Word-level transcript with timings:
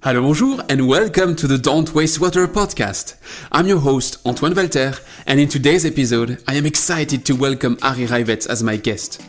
Hello, 0.00 0.22
bonjour, 0.22 0.60
and 0.68 0.86
welcome 0.86 1.34
to 1.34 1.48
the 1.48 1.58
Don't 1.58 1.92
Waste 1.92 2.20
Water 2.20 2.46
podcast. 2.46 3.16
I'm 3.50 3.66
your 3.66 3.80
host, 3.80 4.24
Antoine 4.24 4.54
Walter, 4.54 4.94
and 5.26 5.40
in 5.40 5.48
today's 5.48 5.84
episode, 5.84 6.40
I 6.46 6.54
am 6.54 6.66
excited 6.66 7.26
to 7.26 7.34
welcome 7.34 7.76
Ari 7.82 8.06
Raivetz 8.06 8.48
as 8.48 8.62
my 8.62 8.76
guest. 8.76 9.20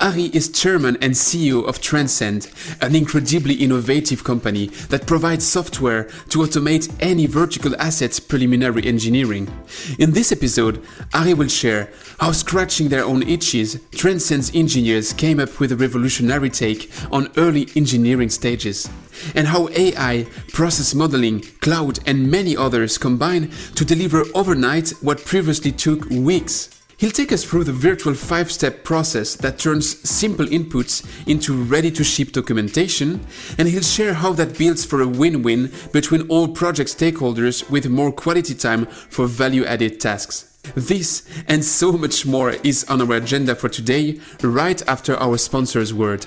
Ari 0.00 0.26
is 0.26 0.48
chairman 0.50 0.96
and 1.02 1.12
CEO 1.12 1.66
of 1.66 1.80
Transcend, 1.80 2.48
an 2.80 2.94
incredibly 2.94 3.54
innovative 3.54 4.22
company 4.22 4.66
that 4.90 5.08
provides 5.08 5.44
software 5.44 6.04
to 6.28 6.38
automate 6.38 6.88
any 7.00 7.26
vertical 7.26 7.74
assets 7.80 8.20
preliminary 8.20 8.86
engineering. 8.86 9.52
In 9.98 10.12
this 10.12 10.30
episode, 10.30 10.84
Ari 11.14 11.34
will 11.34 11.48
share 11.48 11.90
how 12.20 12.30
scratching 12.30 12.88
their 12.88 13.04
own 13.04 13.24
itches, 13.24 13.80
Transcend's 13.90 14.54
engineers 14.54 15.12
came 15.12 15.40
up 15.40 15.58
with 15.58 15.72
a 15.72 15.76
revolutionary 15.76 16.50
take 16.50 16.92
on 17.10 17.32
early 17.36 17.66
engineering 17.74 18.30
stages, 18.30 18.88
and 19.34 19.48
how 19.48 19.68
AI, 19.70 20.28
process 20.52 20.94
modeling, 20.94 21.40
cloud, 21.60 21.98
and 22.06 22.30
many 22.30 22.56
others 22.56 22.98
combine 22.98 23.50
to 23.74 23.84
deliver 23.84 24.22
overnight 24.32 24.90
what 25.00 25.24
previously 25.24 25.72
took 25.72 26.08
weeks. 26.08 26.77
He'll 26.98 27.12
take 27.12 27.30
us 27.30 27.44
through 27.44 27.62
the 27.62 27.72
virtual 27.72 28.14
five 28.14 28.50
step 28.50 28.82
process 28.82 29.36
that 29.36 29.60
turns 29.60 30.00
simple 30.08 30.46
inputs 30.46 31.06
into 31.28 31.54
ready 31.54 31.92
to 31.92 32.02
ship 32.02 32.32
documentation, 32.32 33.24
and 33.56 33.68
he'll 33.68 33.82
share 33.82 34.14
how 34.14 34.32
that 34.32 34.58
builds 34.58 34.84
for 34.84 35.00
a 35.00 35.06
win 35.06 35.44
win 35.44 35.70
between 35.92 36.22
all 36.22 36.48
project 36.48 36.90
stakeholders 36.90 37.70
with 37.70 37.88
more 37.88 38.10
quality 38.10 38.52
time 38.52 38.86
for 38.86 39.28
value 39.28 39.64
added 39.64 40.00
tasks. 40.00 40.58
This 40.74 41.22
and 41.46 41.64
so 41.64 41.92
much 41.92 42.26
more 42.26 42.50
is 42.64 42.82
on 42.88 43.00
our 43.00 43.16
agenda 43.16 43.54
for 43.54 43.68
today, 43.68 44.20
right 44.42 44.82
after 44.88 45.14
our 45.18 45.38
sponsor's 45.38 45.94
word. 45.94 46.26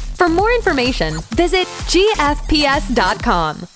For 0.21 0.29
more 0.29 0.51
information, 0.51 1.15
visit 1.31 1.65
gfps.com. 1.89 3.67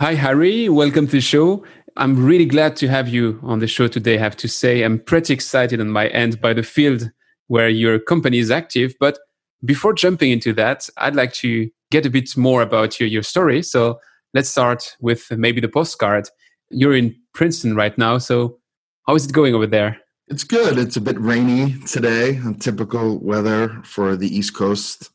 Hi, 0.00 0.16
Ari. 0.16 0.68
Welcome 0.68 1.06
to 1.06 1.12
the 1.12 1.20
show. 1.20 1.64
I'm 1.96 2.26
really 2.26 2.44
glad 2.44 2.74
to 2.78 2.88
have 2.88 3.08
you 3.08 3.38
on 3.44 3.60
the 3.60 3.68
show 3.68 3.86
today. 3.86 4.16
I 4.16 4.18
have 4.18 4.36
to 4.38 4.48
say, 4.48 4.82
I'm 4.82 4.98
pretty 4.98 5.32
excited 5.32 5.80
on 5.80 5.90
my 5.90 6.08
end 6.08 6.40
by 6.40 6.54
the 6.54 6.64
field 6.64 7.12
where 7.46 7.68
your 7.68 8.00
company 8.00 8.40
is 8.40 8.50
active. 8.50 8.96
But 8.98 9.16
before 9.64 9.92
jumping 9.92 10.32
into 10.32 10.52
that, 10.54 10.88
I'd 10.96 11.14
like 11.14 11.34
to 11.34 11.70
get 11.92 12.04
a 12.04 12.10
bit 12.10 12.36
more 12.36 12.62
about 12.62 12.98
your, 12.98 13.08
your 13.08 13.22
story. 13.22 13.62
So 13.62 14.00
let's 14.34 14.48
start 14.48 14.96
with 15.00 15.30
maybe 15.30 15.60
the 15.60 15.68
postcard. 15.68 16.28
You're 16.70 16.96
in 16.96 17.14
Princeton 17.32 17.76
right 17.76 17.96
now. 17.96 18.18
So 18.18 18.58
how 19.06 19.14
is 19.14 19.26
it 19.26 19.32
going 19.32 19.54
over 19.54 19.68
there? 19.68 20.00
It's 20.26 20.42
good. 20.42 20.78
It's 20.78 20.96
a 20.96 21.00
bit 21.00 21.20
rainy 21.20 21.78
today, 21.86 22.40
typical 22.58 23.20
weather 23.20 23.80
for 23.84 24.16
the 24.16 24.26
East 24.26 24.56
Coast 24.56 25.11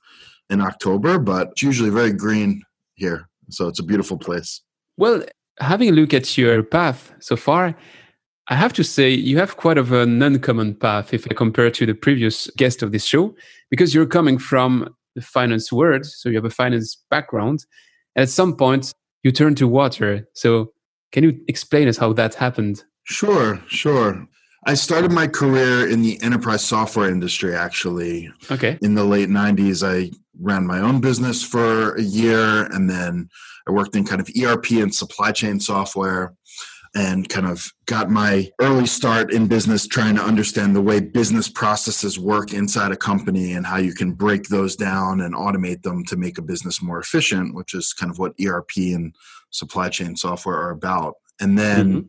in 0.49 0.61
October, 0.61 1.19
but 1.19 1.49
it's 1.51 1.61
usually 1.61 1.89
very 1.89 2.13
green 2.13 2.61
here. 2.95 3.27
So 3.49 3.67
it's 3.67 3.79
a 3.79 3.83
beautiful 3.83 4.17
place. 4.17 4.61
Well, 4.97 5.23
having 5.59 5.89
a 5.89 5.91
look 5.91 6.13
at 6.13 6.37
your 6.37 6.63
path 6.63 7.13
so 7.19 7.35
far, 7.35 7.75
I 8.49 8.55
have 8.55 8.73
to 8.73 8.83
say 8.83 9.09
you 9.09 9.37
have 9.37 9.57
quite 9.57 9.77
of 9.77 9.91
an 9.91 10.21
uncommon 10.21 10.75
path 10.75 11.13
if 11.13 11.27
I 11.29 11.33
compare 11.33 11.69
to 11.69 11.85
the 11.85 11.93
previous 11.93 12.49
guest 12.57 12.81
of 12.81 12.91
this 12.91 13.05
show, 13.05 13.35
because 13.69 13.93
you're 13.93 14.05
coming 14.05 14.37
from 14.37 14.95
the 15.15 15.21
finance 15.21 15.71
world, 15.71 16.05
so 16.05 16.29
you 16.29 16.35
have 16.35 16.45
a 16.45 16.49
finance 16.49 16.95
background, 17.09 17.65
and 18.15 18.23
at 18.23 18.29
some 18.29 18.55
point 18.55 18.93
you 19.23 19.31
turn 19.31 19.55
to 19.55 19.67
water. 19.67 20.27
So 20.33 20.71
can 21.11 21.23
you 21.23 21.39
explain 21.47 21.87
us 21.87 21.97
how 21.97 22.13
that 22.13 22.35
happened? 22.35 22.83
Sure, 23.03 23.61
sure. 23.67 24.27
I 24.65 24.73
started 24.73 25.11
my 25.11 25.27
career 25.27 25.89
in 25.89 26.01
the 26.01 26.21
enterprise 26.21 26.63
software 26.63 27.09
industry 27.09 27.55
actually. 27.55 28.31
Okay. 28.51 28.77
In 28.81 28.95
the 28.95 29.05
late 29.05 29.29
90s, 29.29 29.81
I 29.85 30.11
ran 30.39 30.65
my 30.65 30.79
own 30.79 31.01
business 31.01 31.43
for 31.43 31.95
a 31.95 32.01
year 32.01 32.65
and 32.65 32.89
then 32.89 33.29
I 33.67 33.71
worked 33.71 33.95
in 33.95 34.05
kind 34.05 34.21
of 34.21 34.29
ERP 34.41 34.71
and 34.71 34.93
supply 34.93 35.31
chain 35.31 35.59
software 35.59 36.33
and 36.95 37.27
kind 37.27 37.45
of 37.45 37.71
got 37.85 38.09
my 38.09 38.49
early 38.61 38.87
start 38.87 39.31
in 39.31 39.47
business 39.47 39.87
trying 39.87 40.15
to 40.15 40.21
understand 40.21 40.75
the 40.75 40.81
way 40.81 40.99
business 40.99 41.49
processes 41.49 42.17
work 42.17 42.53
inside 42.53 42.91
a 42.91 42.97
company 42.97 43.53
and 43.53 43.65
how 43.65 43.77
you 43.77 43.93
can 43.93 44.13
break 44.13 44.47
those 44.47 44.75
down 44.75 45.21
and 45.21 45.35
automate 45.35 45.83
them 45.83 46.03
to 46.05 46.15
make 46.15 46.37
a 46.37 46.41
business 46.41 46.81
more 46.81 46.99
efficient, 46.99 47.53
which 47.53 47.73
is 47.73 47.93
kind 47.93 48.09
of 48.09 48.19
what 48.19 48.33
ERP 48.43 48.77
and 48.77 49.13
supply 49.51 49.89
chain 49.89 50.15
software 50.15 50.55
are 50.55 50.71
about. 50.71 51.15
And 51.39 51.57
then 51.57 51.87
mm-hmm 51.87 52.07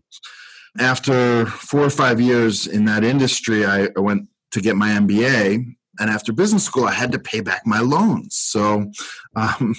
after 0.79 1.47
four 1.47 1.81
or 1.81 1.91
five 1.91 2.21
years 2.21 2.67
in 2.67 2.85
that 2.87 3.05
industry, 3.05 3.65
I, 3.65 3.89
went 3.97 4.29
to 4.53 4.61
get 4.61 4.77
my 4.77 4.91
MBA. 4.91 5.77
And 5.99 6.11
after 6.11 6.33
business 6.33 6.65
school, 6.65 6.85
I 6.85 6.93
had 6.93 7.13
to 7.13 7.19
pay 7.19 7.41
back 7.41 7.63
my 7.67 7.81
loans. 7.81 8.37
So, 8.37 8.91
um, 9.37 9.75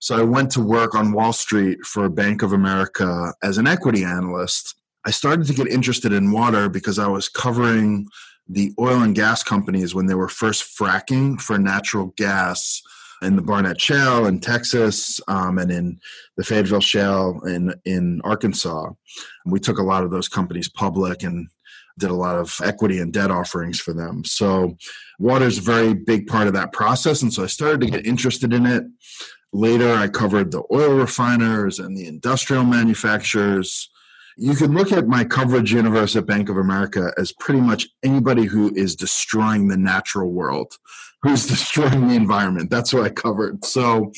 so 0.00 0.18
I 0.18 0.22
went 0.22 0.50
to 0.52 0.60
work 0.60 0.94
on 0.94 1.12
Wall 1.12 1.32
Street 1.32 1.78
for 1.84 2.08
Bank 2.08 2.42
of 2.42 2.52
America 2.52 3.32
as 3.42 3.58
an 3.58 3.66
equity 3.66 4.04
analyst. 4.04 4.74
I 5.06 5.10
started 5.10 5.46
to 5.46 5.54
get 5.54 5.68
interested 5.68 6.12
in 6.12 6.32
water 6.32 6.68
because 6.68 6.98
I 6.98 7.06
was 7.06 7.28
covering 7.28 8.06
the 8.48 8.72
oil 8.80 9.02
and 9.02 9.14
gas 9.14 9.42
companies 9.42 9.94
when 9.94 10.06
they 10.06 10.14
were 10.14 10.28
first 10.28 10.76
fracking 10.76 11.40
for 11.40 11.58
natural 11.58 12.12
gas 12.16 12.82
in 13.22 13.36
the 13.36 13.42
Barnett 13.42 13.80
Shale 13.80 14.26
in 14.26 14.40
Texas 14.40 15.20
um, 15.28 15.58
and 15.58 15.70
in 15.70 16.00
the 16.36 16.44
Fayetteville 16.44 16.80
Shale 16.80 17.40
in 17.46 17.74
in 17.84 18.20
Arkansas. 18.24 18.90
We 19.46 19.60
took 19.60 19.78
a 19.78 19.82
lot 19.82 20.04
of 20.04 20.10
those 20.10 20.28
companies 20.28 20.68
public 20.68 21.22
and 21.22 21.48
did 22.00 22.10
a 22.10 22.14
lot 22.14 22.36
of 22.36 22.58
equity 22.64 22.98
and 22.98 23.12
debt 23.12 23.30
offerings 23.30 23.78
for 23.78 23.92
them. 23.92 24.24
So 24.24 24.76
water 25.18 25.46
is 25.46 25.58
a 25.58 25.62
very 25.62 25.94
big 25.94 26.26
part 26.26 26.48
of 26.48 26.54
that 26.54 26.72
process, 26.72 27.22
and 27.22 27.32
so 27.32 27.44
I 27.44 27.46
started 27.46 27.80
to 27.82 27.90
get 27.90 28.06
interested 28.06 28.52
in 28.52 28.66
it. 28.66 28.84
Later, 29.52 29.94
I 29.94 30.08
covered 30.08 30.50
the 30.50 30.62
oil 30.72 30.94
refiners 30.94 31.78
and 31.78 31.96
the 31.96 32.06
industrial 32.06 32.64
manufacturers 32.64 33.90
you 34.40 34.54
can 34.54 34.72
look 34.72 34.90
at 34.90 35.06
my 35.06 35.22
coverage 35.22 35.70
universe 35.70 36.16
at 36.16 36.24
Bank 36.24 36.48
of 36.48 36.56
America 36.56 37.12
as 37.18 37.30
pretty 37.30 37.60
much 37.60 37.86
anybody 38.02 38.44
who 38.46 38.74
is 38.74 38.96
destroying 38.96 39.68
the 39.68 39.76
natural 39.76 40.32
world, 40.32 40.72
who's 41.22 41.46
destroying 41.54 42.08
the 42.08 42.14
environment. 42.14 42.70
That's 42.70 42.94
what 42.94 43.04
I 43.04 43.10
covered. 43.10 43.64
So 43.66 44.12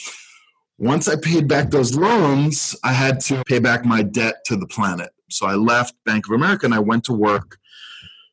once 0.78 1.09
I 1.09 1.16
paid 1.16 1.48
back 1.48 1.71
those 1.71 1.97
loans, 1.97 2.76
I 2.84 2.92
had 2.92 3.19
to 3.22 3.42
pay 3.48 3.59
back 3.59 3.84
my 3.84 4.03
debt 4.03 4.44
to 4.47 4.56
the 4.56 4.66
planet. 4.69 5.10
So 5.28 5.47
I 5.47 5.54
left 5.54 5.94
Bank 6.04 6.26
of 6.28 6.34
America 6.34 6.66
and 6.66 6.75
I 6.75 6.78
went 6.78 7.03
to 7.04 7.12
work 7.12 7.59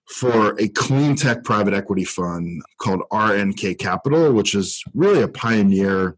for 0.09 0.59
a 0.59 0.67
clean 0.69 1.15
tech 1.15 1.43
private 1.43 1.73
equity 1.73 2.03
fund 2.03 2.61
called 2.79 3.01
RNK 3.11 3.77
Capital, 3.77 4.33
which 4.33 4.55
is 4.55 4.83
really 4.93 5.21
a 5.21 5.27
pioneer 5.27 6.17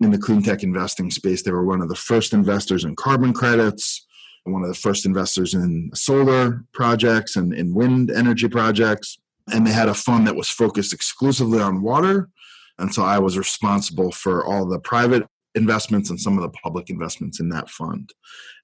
in 0.00 0.10
the 0.10 0.18
clean 0.18 0.42
tech 0.42 0.62
investing 0.62 1.10
space. 1.10 1.42
They 1.42 1.50
were 1.50 1.64
one 1.64 1.80
of 1.80 1.88
the 1.88 1.96
first 1.96 2.32
investors 2.32 2.84
in 2.84 2.96
carbon 2.96 3.32
credits 3.32 4.06
one 4.44 4.62
of 4.62 4.68
the 4.68 4.74
first 4.74 5.06
investors 5.06 5.54
in 5.54 5.90
solar 5.94 6.64
projects 6.72 7.36
and 7.36 7.54
in 7.54 7.74
wind 7.74 8.10
energy 8.10 8.48
projects. 8.48 9.18
And 9.52 9.66
they 9.66 9.72
had 9.72 9.88
a 9.88 9.94
fund 9.94 10.26
that 10.26 10.36
was 10.36 10.48
focused 10.48 10.92
exclusively 10.92 11.60
on 11.60 11.82
water. 11.82 12.28
And 12.78 12.92
so 12.92 13.02
I 13.02 13.18
was 13.18 13.38
responsible 13.38 14.10
for 14.12 14.44
all 14.44 14.66
the 14.66 14.80
private 14.80 15.26
investments 15.54 16.10
and 16.10 16.20
some 16.20 16.36
of 16.36 16.42
the 16.42 16.58
public 16.62 16.90
investments 16.90 17.40
in 17.40 17.48
that 17.50 17.70
fund. 17.70 18.12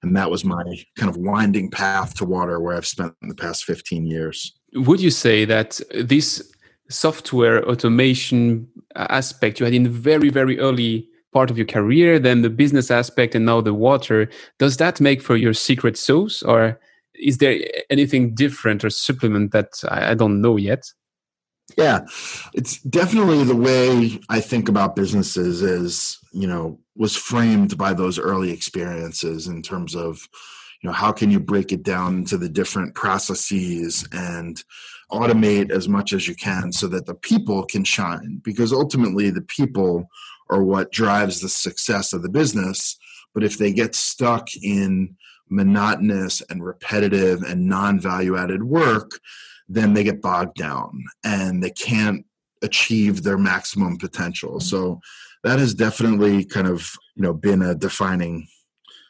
And 0.03 0.15
that 0.15 0.29
was 0.29 0.43
my 0.43 0.63
kind 0.97 1.09
of 1.09 1.17
winding 1.17 1.71
path 1.71 2.15
to 2.15 2.25
water 2.25 2.59
where 2.59 2.75
I've 2.75 2.85
spent 2.85 3.13
the 3.21 3.35
past 3.35 3.63
15 3.63 4.05
years. 4.05 4.59
Would 4.73 5.01
you 5.01 5.11
say 5.11 5.45
that 5.45 5.79
this 5.93 6.51
software 6.89 7.63
automation 7.67 8.67
aspect 8.95 9.59
you 9.59 9.65
had 9.65 9.73
in 9.73 9.83
the 9.83 9.89
very, 9.89 10.29
very 10.29 10.59
early 10.59 11.07
part 11.33 11.49
of 11.49 11.57
your 11.57 11.67
career, 11.67 12.19
then 12.19 12.41
the 12.41 12.49
business 12.49 12.91
aspect, 12.91 13.35
and 13.35 13.45
now 13.45 13.61
the 13.61 13.73
water. 13.73 14.29
Does 14.59 14.77
that 14.77 14.99
make 14.99 15.21
for 15.21 15.35
your 15.35 15.53
secret 15.53 15.97
sauce, 15.97 16.43
or 16.43 16.79
is 17.15 17.37
there 17.37 17.59
anything 17.89 18.35
different 18.35 18.83
or 18.83 18.89
supplement 18.89 19.51
that 19.51 19.69
I, 19.89 20.13
don't 20.13 20.41
know 20.41 20.57
yet? 20.57 20.83
Yeah, 21.77 22.01
it's 22.53 22.81
definitely 22.81 23.43
the 23.45 23.55
way 23.55 24.19
I 24.29 24.41
think 24.41 24.67
about 24.67 24.95
businesses 24.95 25.61
is, 25.61 26.17
you 26.33 26.47
know, 26.47 26.79
was 26.97 27.15
framed 27.15 27.77
by 27.77 27.93
those 27.93 28.19
early 28.19 28.51
experiences 28.51 29.47
in 29.47 29.61
terms 29.61 29.95
of, 29.95 30.27
you 30.81 30.89
know, 30.89 30.93
how 30.93 31.11
can 31.11 31.29
you 31.29 31.39
break 31.39 31.71
it 31.71 31.83
down 31.83 32.17
into 32.17 32.37
the 32.37 32.49
different 32.49 32.95
processes 32.95 34.07
and 34.11 34.63
automate 35.11 35.71
as 35.71 35.87
much 35.87 36.13
as 36.13 36.27
you 36.27 36.35
can 36.35 36.71
so 36.71 36.87
that 36.87 37.05
the 37.05 37.13
people 37.13 37.65
can 37.65 37.83
shine 37.83 38.41
because 38.43 38.73
ultimately 38.73 39.29
the 39.29 39.41
people 39.41 40.09
are 40.49 40.63
what 40.63 40.91
drives 40.91 41.41
the 41.41 41.49
success 41.49 42.13
of 42.13 42.23
the 42.23 42.29
business. 42.29 42.97
But 43.33 43.43
if 43.43 43.57
they 43.57 43.71
get 43.71 43.95
stuck 43.95 44.47
in 44.61 45.15
monotonous 45.49 46.41
and 46.49 46.63
repetitive 46.63 47.43
and 47.43 47.67
non 47.67 47.99
value 47.99 48.37
added 48.37 48.63
work, 48.63 49.19
then 49.69 49.93
they 49.93 50.03
get 50.03 50.21
bogged 50.21 50.55
down 50.55 51.03
and 51.23 51.63
they 51.63 51.69
can't 51.69 52.25
achieve 52.61 53.23
their 53.23 53.37
maximum 53.37 53.97
potential. 53.97 54.59
So 54.59 54.99
that 55.43 55.59
has 55.59 55.73
definitely 55.73 56.43
kind 56.43 56.67
of 56.67 56.91
you 57.15 57.23
know 57.23 57.33
been 57.33 57.61
a 57.61 57.75
defining 57.75 58.47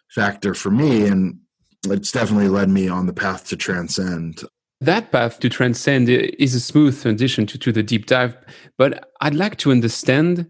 factor 0.10 0.54
for 0.54 0.72
me 0.72 1.08
and 1.08 1.40
it's 1.86 2.12
definitely 2.12 2.50
led 2.50 2.69
me 2.69 2.88
on 2.88 3.06
the 3.06 3.13
path 3.13 3.48
to 3.50 3.57
transcend. 3.57 4.44
That 4.81 5.12
path 5.12 5.39
to 5.42 5.50
transcend 5.50 6.10
is 6.10 6.56
a 6.56 6.60
smooth 6.60 7.00
transition 7.00 7.45
to, 7.48 7.57
to 7.60 7.72
the 7.72 7.83
deep 7.83 8.07
dive 8.07 8.36
but 8.80 9.12
i'd 9.22 9.36
like 9.36 9.57
to 9.57 9.72
understand 9.72 10.48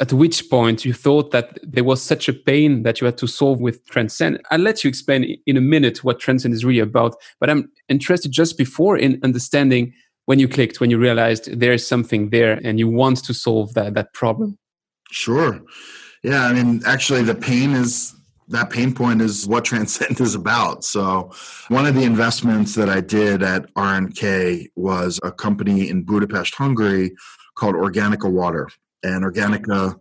at 0.00 0.12
which 0.12 0.48
point 0.50 0.84
you 0.84 0.92
thought 0.92 1.30
that 1.30 1.58
there 1.62 1.84
was 1.84 2.02
such 2.02 2.28
a 2.28 2.32
pain 2.32 2.82
that 2.82 3.00
you 3.00 3.04
had 3.04 3.18
to 3.18 3.26
solve 3.26 3.60
with 3.60 3.84
transcend. 3.86 4.40
I'll 4.50 4.60
let 4.60 4.84
you 4.84 4.88
explain 4.88 5.36
in 5.46 5.56
a 5.56 5.60
minute 5.60 6.04
what 6.04 6.20
transcend 6.20 6.54
is 6.54 6.64
really 6.64 6.80
about 6.80 7.14
but 7.40 7.48
i'm 7.50 7.70
interested 7.88 8.32
just 8.32 8.58
before 8.58 8.98
in 8.98 9.20
understanding 9.22 9.92
when 10.26 10.40
you 10.40 10.48
clicked 10.48 10.80
when 10.80 10.90
you 10.90 10.98
realized 10.98 11.58
there 11.58 11.72
is 11.72 11.86
something 11.86 12.30
there 12.30 12.60
and 12.64 12.78
you 12.80 12.88
want 12.88 13.24
to 13.24 13.32
solve 13.32 13.74
that 13.74 13.94
that 13.94 14.12
problem. 14.12 14.58
Sure. 15.12 15.60
Yeah 16.24 16.46
i 16.46 16.52
mean 16.52 16.82
actually 16.84 17.22
the 17.22 17.36
pain 17.36 17.74
is 17.74 18.12
that 18.48 18.70
pain 18.70 18.94
point 18.94 19.22
is 19.22 19.46
what 19.46 19.64
Transcend 19.66 20.20
is 20.20 20.34
about. 20.34 20.84
So, 20.84 21.30
one 21.68 21.86
of 21.86 21.94
the 21.94 22.04
investments 22.04 22.74
that 22.74 22.88
I 22.88 23.00
did 23.00 23.42
at 23.42 23.72
RNK 23.74 24.70
was 24.76 25.20
a 25.22 25.32
company 25.32 25.88
in 25.88 26.02
Budapest, 26.02 26.54
Hungary 26.54 27.14
called 27.56 27.74
Organica 27.74 28.30
Water. 28.30 28.68
And 29.02 29.24
Organica 29.24 29.98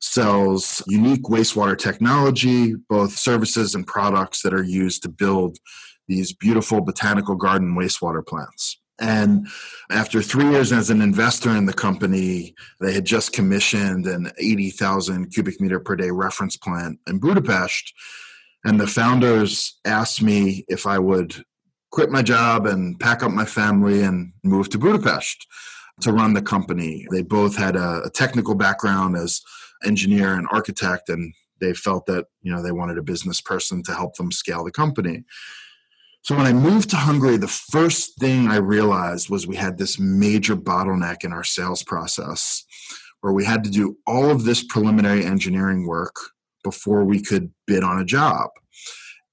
sells 0.00 0.82
unique 0.86 1.24
wastewater 1.24 1.76
technology, 1.76 2.74
both 2.88 3.12
services 3.12 3.74
and 3.74 3.86
products 3.86 4.42
that 4.42 4.54
are 4.54 4.62
used 4.62 5.02
to 5.02 5.08
build 5.08 5.58
these 6.06 6.32
beautiful 6.32 6.80
botanical 6.80 7.34
garden 7.34 7.74
wastewater 7.74 8.24
plants. 8.24 8.78
And 8.98 9.46
after 9.90 10.22
three 10.22 10.48
years 10.50 10.72
as 10.72 10.88
an 10.90 11.02
investor 11.02 11.50
in 11.50 11.66
the 11.66 11.72
company, 11.72 12.54
they 12.80 12.94
had 12.94 13.04
just 13.04 13.32
commissioned 13.32 14.06
an 14.06 14.30
80,000 14.38 15.30
cubic 15.30 15.60
meter 15.60 15.80
per 15.80 15.96
day 15.96 16.10
reference 16.10 16.56
plant 16.56 16.98
in 17.06 17.18
Budapest. 17.18 17.92
And 18.64 18.80
the 18.80 18.86
founders 18.86 19.78
asked 19.84 20.22
me 20.22 20.64
if 20.68 20.86
I 20.86 20.98
would 20.98 21.44
quit 21.92 22.10
my 22.10 22.22
job 22.22 22.66
and 22.66 22.98
pack 22.98 23.22
up 23.22 23.32
my 23.32 23.44
family 23.44 24.02
and 24.02 24.32
move 24.42 24.70
to 24.70 24.78
Budapest 24.78 25.46
to 26.00 26.12
run 26.12 26.34
the 26.34 26.42
company. 26.42 27.06
They 27.10 27.22
both 27.22 27.56
had 27.56 27.76
a, 27.76 28.02
a 28.04 28.10
technical 28.10 28.54
background 28.54 29.16
as 29.16 29.40
engineer 29.84 30.34
and 30.34 30.46
architect, 30.50 31.08
and 31.08 31.32
they 31.60 31.72
felt 31.72 32.06
that 32.06 32.26
you 32.42 32.52
know 32.52 32.62
they 32.62 32.72
wanted 32.72 32.98
a 32.98 33.02
business 33.02 33.40
person 33.40 33.82
to 33.84 33.94
help 33.94 34.16
them 34.16 34.32
scale 34.32 34.64
the 34.64 34.70
company. 34.70 35.24
So 36.26 36.34
when 36.34 36.46
I 36.46 36.52
moved 36.52 36.90
to 36.90 36.96
Hungary, 36.96 37.36
the 37.36 37.46
first 37.46 38.18
thing 38.18 38.48
I 38.48 38.56
realized 38.56 39.30
was 39.30 39.46
we 39.46 39.54
had 39.54 39.78
this 39.78 40.00
major 40.00 40.56
bottleneck 40.56 41.22
in 41.22 41.32
our 41.32 41.44
sales 41.44 41.84
process 41.84 42.64
where 43.20 43.32
we 43.32 43.44
had 43.44 43.62
to 43.62 43.70
do 43.70 43.96
all 44.08 44.28
of 44.28 44.42
this 44.42 44.64
preliminary 44.64 45.24
engineering 45.24 45.86
work 45.86 46.16
before 46.64 47.04
we 47.04 47.22
could 47.22 47.52
bid 47.68 47.84
on 47.84 48.00
a 48.00 48.04
job. 48.04 48.50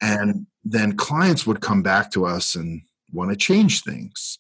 And 0.03 0.45
then 0.63 0.95
clients 0.95 1.47
would 1.47 1.61
come 1.61 1.81
back 1.81 2.11
to 2.11 2.27
us 2.27 2.53
and 2.53 2.83
want 3.11 3.31
to 3.31 3.35
change 3.35 3.81
things. 3.81 4.37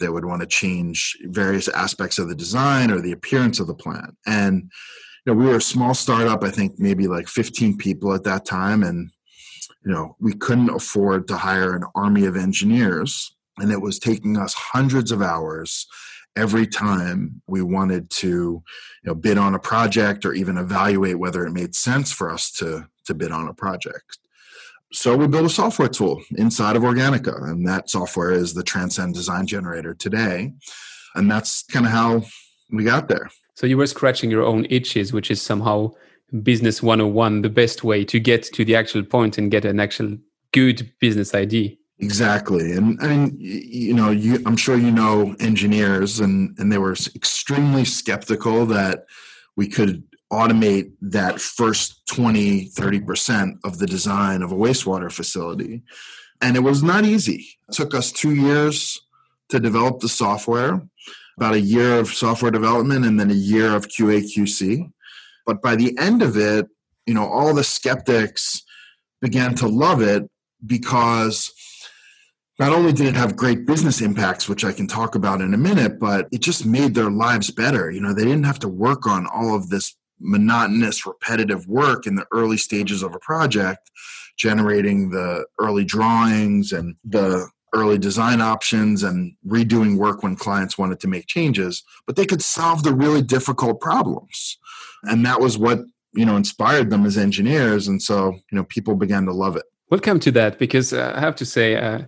They 0.00 0.08
would 0.08 0.24
want 0.24 0.40
to 0.40 0.48
change 0.48 1.16
various 1.26 1.68
aspects 1.68 2.18
of 2.18 2.28
the 2.28 2.34
design 2.34 2.90
or 2.90 3.00
the 3.00 3.12
appearance 3.12 3.60
of 3.60 3.68
the 3.68 3.72
plant. 3.72 4.16
And 4.26 4.64
you 5.24 5.32
know, 5.32 5.34
we 5.34 5.46
were 5.46 5.58
a 5.58 5.62
small 5.62 5.94
startup, 5.94 6.42
I 6.42 6.50
think 6.50 6.76
maybe 6.76 7.06
like 7.06 7.28
15 7.28 7.76
people 7.76 8.12
at 8.14 8.24
that 8.24 8.44
time. 8.44 8.82
And 8.82 9.12
you 9.84 9.92
know 9.92 10.16
we 10.20 10.32
couldn't 10.32 10.70
afford 10.70 11.28
to 11.28 11.36
hire 11.36 11.74
an 11.74 11.84
army 11.94 12.24
of 12.24 12.36
engineers 12.36 13.34
and 13.58 13.70
it 13.70 13.80
was 13.80 13.98
taking 13.98 14.36
us 14.36 14.54
hundreds 14.54 15.12
of 15.12 15.22
hours 15.22 15.86
every 16.36 16.66
time 16.66 17.40
we 17.46 17.62
wanted 17.62 18.10
to 18.10 18.26
you 18.26 18.62
know 19.04 19.14
bid 19.14 19.38
on 19.38 19.54
a 19.54 19.58
project 19.58 20.24
or 20.24 20.32
even 20.32 20.58
evaluate 20.58 21.18
whether 21.18 21.46
it 21.46 21.52
made 21.52 21.74
sense 21.74 22.10
for 22.10 22.30
us 22.30 22.50
to 22.50 22.86
to 23.04 23.14
bid 23.14 23.30
on 23.30 23.48
a 23.48 23.54
project. 23.54 24.18
So 24.92 25.16
we 25.16 25.26
built 25.26 25.46
a 25.46 25.50
software 25.50 25.88
tool 25.88 26.22
inside 26.36 26.76
of 26.76 26.82
organica 26.82 27.50
and 27.50 27.66
that 27.66 27.90
software 27.90 28.30
is 28.30 28.54
the 28.54 28.62
transcend 28.62 29.14
design 29.14 29.46
generator 29.46 29.92
today 29.92 30.52
and 31.14 31.30
that's 31.30 31.64
kind 31.64 31.84
of 31.84 31.92
how 31.92 32.22
we 32.70 32.84
got 32.84 33.08
there. 33.08 33.28
So 33.54 33.66
you 33.66 33.76
were 33.76 33.86
scratching 33.86 34.30
your 34.30 34.44
own 34.44 34.66
itches 34.70 35.12
which 35.12 35.30
is 35.30 35.42
somehow 35.42 35.90
business 36.42 36.82
101 36.82 37.42
the 37.42 37.48
best 37.48 37.84
way 37.84 38.04
to 38.04 38.18
get 38.18 38.42
to 38.42 38.64
the 38.64 38.74
actual 38.74 39.04
point 39.04 39.38
and 39.38 39.50
get 39.50 39.64
an 39.64 39.78
actual 39.78 40.16
good 40.52 40.90
business 41.00 41.34
idea 41.34 41.70
exactly. 41.98 42.72
And 42.72 42.98
i 43.00 43.06
mean 43.08 43.36
you 43.38 43.94
know 43.94 44.10
you 44.10 44.42
i'm 44.46 44.56
sure 44.56 44.76
you 44.76 44.90
know 44.90 45.34
engineers 45.40 46.20
and 46.20 46.58
and 46.58 46.72
they 46.72 46.78
were 46.78 46.96
extremely 47.14 47.84
skeptical 47.84 48.66
that 48.66 49.06
we 49.56 49.68
could 49.68 50.02
automate 50.32 50.90
that 51.00 51.40
first 51.40 52.06
20 52.08 52.70
30% 52.70 53.58
of 53.64 53.78
the 53.78 53.86
design 53.86 54.42
of 54.42 54.50
a 54.50 54.56
wastewater 54.56 55.12
facility. 55.12 55.82
And 56.40 56.56
it 56.56 56.60
was 56.60 56.82
not 56.82 57.04
easy. 57.04 57.46
It 57.68 57.74
took 57.74 57.94
us 57.94 58.10
2 58.10 58.34
years 58.34 59.00
to 59.50 59.60
develop 59.60 60.00
the 60.00 60.08
software 60.08 60.82
about 61.36 61.54
a 61.54 61.60
year 61.60 61.98
of 61.98 62.08
software 62.08 62.50
development 62.50 63.04
and 63.04 63.18
then 63.18 63.30
a 63.30 63.34
year 63.34 63.74
of 63.74 63.88
qa 63.88 64.20
qc 64.32 64.90
but 65.46 65.62
by 65.62 65.76
the 65.76 65.96
end 65.98 66.22
of 66.22 66.36
it, 66.36 66.66
you 67.06 67.14
know, 67.14 67.26
all 67.26 67.54
the 67.54 67.64
skeptics 67.64 68.62
began 69.20 69.54
to 69.56 69.68
love 69.68 70.02
it 70.02 70.28
because 70.64 71.52
not 72.58 72.72
only 72.72 72.92
did 72.92 73.06
it 73.06 73.16
have 73.16 73.36
great 73.36 73.66
business 73.66 74.00
impacts, 74.00 74.48
which 74.48 74.64
I 74.64 74.72
can 74.72 74.86
talk 74.86 75.14
about 75.14 75.40
in 75.40 75.54
a 75.54 75.58
minute, 75.58 75.98
but 75.98 76.28
it 76.30 76.40
just 76.40 76.64
made 76.64 76.94
their 76.94 77.10
lives 77.10 77.50
better. 77.50 77.90
You 77.90 78.00
know, 78.00 78.14
they 78.14 78.24
didn't 78.24 78.44
have 78.44 78.60
to 78.60 78.68
work 78.68 79.06
on 79.06 79.26
all 79.26 79.54
of 79.54 79.70
this 79.70 79.96
monotonous, 80.20 81.04
repetitive 81.04 81.66
work 81.66 82.06
in 82.06 82.14
the 82.14 82.26
early 82.32 82.56
stages 82.56 83.02
of 83.02 83.14
a 83.14 83.18
project, 83.18 83.90
generating 84.38 85.10
the 85.10 85.46
early 85.58 85.84
drawings 85.84 86.72
and 86.72 86.94
the 87.04 87.48
early 87.74 87.98
design 87.98 88.40
options 88.40 89.02
and 89.02 89.34
redoing 89.44 89.96
work 89.98 90.22
when 90.22 90.36
clients 90.36 90.78
wanted 90.78 91.00
to 91.00 91.08
make 91.08 91.26
changes, 91.26 91.82
but 92.06 92.14
they 92.14 92.24
could 92.24 92.40
solve 92.40 92.84
the 92.84 92.92
really 92.92 93.20
difficult 93.20 93.80
problems 93.80 94.58
and 95.06 95.24
that 95.24 95.40
was 95.40 95.58
what 95.58 95.80
you 96.14 96.24
know 96.24 96.36
inspired 96.36 96.90
them 96.90 97.04
as 97.06 97.18
engineers 97.18 97.88
and 97.88 98.00
so 98.00 98.32
you 98.50 98.56
know 98.56 98.64
people 98.64 98.94
began 98.94 99.24
to 99.26 99.32
love 99.32 99.56
it. 99.56 99.64
We'll 99.90 100.00
come 100.00 100.20
to 100.20 100.30
that 100.32 100.58
because 100.58 100.92
uh, 100.92 101.12
i 101.16 101.20
have 101.20 101.36
to 101.36 101.46
say 101.46 101.76
uh, 101.76 102.02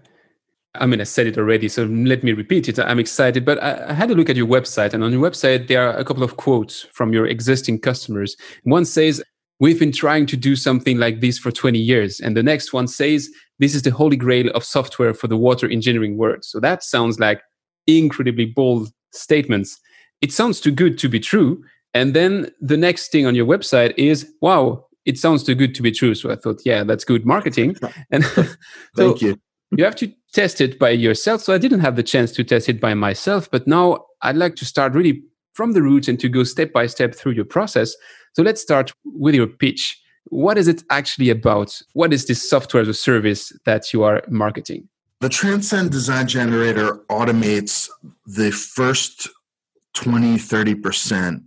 i 0.74 0.86
mean 0.86 1.00
i 1.00 1.04
said 1.04 1.26
it 1.26 1.38
already 1.38 1.68
so 1.68 1.84
let 1.84 2.22
me 2.22 2.32
repeat 2.32 2.68
it. 2.68 2.78
I'm 2.78 2.98
excited 2.98 3.44
but 3.44 3.62
I, 3.62 3.90
I, 3.90 3.92
had 3.92 4.10
a 4.10 4.14
look 4.14 4.30
at 4.30 4.36
your 4.36 4.46
website 4.46 4.94
and 4.94 5.02
on 5.04 5.12
your 5.12 5.22
website 5.22 5.68
there 5.68 5.88
are 5.88 5.96
a 5.96 6.04
couple 6.04 6.22
of 6.22 6.36
quotes 6.36 6.82
from 6.92 7.12
your 7.12 7.26
existing 7.26 7.80
customers. 7.80 8.36
One 8.64 8.84
says 8.84 9.22
we've 9.60 9.78
been 9.78 9.92
trying 9.92 10.26
to 10.26 10.36
do 10.36 10.54
something 10.56 10.98
like 10.98 11.20
this 11.20 11.38
for 11.38 11.50
20 11.50 11.78
years 11.78 12.20
and 12.20 12.36
the 12.36 12.42
next 12.42 12.72
one 12.72 12.88
says 12.88 13.30
this 13.58 13.74
is 13.74 13.82
the 13.82 13.90
holy 13.90 14.16
grail 14.16 14.50
of 14.50 14.64
software 14.64 15.14
for 15.14 15.28
the 15.28 15.36
water 15.36 15.68
engineering 15.68 16.16
world. 16.16 16.44
So 16.44 16.60
that 16.60 16.82
sounds 16.84 17.18
like 17.18 17.40
incredibly 17.86 18.46
bold 18.46 18.92
statements. 19.12 19.78
It 20.20 20.32
sounds 20.32 20.60
too 20.60 20.72
good 20.72 20.98
to 20.98 21.08
be 21.08 21.20
true 21.20 21.62
and 21.94 22.14
then 22.14 22.50
the 22.60 22.76
next 22.76 23.10
thing 23.10 23.26
on 23.26 23.34
your 23.34 23.46
website 23.46 23.94
is, 23.96 24.30
wow, 24.40 24.86
it 25.06 25.18
sounds 25.18 25.44
too 25.44 25.54
good 25.54 25.74
to 25.76 25.82
be 25.82 25.92
true. 25.92 26.14
So 26.14 26.30
I 26.30 26.36
thought, 26.36 26.60
yeah, 26.64 26.84
that's 26.84 27.04
good 27.04 27.24
marketing. 27.24 27.76
And 28.10 28.24
thank 28.96 29.22
you. 29.22 29.38
You 29.76 29.84
have 29.84 29.96
to 29.96 30.12
test 30.32 30.60
it 30.60 30.78
by 30.78 30.90
yourself. 30.90 31.42
So 31.42 31.54
I 31.54 31.58
didn't 31.58 31.80
have 31.80 31.96
the 31.96 32.02
chance 32.02 32.32
to 32.32 32.44
test 32.44 32.68
it 32.68 32.80
by 32.80 32.94
myself, 32.94 33.50
but 33.50 33.66
now 33.66 34.04
I'd 34.22 34.36
like 34.36 34.56
to 34.56 34.64
start 34.64 34.94
really 34.94 35.22
from 35.54 35.72
the 35.72 35.82
roots 35.82 36.06
and 36.08 36.20
to 36.20 36.28
go 36.28 36.44
step 36.44 36.72
by 36.72 36.86
step 36.86 37.14
through 37.14 37.32
your 37.32 37.44
process. 37.44 37.96
So 38.34 38.42
let's 38.42 38.60
start 38.60 38.92
with 39.04 39.34
your 39.34 39.46
pitch. 39.46 39.98
What 40.26 40.58
is 40.58 40.68
it 40.68 40.82
actually 40.90 41.30
about? 41.30 41.80
What 41.94 42.12
is 42.12 42.26
this 42.26 42.48
software 42.48 42.82
as 42.82 42.88
a 42.88 42.94
service 42.94 43.52
that 43.64 43.92
you 43.92 44.02
are 44.02 44.22
marketing? 44.28 44.88
The 45.20 45.30
Transcend 45.30 45.90
Design 45.90 46.28
Generator 46.28 47.00
automates 47.10 47.88
the 48.26 48.50
first 48.50 49.30
20, 49.94 50.36
30% 50.36 51.42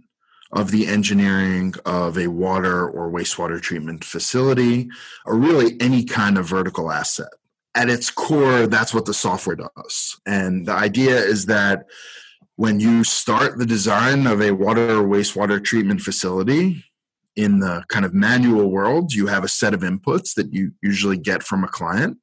of 0.51 0.71
the 0.71 0.87
engineering 0.87 1.73
of 1.85 2.17
a 2.17 2.27
water 2.27 2.89
or 2.89 3.11
wastewater 3.11 3.61
treatment 3.61 4.03
facility, 4.03 4.89
or 5.25 5.35
really 5.35 5.79
any 5.79 6.03
kind 6.03 6.37
of 6.37 6.47
vertical 6.47 6.91
asset. 6.91 7.29
At 7.75 7.89
its 7.89 8.09
core, 8.09 8.65
that's 8.65 8.93
what 8.93 9.05
the 9.05 9.13
software 9.13 9.55
does. 9.55 10.19
And 10.25 10.65
the 10.65 10.73
idea 10.73 11.17
is 11.17 11.45
that 11.45 11.85
when 12.55 12.79
you 12.79 13.03
start 13.03 13.57
the 13.57 13.65
design 13.65 14.25
of 14.27 14.41
a 14.41 14.51
water 14.51 14.99
or 14.99 15.07
wastewater 15.07 15.63
treatment 15.63 16.01
facility, 16.01 16.83
in 17.35 17.59
the 17.59 17.83
kind 17.87 18.03
of 18.03 18.13
manual 18.13 18.69
world, 18.69 19.13
you 19.13 19.27
have 19.27 19.45
a 19.45 19.47
set 19.47 19.73
of 19.73 19.79
inputs 19.79 20.33
that 20.35 20.53
you 20.53 20.73
usually 20.81 21.17
get 21.17 21.41
from 21.41 21.63
a 21.63 21.69
client. 21.69 22.17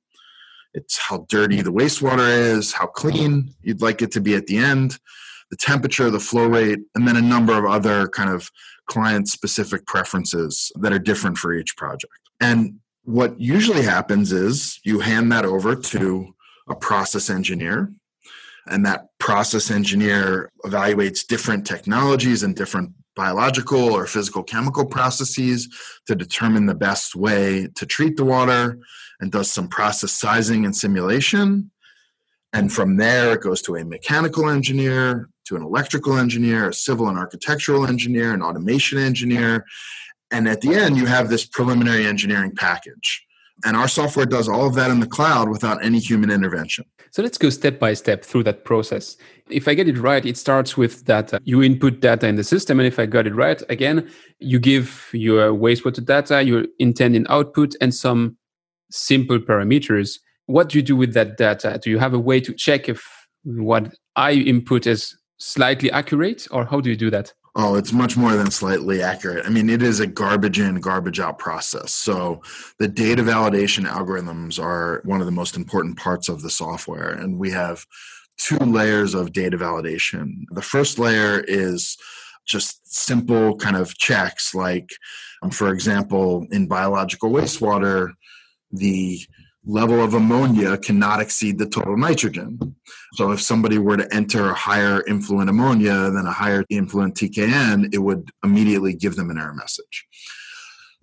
It's 0.75 0.99
how 0.99 1.25
dirty 1.30 1.62
the 1.62 1.73
wastewater 1.73 2.28
is, 2.28 2.73
how 2.73 2.87
clean 2.87 3.54
you'd 3.62 3.80
like 3.80 4.02
it 4.02 4.12
to 4.12 4.21
be 4.21 4.35
at 4.35 4.47
the 4.47 4.59
end 4.59 4.99
the 5.50 5.57
temperature, 5.57 6.11
the 6.11 6.21
flow 6.21 6.47
rate, 6.47 6.81
and 6.95 7.07
then 7.07 7.17
a 7.17 7.23
number 7.23 7.57
of 7.57 7.65
other 7.65 8.09
kind 8.09 8.31
of 8.31 8.50
client 8.87 9.29
specific 9.29 9.87
preferences 9.87 10.73
that 10.81 10.93
are 10.93 10.99
different 10.99 11.38
for 11.38 11.53
each 11.53 11.76
project. 11.76 12.12
And 12.41 12.81
what 13.05 13.38
usually 13.41 13.83
happens 13.83 14.33
is 14.33 14.81
you 14.85 15.00
hand 15.00 15.31
that 15.33 15.45
over 15.45 15.76
to 15.76 16.35
a 16.69 16.75
process 16.75 17.31
engineer 17.31 17.93
and 18.67 18.85
that 18.85 19.07
process 19.19 19.71
engineer 19.71 20.50
evaluates 20.65 21.26
different 21.26 21.67
technologies 21.67 22.43
and 22.43 22.57
different 22.57 22.91
biological 23.15 23.95
or 23.95 24.07
physical 24.07 24.43
chemical 24.43 24.85
processes 24.85 25.69
to 26.07 26.15
determine 26.15 26.67
the 26.67 26.75
best 26.75 27.15
way 27.15 27.69
to 27.76 27.87
treat 27.87 28.17
the 28.17 28.25
water 28.25 28.79
and 29.21 29.33
does 29.33 29.50
some 29.50 29.69
process 29.69 30.12
sizing 30.12 30.65
and 30.65 30.76
simulation 30.76 31.71
and 32.57 32.73
from 32.73 32.97
there 32.97 33.35
it 33.35 33.41
goes 33.41 33.61
to 33.63 33.77
a 33.77 33.85
mechanical 33.85 34.49
engineer 34.49 35.29
to 35.45 35.57
an 35.57 35.63
electrical 35.63 36.17
engineer 36.17 36.69
a 36.69 36.75
civil 36.75 37.09
and 37.09 37.19
architectural 37.19 37.87
engineer 37.87 38.33
an 38.33 38.43
automation 38.43 38.99
engineer 38.99 39.65
and 40.31 40.49
at 40.49 40.61
the 40.61 40.75
end, 40.75 40.97
you 40.97 41.07
have 41.07 41.29
this 41.29 41.45
preliminary 41.45 42.05
engineering 42.05 42.55
package. 42.55 43.25
And 43.65 43.77
our 43.77 43.89
software 43.89 44.27
does 44.27 44.49
all 44.49 44.67
of 44.67 44.75
that 44.75 44.91
in 44.91 45.01
the 45.01 45.07
cloud 45.07 45.49
without 45.49 45.83
any 45.83 45.99
human 45.99 46.31
intervention. 46.31 46.85
So 47.11 47.23
let's 47.23 47.39
go 47.39 47.49
step 47.49 47.79
by 47.79 47.95
step 47.95 48.23
through 48.23 48.43
that 48.45 48.65
process. 48.65 49.17
If 49.49 49.67
I 49.67 49.73
get 49.73 49.89
it 49.89 49.97
right, 49.97 50.27
it 50.27 50.37
starts 50.37 50.77
with 50.77 51.05
data. 51.07 51.37
Uh, 51.37 51.39
you 51.45 51.63
input 51.63 52.01
data 52.01 52.27
in 52.27 52.37
the 52.37 52.45
system. 52.45 52.79
And 52.79 52.87
if 52.87 52.99
I 52.99 53.07
got 53.07 53.27
it 53.27 53.35
right, 53.35 53.63
again, 53.71 54.11
you 54.39 54.59
give 54.59 55.09
your 55.13 55.53
wastewater 55.53 56.05
data, 56.05 56.43
your 56.43 56.67
intended 56.79 57.27
output, 57.31 57.75
and 57.81 57.95
some 57.95 58.37
simple 58.91 59.39
parameters. 59.39 60.19
What 60.47 60.69
do 60.69 60.79
you 60.79 60.83
do 60.83 60.97
with 60.97 61.15
that 61.15 61.37
data? 61.37 61.79
Do 61.83 61.91
you 61.91 61.99
have 61.99 62.15
a 62.15 62.19
way 62.19 62.41
to 62.41 62.53
check 62.53 62.88
if 62.88 63.05
what 63.45 63.95
I 64.15 64.33
input 64.33 64.87
is 64.87 65.17
slightly 65.38 65.91
accurate, 65.91 66.47
or 66.50 66.65
how 66.65 66.81
do 66.81 66.91
you 66.91 66.97
do 66.97 67.11
that? 67.11 67.33
Oh, 67.59 67.75
it's 67.75 67.93
much 67.93 68.19
more 68.19 68.37
than 68.37 68.50
slightly 68.50 69.03
accurate. 69.03 69.47
I 69.47 69.49
mean, 69.49 69.71
it 69.71 69.83
is 69.83 69.99
a 69.99 70.07
garbage 70.07 70.61
in, 70.61 70.79
garbage 70.81 71.21
out 71.21 71.38
process. 71.38 71.93
So 71.93 72.43
the 72.79 72.87
data 72.87 73.23
validation 73.23 73.87
algorithms 73.87 74.62
are 74.62 75.00
one 75.05 75.21
of 75.21 75.26
the 75.26 75.33
most 75.33 75.57
important 75.57 75.97
parts 75.97 76.29
of 76.29 76.43
the 76.43 76.50
software. 76.50 77.09
And 77.09 77.38
we 77.38 77.50
have 77.53 77.87
two 78.37 78.59
layers 78.59 79.15
of 79.15 79.33
data 79.33 79.57
validation. 79.57 80.45
The 80.50 80.61
first 80.61 80.99
layer 80.99 81.41
is 81.49 81.97
just 82.47 82.95
simple 82.95 83.57
kind 83.57 83.76
of 83.76 83.97
checks, 83.97 84.55
like, 84.55 84.91
um, 85.43 85.50
for 85.50 85.73
example, 85.73 86.47
in 86.50 86.67
biological 86.67 87.31
wastewater, 87.31 88.12
the 88.71 89.21
level 89.67 90.03
of 90.03 90.15
ammonia 90.15 90.79
cannot 90.79 91.21
exceed 91.21 91.59
the 91.59 91.67
total 91.67 91.97
nitrogen. 91.97 92.77
So 93.15 93.33
if 93.33 93.41
somebody 93.41 93.79
were 93.79 93.97
to 93.97 94.15
enter 94.15 94.51
a 94.51 94.55
higher 94.55 95.03
influent 95.07 95.51
ammonia 95.51 96.11
than 96.11 96.25
a 96.25 96.33
higher 96.33 96.65
influent 96.71 97.17
TKN, 97.17 97.93
it 97.93 97.99
would 97.99 98.31
immediately 98.45 98.95
give 98.95 99.17
them 99.17 99.29
an 99.29 99.39
error 99.39 99.55
message. 99.55 100.07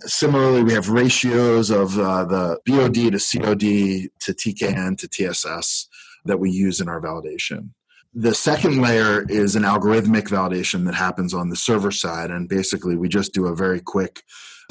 Similarly, 0.02 0.64
we 0.64 0.74
have 0.74 0.90
ratios 0.90 1.70
of 1.70 2.00
uh, 2.00 2.26
the 2.26 2.60
BOD 2.66 3.12
to 3.12 3.20
COD 3.20 4.10
to 4.20 4.34
TKN 4.34 4.98
to 4.98 5.08
TSS 5.08 5.88
that 6.26 6.40
we 6.40 6.50
use 6.50 6.80
in 6.80 6.90
our 6.90 7.02
validation. 7.02 7.70
The 8.14 8.36
second 8.36 8.82
layer 8.82 9.26
is 9.28 9.56
an 9.56 9.64
algorithmic 9.64 10.28
validation 10.28 10.86
that 10.86 10.94
happens 10.94 11.34
on 11.34 11.50
the 11.50 11.56
server 11.56 11.92
side. 11.92 12.32
And 12.32 12.48
basically, 12.48 12.96
we 12.96 13.10
just 13.10 13.34
do 13.34 13.48
a 13.48 13.56
very 13.56 13.82
quick 13.82 14.22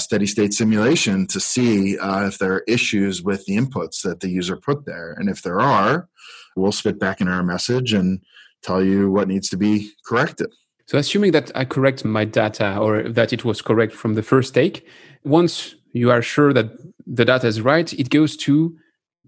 steady 0.01 0.27
state 0.27 0.55
simulation 0.55 1.27
to 1.29 1.41
see 1.41 1.99
uh, 1.99 2.27
if 2.27 2.39
there 2.39 2.55
are 2.55 2.65
issues 2.67 3.23
with 3.23 3.45
the 3.47 3.57
inputs 3.57 4.03
that 4.03 4.21
the 4.21 4.29
user 4.29 4.57
put 4.57 4.85
there. 4.87 5.13
And 5.13 5.29
if 5.29 5.43
there 5.43 5.61
are, 5.61 6.09
we'll 6.57 6.73
spit 6.73 6.99
back 6.99 7.21
an 7.21 7.29
error 7.29 7.43
message 7.43 7.93
and 7.93 8.21
tell 8.63 8.83
you 8.83 9.11
what 9.11 9.29
needs 9.29 9.49
to 9.51 9.57
be 9.57 9.91
corrected. 10.05 10.53
So, 10.87 10.99
assuming 10.99 11.33
that 11.33 11.51
I 11.55 11.65
correct 11.65 12.05
my 12.05 12.25
data 12.25 12.77
or 12.77 13.09
that 13.09 13.33
it 13.33 13.45
was 13.45 13.63
correct 13.63 13.93
from 13.93 14.15
the 14.15 14.23
first 14.23 14.53
take, 14.55 14.87
once 15.25 15.75
you 15.93 16.11
are 16.11 16.23
sure 16.23 16.53
that 16.53 16.71
the 17.07 17.25
data 17.25 17.47
is 17.47 17.61
right, 17.61 17.93
it 17.93 18.11
goes 18.11 18.37
to 18.39 18.77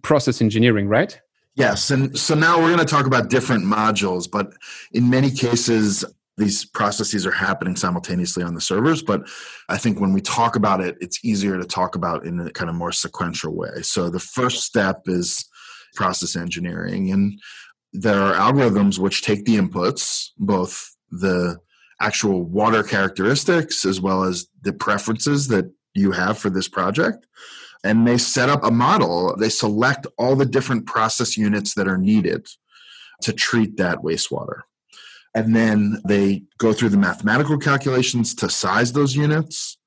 process 0.03 0.43
engineering, 0.43 0.89
right? 0.89 1.21
Yes. 1.55 1.91
And 1.91 2.19
so 2.19 2.35
now 2.35 2.59
we're 2.59 2.75
going 2.75 2.79
to 2.79 2.85
talk 2.85 3.07
about 3.07 3.31
different 3.31 3.65
modules, 3.65 4.29
but 4.31 4.53
in 4.93 5.09
many 5.09 5.31
cases, 5.31 6.05
these 6.37 6.65
processes 6.65 7.27
are 7.27 7.33
happening 7.33 7.77
simultaneously 7.77 8.43
on 8.43 8.55
the 8.55 8.61
servers 8.61 9.03
but 9.03 9.23
i 9.69 9.77
think 9.77 10.01
when 10.01 10.13
we 10.13 10.21
talk 10.21 10.57
about 10.57 10.81
it 10.81 10.97
it's 11.01 11.25
easier 11.25 11.59
to 11.59 11.65
talk 11.65 11.95
about 11.95 12.25
in 12.25 12.41
a 12.41 12.51
kind 12.51 12.71
of 12.71 12.77
more 12.77 12.93
sequential 12.93 13.55
way. 13.55 13.83
So 13.83 14.11
the 14.11 14.21
first 14.21 14.63
step 14.65 15.03
is 15.07 15.49
process 15.95 16.35
engineering 16.37 17.13
and 17.13 17.41
there 17.93 18.21
are 18.21 18.35
algorithms 18.35 18.99
which 18.99 19.23
take 19.23 19.45
the 19.45 19.57
inputs 19.57 20.31
both 20.39 20.97
the 21.11 21.59
actual 22.01 22.43
water 22.43 22.83
characteristics 22.83 23.85
as 23.85 24.01
well 24.01 24.25
as 24.25 24.47
the 24.63 24.73
preferences 24.73 25.49
that 25.49 25.71
you 25.95 26.11
have 26.11 26.37
for 26.37 26.51
this 26.51 26.69
project 26.69 27.27
and 27.85 28.09
they 28.09 28.17
set 28.17 28.49
up 28.49 28.65
a 28.65 28.71
model. 28.71 29.37
They 29.37 29.51
select 29.51 30.07
all 30.17 30.37
the 30.37 30.47
different 30.47 30.87
process 30.87 31.37
units 31.37 31.75
that 31.75 31.87
are 31.87 31.99
needed 31.99 32.47
to 33.23 33.33
treat 33.33 33.77
that 33.77 33.99
wastewater 33.99 34.63
and 35.35 35.55
then 35.55 36.01
they 36.07 36.45
go 36.59 36.73
through 36.73 36.91
the 36.91 36.97
mathematical 36.97 37.59
calculations 37.59 38.35
to 38.37 38.49
size 38.49 38.93
those 38.93 39.17
units. 39.17 39.79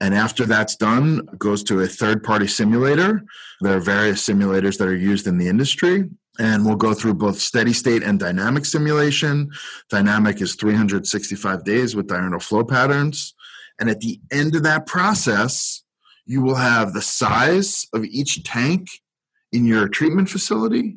And 0.00 0.14
after 0.14 0.44
that's 0.44 0.76
done, 0.76 1.28
it 1.32 1.38
goes 1.38 1.62
to 1.64 1.80
a 1.80 1.86
third 1.86 2.22
party 2.22 2.46
simulator. 2.46 3.24
There 3.60 3.76
are 3.76 3.80
various 3.80 4.26
simulators 4.26 4.78
that 4.78 4.88
are 4.88 4.96
used 4.96 5.26
in 5.26 5.38
the 5.38 5.48
industry. 5.48 6.04
And 6.38 6.64
we'll 6.64 6.76
go 6.76 6.94
through 6.94 7.14
both 7.14 7.38
steady 7.38 7.72
state 7.72 8.02
and 8.02 8.18
dynamic 8.18 8.64
simulation. 8.64 9.50
Dynamic 9.88 10.40
is 10.40 10.56
365 10.56 11.64
days 11.64 11.94
with 11.94 12.08
diurnal 12.08 12.40
flow 12.40 12.64
patterns. 12.64 13.34
And 13.80 13.88
at 13.88 14.00
the 14.00 14.20
end 14.32 14.54
of 14.56 14.64
that 14.64 14.86
process, 14.86 15.82
you 16.26 16.42
will 16.42 16.56
have 16.56 16.92
the 16.92 17.02
size 17.02 17.86
of 17.92 18.04
each 18.04 18.42
tank 18.44 18.88
in 19.52 19.64
your 19.64 19.88
treatment 19.88 20.28
facility 20.28 20.96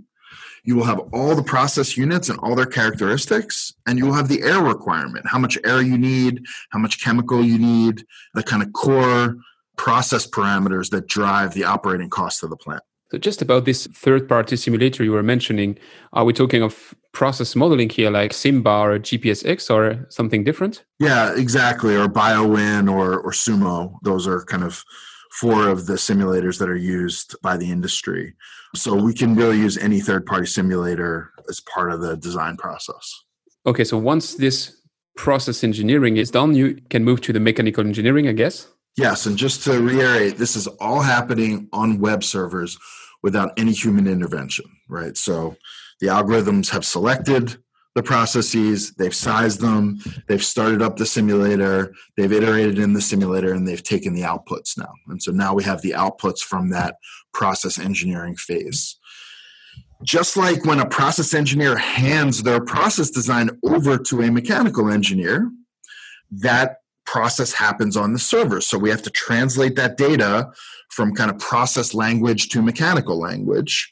you 0.64 0.76
will 0.76 0.84
have 0.84 1.00
all 1.14 1.36
the 1.36 1.44
process 1.44 1.98
units 1.98 2.30
and 2.30 2.40
all 2.40 2.56
their 2.56 2.66
characteristics, 2.66 3.74
and 3.86 3.98
you 3.98 4.06
will 4.06 4.14
have 4.14 4.28
the 4.28 4.42
air 4.44 4.62
requirement 4.62 5.26
how 5.28 5.40
much 5.40 5.58
air 5.64 5.82
you 5.82 5.98
need, 5.98 6.46
how 6.72 6.80
much 6.80 7.04
chemical 7.04 7.44
you 7.44 7.58
need, 7.58 8.06
the 8.34 8.44
kind 8.44 8.62
of 8.62 8.74
core 8.74 9.38
process 9.78 10.28
parameters 10.28 10.90
that 10.90 11.08
drive 11.08 11.54
the 11.54 11.64
operating 11.64 12.10
cost 12.10 12.44
of 12.44 12.50
the 12.50 12.58
plant. 12.58 12.84
So, 13.10 13.18
just 13.18 13.42
about 13.42 13.64
this 13.64 13.88
third 13.88 14.28
party 14.28 14.58
simulator 14.58 15.04
you 15.04 15.14
were 15.14 15.24
mentioning, 15.24 15.78
are 16.12 16.26
we 16.26 16.34
talking 16.34 16.62
of 16.62 16.94
process 17.14 17.56
modeling 17.56 17.90
here 17.90 18.12
like 18.12 18.34
Simba 18.34 18.70
or 18.70 19.00
GPSX 19.00 19.74
or 19.74 20.06
something 20.10 20.44
different? 20.44 20.84
Yeah, 21.00 21.34
exactly. 21.34 21.96
Or 21.96 22.08
BioWin 22.08 22.92
or, 22.92 23.20
or 23.20 23.32
Sumo. 23.32 23.98
Those 24.04 24.28
are 24.28 24.44
kind 24.44 24.64
of 24.64 24.84
four 25.39 25.67
of 25.67 25.86
the 25.86 25.94
simulators 25.94 26.58
that 26.60 26.70
are 26.70 26.75
used 26.75 27.36
by 27.41 27.58
the 27.58 27.70
industry. 27.72 28.34
So 28.75 28.96
we 28.96 29.13
can 29.13 29.36
really 29.36 29.58
use 29.58 29.77
any 29.77 30.00
third 30.00 30.25
party 30.25 30.48
simulator 30.48 31.32
as 31.50 31.60
part 31.60 31.91
of 31.91 32.01
the 32.01 32.17
design 32.17 32.58
process. 32.58 33.24
Okay, 33.65 33.84
so 33.84 33.98
once 33.98 34.36
this 34.36 34.82
process 35.15 35.63
engineering 35.63 36.17
is 36.17 36.32
done, 36.32 36.56
you 36.56 36.79
can 36.89 37.03
move 37.03 37.22
to 37.22 37.34
the 37.34 37.39
mechanical 37.39 37.86
engineering, 37.86 38.27
I 38.27 38.34
guess? 38.34 38.67
Yes, 38.98 39.27
and 39.27 39.38
just 39.38 39.63
to 39.65 39.79
reiterate, 39.79 40.38
this 40.38 40.56
is 40.56 40.67
all 40.79 41.01
happening 41.01 41.70
on 41.72 42.00
web 42.00 42.24
servers 42.24 42.77
without 43.22 43.51
any 43.58 43.74
human 43.74 44.08
intervention, 44.08 44.65
right? 44.89 45.15
So 45.15 45.56
the 46.00 46.08
algorithms 46.08 46.70
have 46.70 46.86
selected 46.86 47.58
the 47.98 48.04
processes, 48.04 48.92
they've 48.94 49.16
sized 49.16 49.60
them, 49.60 50.00
they've 50.27 50.44
started 50.44 50.84
up 50.84 50.98
the 50.98 51.06
simulator, 51.06 51.96
they've 52.16 52.32
iterated 52.32 52.77
in 52.77 52.94
the 52.94 53.01
simulator, 53.01 53.54
and 53.54 53.68
they've 53.68 53.82
taken 53.82 54.13
the 54.13 54.22
outputs 54.22 54.77
now. 54.77 54.94
And 55.08 55.22
so 55.22 55.32
now 55.32 55.56
we 55.56 55.63
have 55.63 55.82
the 55.82 55.94
outputs 55.94 56.42
from 56.42 56.70
that 56.70 56.98
process 57.34 57.80
engineering 57.80 58.36
phase. 58.36 58.98
Just 60.04 60.38
like 60.38 60.63
when 60.63 60.80
a 60.80 60.86
process 60.86 61.34
engineer 61.34 61.75
hands 61.75 62.44
their 62.44 62.63
process 62.63 63.10
design 63.10 63.50
over 63.63 63.98
to 63.98 64.22
a 64.22 64.30
mechanical 64.30 64.92
engineer, 64.92 65.50
that 66.30 66.82
process 67.08 67.51
happens 67.51 67.98
on 67.98 68.13
the 68.13 68.20
server. 68.20 68.62
So 68.62 68.77
we 68.77 68.92
have 68.92 69.01
to 69.01 69.10
translate 69.10 69.75
that 69.77 69.98
data 69.98 70.51
from 70.92 71.16
kind 71.16 71.32
of 71.32 71.39
process 71.39 71.96
language 71.96 72.50
to 72.50 72.62
mechanical 72.62 73.18
language. 73.20 73.92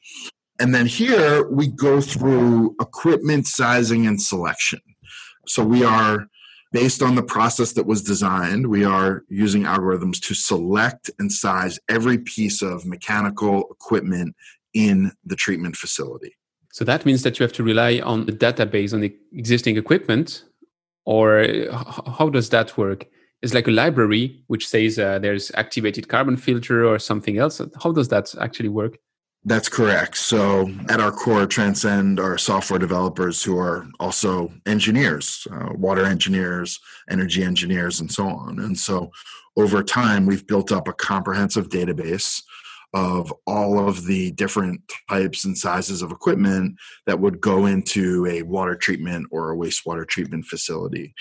And 0.59 0.73
then 0.73 0.85
here 0.85 1.47
we 1.49 1.67
go 1.67 1.99
through 1.99 2.75
equipment 2.79 3.47
sizing 3.47 4.07
and 4.07 4.21
selection. 4.21 4.79
So 5.47 5.63
we 5.63 5.83
are 5.83 6.27
based 6.71 7.01
on 7.01 7.15
the 7.15 7.23
process 7.23 7.73
that 7.73 7.85
was 7.85 8.01
designed, 8.01 8.67
we 8.67 8.83
are 8.83 9.23
using 9.29 9.63
algorithms 9.63 10.19
to 10.21 10.33
select 10.33 11.09
and 11.19 11.31
size 11.31 11.79
every 11.87 12.17
piece 12.17 12.61
of 12.61 12.85
mechanical 12.85 13.63
equipment 13.71 14.35
in 14.73 15.11
the 15.25 15.37
treatment 15.37 15.75
facility. 15.77 16.35
So 16.73 16.83
that 16.83 17.05
means 17.05 17.23
that 17.23 17.39
you 17.39 17.43
have 17.43 17.53
to 17.53 17.63
rely 17.63 18.01
on 18.03 18.25
the 18.25 18.33
database 18.33 18.93
on 18.93 18.99
the 18.99 19.15
existing 19.31 19.77
equipment, 19.77 20.43
or 21.05 21.47
how 22.17 22.29
does 22.29 22.49
that 22.49 22.77
work? 22.77 23.05
It's 23.41 23.53
like 23.53 23.67
a 23.67 23.71
library 23.71 24.43
which 24.47 24.67
says 24.67 24.99
uh, 24.99 25.19
there's 25.19 25.51
activated 25.55 26.09
carbon 26.09 26.35
filter 26.35 26.85
or 26.85 26.99
something 26.99 27.37
else. 27.37 27.61
How 27.81 27.93
does 27.93 28.09
that 28.09 28.35
actually 28.41 28.69
work? 28.69 28.97
That's 29.47 29.69
correct. 29.69 30.17
So, 30.17 30.71
at 30.89 30.99
our 30.99 31.11
core, 31.11 31.45
Transcend 31.45 32.19
are 32.19 32.35
software 32.35 32.79
developers 32.79 33.43
who 33.43 33.59
are 33.59 33.85
also 33.99 34.51
engineers, 34.65 35.47
uh, 35.51 35.69
water 35.73 36.03
engineers, 36.03 36.79
energy 37.11 37.43
engineers, 37.43 37.99
and 37.99 38.11
so 38.11 38.27
on. 38.27 38.59
And 38.59 38.75
so, 38.77 39.11
over 39.55 39.83
time, 39.83 40.25
we've 40.25 40.47
built 40.47 40.71
up 40.71 40.87
a 40.87 40.93
comprehensive 40.93 41.69
database 41.69 42.41
of 42.95 43.31
all 43.45 43.87
of 43.87 44.05
the 44.05 44.31
different 44.31 44.81
types 45.09 45.45
and 45.45 45.55
sizes 45.55 46.01
of 46.01 46.11
equipment 46.11 46.75
that 47.05 47.19
would 47.19 47.39
go 47.39 47.67
into 47.67 48.25
a 48.25 48.41
water 48.41 48.73
treatment 48.73 49.27
or 49.29 49.51
a 49.51 49.55
wastewater 49.55 50.07
treatment 50.07 50.45
facility. 50.45 51.13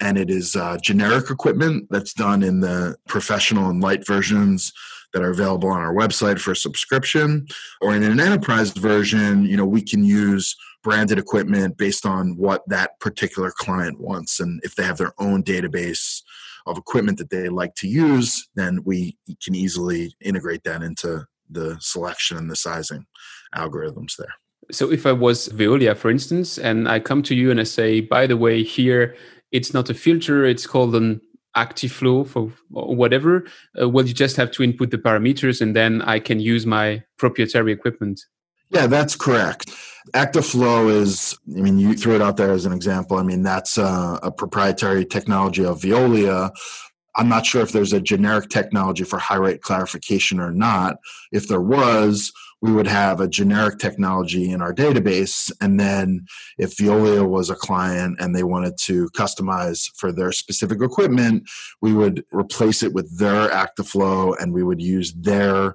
And 0.00 0.18
it 0.18 0.30
is 0.30 0.54
uh, 0.54 0.76
generic 0.82 1.30
equipment 1.30 1.88
that's 1.90 2.12
done 2.12 2.42
in 2.42 2.60
the 2.60 2.96
professional 3.08 3.70
and 3.70 3.82
light 3.82 4.06
versions 4.06 4.72
that 5.12 5.22
are 5.22 5.30
available 5.30 5.68
on 5.68 5.80
our 5.80 5.94
website 5.94 6.38
for 6.38 6.54
subscription 6.54 7.46
or 7.80 7.94
in 7.94 8.02
an 8.02 8.20
enterprise 8.20 8.70
version 8.70 9.44
you 9.44 9.56
know 9.56 9.66
we 9.66 9.82
can 9.82 10.04
use 10.04 10.56
branded 10.82 11.18
equipment 11.18 11.76
based 11.76 12.04
on 12.04 12.36
what 12.36 12.62
that 12.68 12.98
particular 13.00 13.52
client 13.56 14.00
wants 14.00 14.40
and 14.40 14.60
if 14.64 14.74
they 14.74 14.82
have 14.82 14.98
their 14.98 15.12
own 15.18 15.42
database 15.42 16.22
of 16.66 16.78
equipment 16.78 17.18
that 17.18 17.30
they 17.30 17.48
like 17.48 17.74
to 17.76 17.88
use, 17.88 18.48
then 18.54 18.82
we 18.84 19.16
can 19.42 19.54
easily 19.54 20.14
integrate 20.20 20.64
that 20.64 20.82
into 20.82 21.24
the 21.50 21.76
selection 21.80 22.36
and 22.36 22.50
the 22.50 22.56
sizing 22.56 23.04
algorithms 23.54 24.16
there. 24.16 24.34
So 24.70 24.90
if 24.90 25.06
I 25.06 25.12
was 25.12 25.48
Veolia, 25.48 25.96
for 25.96 26.10
instance, 26.10 26.58
and 26.58 26.88
I 26.88 27.00
come 27.00 27.22
to 27.24 27.34
you 27.34 27.50
and 27.50 27.60
I 27.60 27.64
say, 27.64 28.00
by 28.00 28.26
the 28.26 28.36
way, 28.36 28.62
here 28.62 29.16
it's 29.50 29.74
not 29.74 29.90
a 29.90 29.94
filter, 29.94 30.44
it's 30.44 30.66
called 30.66 30.94
an 30.94 31.20
Actiflo 31.56 32.26
for 32.26 32.52
whatever, 32.70 33.44
uh, 33.80 33.88
well, 33.88 34.06
you 34.06 34.14
just 34.14 34.36
have 34.36 34.50
to 34.52 34.62
input 34.62 34.90
the 34.90 34.98
parameters 34.98 35.60
and 35.60 35.76
then 35.76 36.02
I 36.02 36.18
can 36.18 36.40
use 36.40 36.66
my 36.66 37.02
proprietary 37.18 37.72
equipment. 37.72 38.20
Yeah, 38.70 38.86
that's 38.86 39.14
correct. 39.14 39.70
Actiflo 40.14 40.90
is, 40.90 41.38
I 41.56 41.60
mean, 41.60 41.78
you 41.78 41.94
threw 41.94 42.14
it 42.14 42.22
out 42.22 42.38
there 42.38 42.52
as 42.52 42.64
an 42.64 42.72
example. 42.72 43.18
I 43.18 43.22
mean, 43.22 43.42
that's 43.42 43.76
a, 43.76 44.18
a, 44.22 44.32
proprietary 44.32 45.04
technology 45.04 45.64
of 45.64 45.80
Veolia. 45.80 46.50
I'm 47.14 47.28
not 47.28 47.44
sure 47.44 47.60
if 47.60 47.72
there's 47.72 47.92
a 47.92 48.00
generic 48.00 48.48
technology 48.48 49.04
for 49.04 49.18
high 49.18 49.36
rate 49.36 49.60
clarification 49.60 50.40
or 50.40 50.50
not. 50.50 50.96
If 51.30 51.48
there 51.48 51.60
was, 51.60 52.32
we 52.62 52.72
would 52.72 52.86
have 52.86 53.20
a 53.20 53.28
generic 53.28 53.78
technology 53.78 54.50
in 54.50 54.62
our 54.62 54.72
database. 54.72 55.50
And 55.60 55.78
then 55.80 56.26
if 56.58 56.76
Veolia 56.76 57.28
was 57.28 57.50
a 57.50 57.56
client 57.56 58.18
and 58.20 58.34
they 58.34 58.44
wanted 58.44 58.78
to 58.84 59.10
customize 59.10 59.90
for 59.96 60.12
their 60.12 60.30
specific 60.30 60.80
equipment, 60.80 61.50
we 61.82 61.92
would 61.92 62.24
replace 62.30 62.84
it 62.84 62.92
with 62.94 63.18
their 63.18 63.48
Actiflo 63.48 64.36
and 64.40 64.54
we 64.54 64.62
would 64.62 64.80
use 64.80 65.12
their 65.12 65.74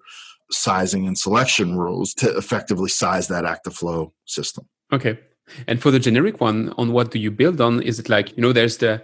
sizing 0.49 1.05
and 1.05 1.17
selection 1.17 1.77
rules 1.77 2.13
to 2.13 2.35
effectively 2.37 2.89
size 2.89 3.27
that 3.27 3.43
Actiflo 3.43 4.13
system. 4.25 4.65
Okay. 4.93 5.19
And 5.67 5.81
for 5.81 5.91
the 5.91 5.99
generic 5.99 6.39
one, 6.39 6.73
on 6.77 6.93
what 6.93 7.11
do 7.11 7.19
you 7.19 7.31
build 7.31 7.59
on? 7.59 7.81
Is 7.81 7.99
it 7.99 8.07
like, 8.07 8.35
you 8.37 8.41
know, 8.41 8.53
there's 8.53 8.77
the, 8.77 9.03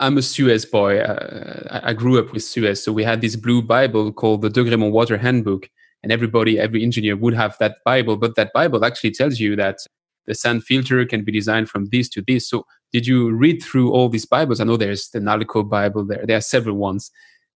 I'm 0.00 0.18
a 0.18 0.22
Suez 0.22 0.64
boy. 0.64 0.98
Uh, 0.98 1.80
I 1.84 1.92
grew 1.92 2.18
up 2.18 2.32
with 2.32 2.42
Suez. 2.42 2.82
So 2.82 2.92
we 2.92 3.04
had 3.04 3.20
this 3.20 3.36
blue 3.36 3.62
Bible 3.62 4.12
called 4.12 4.42
the 4.42 4.50
Degremont 4.50 4.92
Water 4.92 5.18
Handbook. 5.18 5.68
And 6.02 6.10
everybody, 6.10 6.58
every 6.58 6.82
engineer 6.82 7.16
would 7.16 7.34
have 7.34 7.56
that 7.58 7.76
Bible. 7.84 8.16
But 8.16 8.34
that 8.36 8.52
Bible 8.52 8.84
actually 8.84 9.12
tells 9.12 9.38
you 9.38 9.54
that 9.56 9.78
the 10.26 10.34
sand 10.34 10.64
filter 10.64 11.04
can 11.04 11.24
be 11.24 11.32
designed 11.32 11.68
from 11.68 11.86
this 11.86 12.08
to 12.10 12.22
this. 12.26 12.48
So 12.48 12.66
did 12.92 13.06
you 13.06 13.30
read 13.30 13.62
through 13.62 13.92
all 13.92 14.08
these 14.08 14.26
Bibles? 14.26 14.60
I 14.60 14.64
know 14.64 14.76
there's 14.76 15.10
the 15.10 15.20
Nalco 15.20 15.68
Bible 15.68 16.04
there. 16.04 16.24
There 16.26 16.36
are 16.36 16.42
several 16.42 16.76
ones 16.76 17.10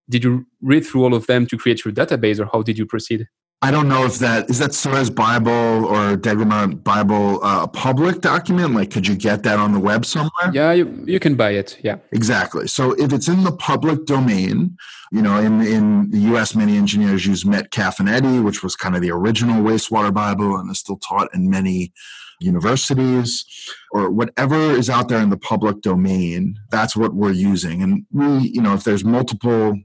did 0.08 0.24
you 0.24 0.46
read 0.62 0.86
through 0.86 1.04
all 1.04 1.14
of 1.14 1.26
them 1.26 1.46
to 1.46 1.58
create 1.58 1.84
your 1.84 1.92
database 1.92 2.38
or 2.38 2.48
how 2.52 2.62
did 2.62 2.78
you 2.78 2.86
proceed 2.86 3.26
I 3.62 3.70
don't 3.70 3.88
know 3.88 4.04
if 4.04 4.18
that 4.18 4.50
is 4.50 4.58
that 4.58 4.74
Suez 4.74 5.08
Bible 5.08 5.50
or 5.86 6.14
Degremont 6.16 6.84
Bible 6.84 7.42
uh, 7.42 7.62
a 7.62 7.68
public 7.68 8.20
document. 8.20 8.74
Like, 8.74 8.90
could 8.90 9.06
you 9.06 9.16
get 9.16 9.44
that 9.44 9.58
on 9.58 9.72
the 9.72 9.80
web 9.80 10.04
somewhere? 10.04 10.52
Yeah, 10.52 10.72
you, 10.72 11.02
you 11.06 11.18
can 11.18 11.36
buy 11.36 11.52
it. 11.52 11.78
Yeah, 11.82 11.96
exactly. 12.12 12.68
So 12.68 12.92
if 12.92 13.14
it's 13.14 13.28
in 13.28 13.44
the 13.44 13.52
public 13.52 14.04
domain, 14.04 14.76
you 15.10 15.22
know, 15.22 15.38
in 15.38 15.62
in 15.62 16.10
the 16.10 16.18
U.S., 16.32 16.54
many 16.54 16.76
engineers 16.76 17.24
use 17.24 17.46
Metcalf 17.46 17.98
and 17.98 18.10
Eddy, 18.10 18.40
which 18.40 18.62
was 18.62 18.76
kind 18.76 18.94
of 18.94 19.00
the 19.00 19.10
original 19.10 19.62
wastewater 19.62 20.12
Bible 20.12 20.56
and 20.56 20.70
is 20.70 20.78
still 20.78 20.98
taught 20.98 21.34
in 21.34 21.48
many 21.48 21.94
universities 22.40 23.46
or 23.92 24.10
whatever 24.10 24.72
is 24.72 24.90
out 24.90 25.08
there 25.08 25.20
in 25.20 25.30
the 25.30 25.38
public 25.38 25.80
domain. 25.80 26.56
That's 26.70 26.94
what 26.94 27.14
we're 27.14 27.32
using, 27.32 27.82
and 27.82 28.04
we, 28.12 28.48
you 28.48 28.60
know, 28.60 28.74
if 28.74 28.84
there's 28.84 29.04
multiple 29.04 29.80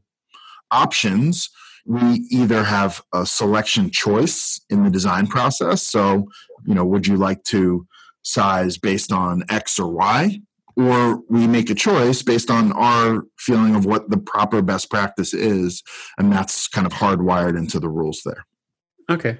options, 0.72 1.50
we 1.92 2.26
either 2.32 2.64
have 2.64 3.02
a 3.14 3.26
selection 3.26 3.90
choice 3.90 4.62
in 4.70 4.86
the 4.86 4.90
design 4.90 5.28
process. 5.28 5.86
So, 5.86 6.26
you 6.66 6.74
know, 6.74 6.86
would 6.86 7.06
you 7.06 7.18
like 7.18 7.44
to 7.46 7.86
size 8.22 8.78
based 8.78 9.12
on 9.12 9.44
X 9.50 9.78
or 9.78 9.92
Y? 9.92 10.40
Or 10.78 11.22
we 11.30 11.48
make 11.48 11.70
a 11.70 11.76
choice 11.76 12.22
based 12.22 12.50
on 12.50 12.72
our 12.72 13.24
feeling 13.38 13.76
of 13.76 13.86
what 13.86 14.10
the 14.10 14.18
proper 14.18 14.62
best 14.62 14.90
practice 14.90 15.34
is. 15.34 15.84
And 16.18 16.32
that's 16.32 16.70
kind 16.70 16.88
of 16.88 16.94
hardwired 16.94 17.58
into 17.58 17.78
the 17.78 17.90
rules 17.90 18.22
there. 18.24 18.46
Okay. 19.10 19.38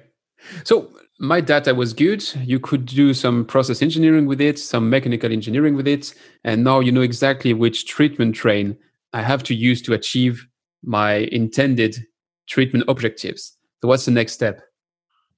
So 0.64 0.90
my 1.18 1.40
data 1.40 1.74
was 1.74 1.94
good. 1.94 2.22
You 2.44 2.60
could 2.60 2.84
do 2.84 3.14
some 3.14 3.46
process 3.46 3.80
engineering 3.80 4.26
with 4.26 4.42
it, 4.42 4.58
some 4.58 4.90
mechanical 4.90 5.32
engineering 5.32 5.74
with 5.74 5.88
it. 5.88 6.12
And 6.44 6.64
now 6.64 6.80
you 6.80 6.92
know 6.92 7.00
exactly 7.00 7.54
which 7.54 7.86
treatment 7.86 8.34
train 8.34 8.76
I 9.14 9.22
have 9.22 9.42
to 9.44 9.54
use 9.54 9.80
to 9.82 9.94
achieve 9.94 10.46
my 10.84 11.28
intended 11.32 12.04
treatment 12.48 12.84
objectives. 12.88 13.56
So, 13.80 13.88
what's 13.88 14.04
the 14.04 14.10
next 14.10 14.32
step? 14.32 14.60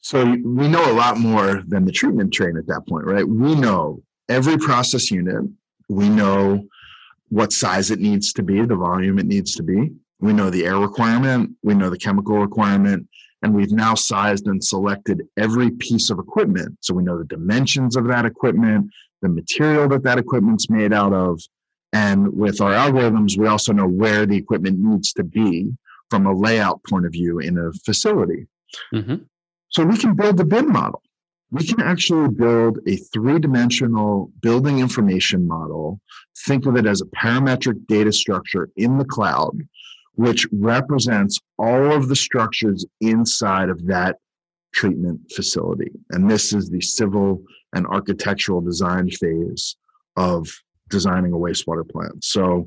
So, 0.00 0.24
we 0.24 0.68
know 0.68 0.90
a 0.90 0.92
lot 0.92 1.18
more 1.18 1.62
than 1.66 1.84
the 1.84 1.92
treatment 1.92 2.32
train 2.32 2.56
at 2.56 2.66
that 2.66 2.86
point, 2.88 3.06
right? 3.06 3.26
We 3.26 3.54
know 3.54 4.02
every 4.28 4.58
process 4.58 5.10
unit, 5.10 5.44
we 5.88 6.08
know 6.08 6.66
what 7.28 7.52
size 7.52 7.90
it 7.90 8.00
needs 8.00 8.32
to 8.34 8.42
be, 8.42 8.60
the 8.62 8.76
volume 8.76 9.18
it 9.18 9.26
needs 9.26 9.54
to 9.56 9.62
be. 9.62 9.90
We 10.20 10.32
know 10.32 10.50
the 10.50 10.64
air 10.64 10.78
requirement, 10.78 11.50
we 11.62 11.74
know 11.74 11.90
the 11.90 11.98
chemical 11.98 12.38
requirement, 12.38 13.08
and 13.42 13.54
we've 13.54 13.72
now 13.72 13.94
sized 13.94 14.46
and 14.46 14.62
selected 14.62 15.22
every 15.36 15.70
piece 15.72 16.10
of 16.10 16.18
equipment. 16.18 16.78
So 16.80 16.94
we 16.94 17.02
know 17.02 17.18
the 17.18 17.24
dimensions 17.24 17.96
of 17.96 18.06
that 18.08 18.24
equipment, 18.24 18.90
the 19.20 19.28
material 19.28 19.88
that 19.88 20.02
that 20.04 20.18
equipment's 20.18 20.70
made 20.70 20.92
out 20.92 21.12
of, 21.12 21.40
and 21.92 22.34
with 22.34 22.60
our 22.60 22.72
algorithms, 22.72 23.36
we 23.38 23.46
also 23.46 23.72
know 23.72 23.86
where 23.86 24.26
the 24.26 24.36
equipment 24.36 24.78
needs 24.78 25.12
to 25.12 25.22
be 25.22 25.72
from 26.14 26.26
a 26.26 26.32
layout 26.32 26.80
point 26.84 27.04
of 27.04 27.10
view 27.10 27.40
in 27.40 27.58
a 27.58 27.72
facility. 27.84 28.46
Mm-hmm. 28.94 29.16
So 29.70 29.84
we 29.84 29.96
can 29.96 30.14
build 30.14 30.36
the 30.36 30.44
BIM 30.44 30.70
model. 30.70 31.02
We 31.50 31.66
can 31.66 31.80
actually 31.80 32.28
build 32.28 32.78
a 32.86 32.94
three 33.12 33.40
dimensional 33.40 34.30
building 34.40 34.78
information 34.78 35.44
model. 35.44 36.00
Think 36.46 36.66
of 36.66 36.76
it 36.76 36.86
as 36.86 37.00
a 37.00 37.06
parametric 37.06 37.84
data 37.88 38.12
structure 38.12 38.68
in 38.76 38.96
the 38.96 39.04
cloud, 39.04 39.58
which 40.12 40.46
represents 40.52 41.40
all 41.58 41.90
of 41.90 42.06
the 42.08 42.14
structures 42.14 42.86
inside 43.00 43.68
of 43.68 43.84
that 43.86 44.18
treatment 44.72 45.20
facility. 45.34 45.90
And 46.10 46.30
this 46.30 46.52
is 46.52 46.70
the 46.70 46.80
civil 46.80 47.42
and 47.74 47.88
architectural 47.88 48.60
design 48.60 49.10
phase 49.10 49.74
of 50.16 50.46
designing 50.90 51.32
a 51.32 51.36
wastewater 51.36 51.88
plant. 51.88 52.22
So 52.22 52.66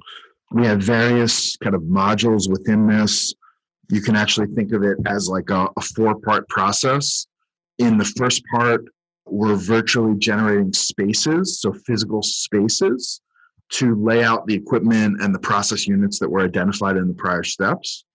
we 0.52 0.66
have 0.66 0.82
various 0.82 1.58
kind 1.58 1.76
of 1.76 1.82
modules 1.82 2.50
within 2.50 2.88
this. 2.88 3.34
You 3.90 4.02
can 4.02 4.16
actually 4.16 4.48
think 4.48 4.74
of 4.74 4.84
it 4.84 4.98
as 5.06 5.30
like 5.30 5.50
a, 5.50 5.68
a 5.76 5.82
four 5.82 6.16
part 6.20 6.48
process. 6.50 7.28
In 7.80 7.98
the 7.98 8.06
first 8.06 8.44
part, 8.52 8.86
we're 9.26 9.56
virtually 9.56 10.18
generating 10.18 10.74
spaces, 10.74 11.60
so 11.60 11.74
physical 11.86 12.22
spaces, 12.22 13.22
to 13.70 13.96
lay 13.96 14.24
out 14.24 14.48
the 14.48 14.56
equipment 14.56 15.22
and 15.22 15.36
the 15.36 15.40
process 15.40 15.86
units 15.86 16.20
that 16.20 16.30
were 16.30 16.42
identified 16.42 16.96
in 16.98 17.08
the 17.08 17.14
prior 17.14 17.44
steps. 17.44 18.06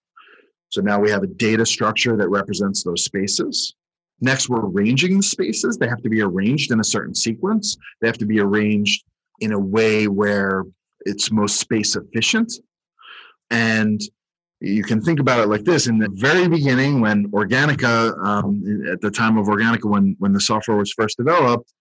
So 0.71 0.81
now 0.81 0.99
we 0.99 1.11
have 1.11 1.23
a 1.23 1.27
data 1.27 1.66
structure 1.66 2.16
that 2.16 2.29
represents 2.29 2.83
those 2.83 3.05
spaces. 3.05 3.75
Next, 4.23 4.49
we're 4.49 4.64
arranging 4.64 5.18
the 5.18 5.23
spaces. 5.23 5.77
They 5.77 5.88
have 5.88 6.03
to 6.03 6.09
be 6.09 6.23
arranged 6.23 6.73
in 6.73 6.81
a 6.81 6.85
certain 6.85 7.14
sequence. 7.14 7.77
They 8.01 8.09
have 8.09 8.18
to 8.18 8.27
be 8.27 8.40
arranged 8.40 9.05
in 9.40 9.53
a 9.53 9.59
way 9.59 10.09
where 10.09 10.64
it's 11.07 11.31
most 11.31 11.59
space 11.59 11.97
efficient. 11.97 12.53
And 13.51 14.01
you 14.62 14.85
can 14.85 15.01
think 15.01 15.19
about 15.19 15.41
it 15.41 15.49
like 15.49 15.65
this 15.65 15.88
in 15.88 15.99
the 15.99 16.09
very 16.12 16.47
beginning 16.49 17.01
when 17.01 17.29
organica 17.33 18.17
um, 18.25 18.62
at 18.91 19.01
the 19.01 19.11
time 19.11 19.37
of 19.37 19.47
organica 19.47 19.85
when 19.85 20.15
when 20.21 20.33
the 20.33 20.41
software 20.41 20.77
was 20.77 20.93
first 20.93 21.17
developed 21.17 21.73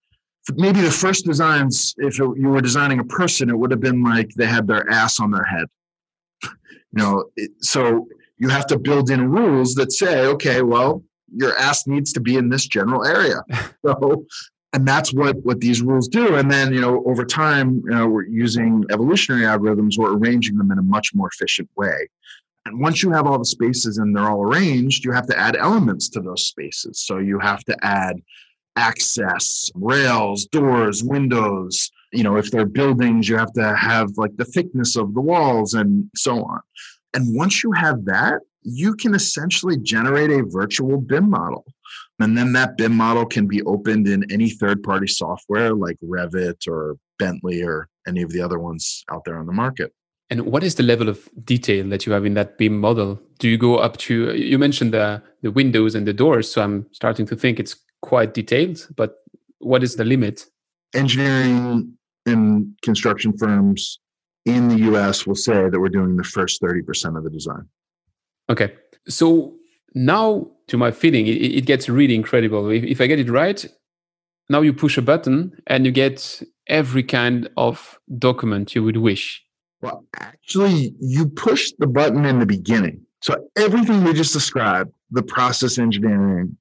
maybe 0.56 0.82
the 0.82 0.90
first 0.90 1.24
designs 1.26 1.94
if 2.00 2.20
it, 2.20 2.30
you 2.36 2.50
were 2.50 2.62
designing 2.62 3.00
a 3.00 3.04
person 3.04 3.50
it 3.50 3.58
would 3.58 3.70
have 3.70 3.80
been 3.80 4.04
like 4.04 4.32
they 4.36 4.48
had 4.48 4.68
their 4.68 4.90
ass 4.90 5.20
on 5.20 5.30
their 5.30 5.44
head 5.44 5.68
you 6.44 6.50
know 6.94 7.26
it, 7.36 7.52
so 7.60 8.08
you 8.40 8.50
have 8.50 8.66
to 8.66 8.80
build 8.80 9.12
in 9.12 9.30
rules 9.30 9.76
that 9.76 9.92
say 9.92 10.26
okay 10.26 10.64
well 10.64 11.04
your 11.34 11.56
ass 11.58 11.86
needs 11.86 12.12
to 12.12 12.20
be 12.20 12.36
in 12.36 12.50
this 12.50 12.66
general 12.66 13.06
area 13.06 13.44
so 13.86 14.26
and 14.74 14.88
that's 14.88 15.14
what 15.14 15.36
what 15.44 15.60
these 15.60 15.82
rules 15.82 16.08
do 16.08 16.36
and 16.36 16.50
then 16.50 16.74
you 16.74 16.80
know 16.82 17.04
over 17.06 17.26
time 17.26 17.82
you 17.86 17.92
know 17.92 18.08
we're 18.08 18.26
using 18.26 18.84
evolutionary 18.90 19.44
algorithms 19.44 19.98
we're 19.98 20.16
arranging 20.18 20.58
them 20.58 20.72
in 20.72 20.78
a 20.78 20.84
much 20.84 21.14
more 21.14 21.28
efficient 21.28 21.70
way 21.76 22.08
And 22.66 22.80
once 22.80 23.02
you 23.02 23.12
have 23.12 23.26
all 23.26 23.40
the 23.40 23.46
spaces 23.46 23.98
and 23.98 24.16
they're 24.16 24.30
all 24.30 24.44
arranged, 24.44 25.04
you 25.04 25.12
have 25.12 25.28
to 25.28 25.38
add 25.38 25.56
elements 25.56 26.10
to 26.10 26.22
those 26.22 26.48
spaces. 26.48 27.00
So 27.00 27.18
you 27.18 27.40
have 27.40 27.64
to 27.66 27.76
add 27.84 28.22
access, 28.76 29.72
rails, 29.74 30.46
doors, 30.46 31.04
windows. 31.04 31.92
You 32.14 32.24
know, 32.24 32.38
if 32.38 32.52
they're 32.52 32.66
buildings, 32.66 33.28
you 33.28 33.38
have 33.38 33.54
to 33.54 33.76
have 33.76 34.12
like 34.18 34.36
the 34.38 34.46
thickness 34.46 34.96
of 34.96 35.14
the 35.14 35.22
walls 35.22 35.74
and 35.74 36.10
so 36.16 36.44
on. 36.44 36.62
And 37.14 37.36
once 37.36 37.64
you 37.64 37.72
have 37.72 38.06
that, 38.06 38.42
you 38.64 38.96
can 38.96 39.16
essentially 39.16 39.78
generate 39.78 40.30
a 40.30 40.44
virtual 40.44 41.02
BIM 41.02 41.30
model. 41.30 41.66
And 42.22 42.38
then 42.38 42.54
that 42.54 42.78
BIM 42.78 42.96
model 42.96 43.26
can 43.26 43.48
be 43.48 43.62
opened 43.64 44.08
in 44.08 44.30
any 44.32 44.50
third 44.50 44.84
party 44.84 45.08
software 45.08 45.74
like 45.74 45.98
Revit 46.04 46.68
or 46.68 46.98
Bentley 47.20 47.64
or 47.64 47.90
any 48.08 48.22
of 48.22 48.32
the 48.32 48.42
other 48.42 48.60
ones 48.60 49.04
out 49.12 49.24
there 49.26 49.38
on 49.38 49.46
the 49.46 49.54
market. 49.54 49.94
And 50.30 50.46
what 50.46 50.64
is 50.64 50.76
the 50.76 50.84
level 50.84 51.10
of 51.10 51.28
detail 51.44 51.88
that 51.90 52.06
you 52.06 52.14
have 52.14 52.26
in 52.26 52.36
that 52.36 52.58
BIM 52.58 52.80
model? 52.80 53.22
Do 53.40 53.50
you 53.50 53.58
go 53.58 53.78
up 53.78 53.98
to, 53.98 54.34
you 54.34 54.58
mentioned 54.58 54.94
the, 54.94 55.22
the 55.42 55.52
windows 55.52 55.94
and 55.94 56.08
the 56.08 56.14
doors. 56.14 56.50
So 56.50 56.62
I'm 56.62 56.88
starting 56.94 57.26
to 57.28 57.36
think 57.36 57.60
it's 57.60 57.76
quite 58.02 58.34
detailed, 58.34 58.88
but 58.96 59.18
what 59.60 59.84
is 59.84 59.96
the 59.96 60.06
limit? 60.06 60.46
Engineering 60.94 61.98
and 62.26 62.74
construction 62.82 63.38
firms 63.38 64.00
in 64.46 64.70
the 64.70 64.78
US 64.92 65.28
will 65.28 65.36
say 65.36 65.70
that 65.70 65.80
we're 65.80 65.90
doing 65.90 66.16
the 66.16 66.24
first 66.24 66.62
30% 66.62 67.18
of 67.18 67.24
the 67.24 67.30
design. 67.30 67.68
Okay. 68.50 68.74
So 69.08 69.56
now, 69.94 70.48
to 70.68 70.78
my 70.78 70.92
feeling, 70.92 71.28
it, 71.28 71.32
it 71.32 71.66
gets 71.66 71.90
really 71.90 72.16
incredible. 72.16 72.70
If, 72.70 72.84
if 72.84 73.02
I 73.02 73.08
get 73.08 73.20
it 73.20 73.30
right, 73.30 73.66
now 74.50 74.62
you 74.62 74.74
push 74.74 74.98
a 74.98 75.02
button 75.02 75.54
and 75.68 75.86
you 75.86 75.92
get 75.92 76.42
every 76.68 77.04
kind 77.04 77.50
of 77.58 78.00
document 78.18 78.76
you 78.76 78.84
would 78.84 78.98
wish. 78.98 79.44
Well, 79.82 80.06
actually, 80.20 80.94
you 81.00 81.28
push 81.28 81.72
the 81.80 81.88
button 81.88 82.26
in 82.26 82.40
the 82.40 82.46
beginning. 82.46 83.02
So 83.22 83.36
everything 83.56 84.04
we 84.04 84.14
just 84.14 84.34
described 84.34 84.92
the 85.12 85.24
process 85.24 85.78
engineering, 85.78 86.56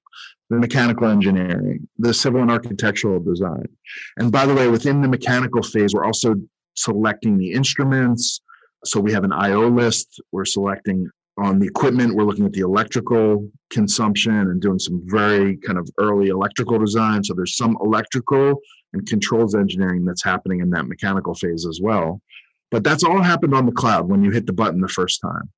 the 0.48 0.58
mechanical 0.58 1.08
engineering, 1.08 1.88
the 1.98 2.12
civil 2.12 2.42
and 2.42 2.50
architectural 2.50 3.20
design. 3.20 3.66
And 4.16 4.32
by 4.32 4.46
the 4.46 4.54
way, 4.54 4.68
within 4.68 5.02
the 5.02 5.08
mechanical 5.08 5.62
phase, 5.62 5.94
we're 5.94 6.04
also 6.04 6.34
selecting 6.76 7.38
the 7.38 7.52
instruments. 7.52 8.40
So 8.84 9.00
we 9.00 9.12
have 9.12 9.24
an 9.24 9.32
IO 9.32 9.68
list. 9.68 10.20
We're 10.32 10.44
selecting 10.44 11.08
on 11.40 11.59
the 11.59 11.66
equipment, 11.66 12.14
we're 12.14 12.24
looking 12.24 12.44
at 12.44 12.53
the 12.53 12.61
electrical 12.61 13.48
consumption 13.70 14.35
and 14.35 14.61
doing 14.61 14.79
some 14.79 15.03
very 15.07 15.57
kind 15.57 15.79
of 15.79 15.88
early 15.98 16.29
electrical 16.29 16.79
design. 16.79 17.24
So 17.24 17.35
there's 17.35 17.57
some 17.57 17.76
electrical 17.81 18.61
and 18.92 19.07
controls 19.07 19.55
engineering 19.55 20.05
that's 20.05 20.22
happening 20.22 20.61
in 20.61 20.70
that 20.70 20.87
mechanical 20.87 21.35
phase 21.35 21.66
as 21.66 21.81
well. 21.83 22.20
But 22.70 22.85
that's 22.85 23.05
all 23.05 23.22
happened 23.22 23.55
on 23.55 23.66
the 23.66 23.72
cloud 23.72 24.09
when 24.09 24.22
you 24.22 24.31
hit 24.31 24.46
the 24.46 24.53
button 24.53 24.81
the 24.81 24.88
first 24.88 25.20
time. 25.20 25.50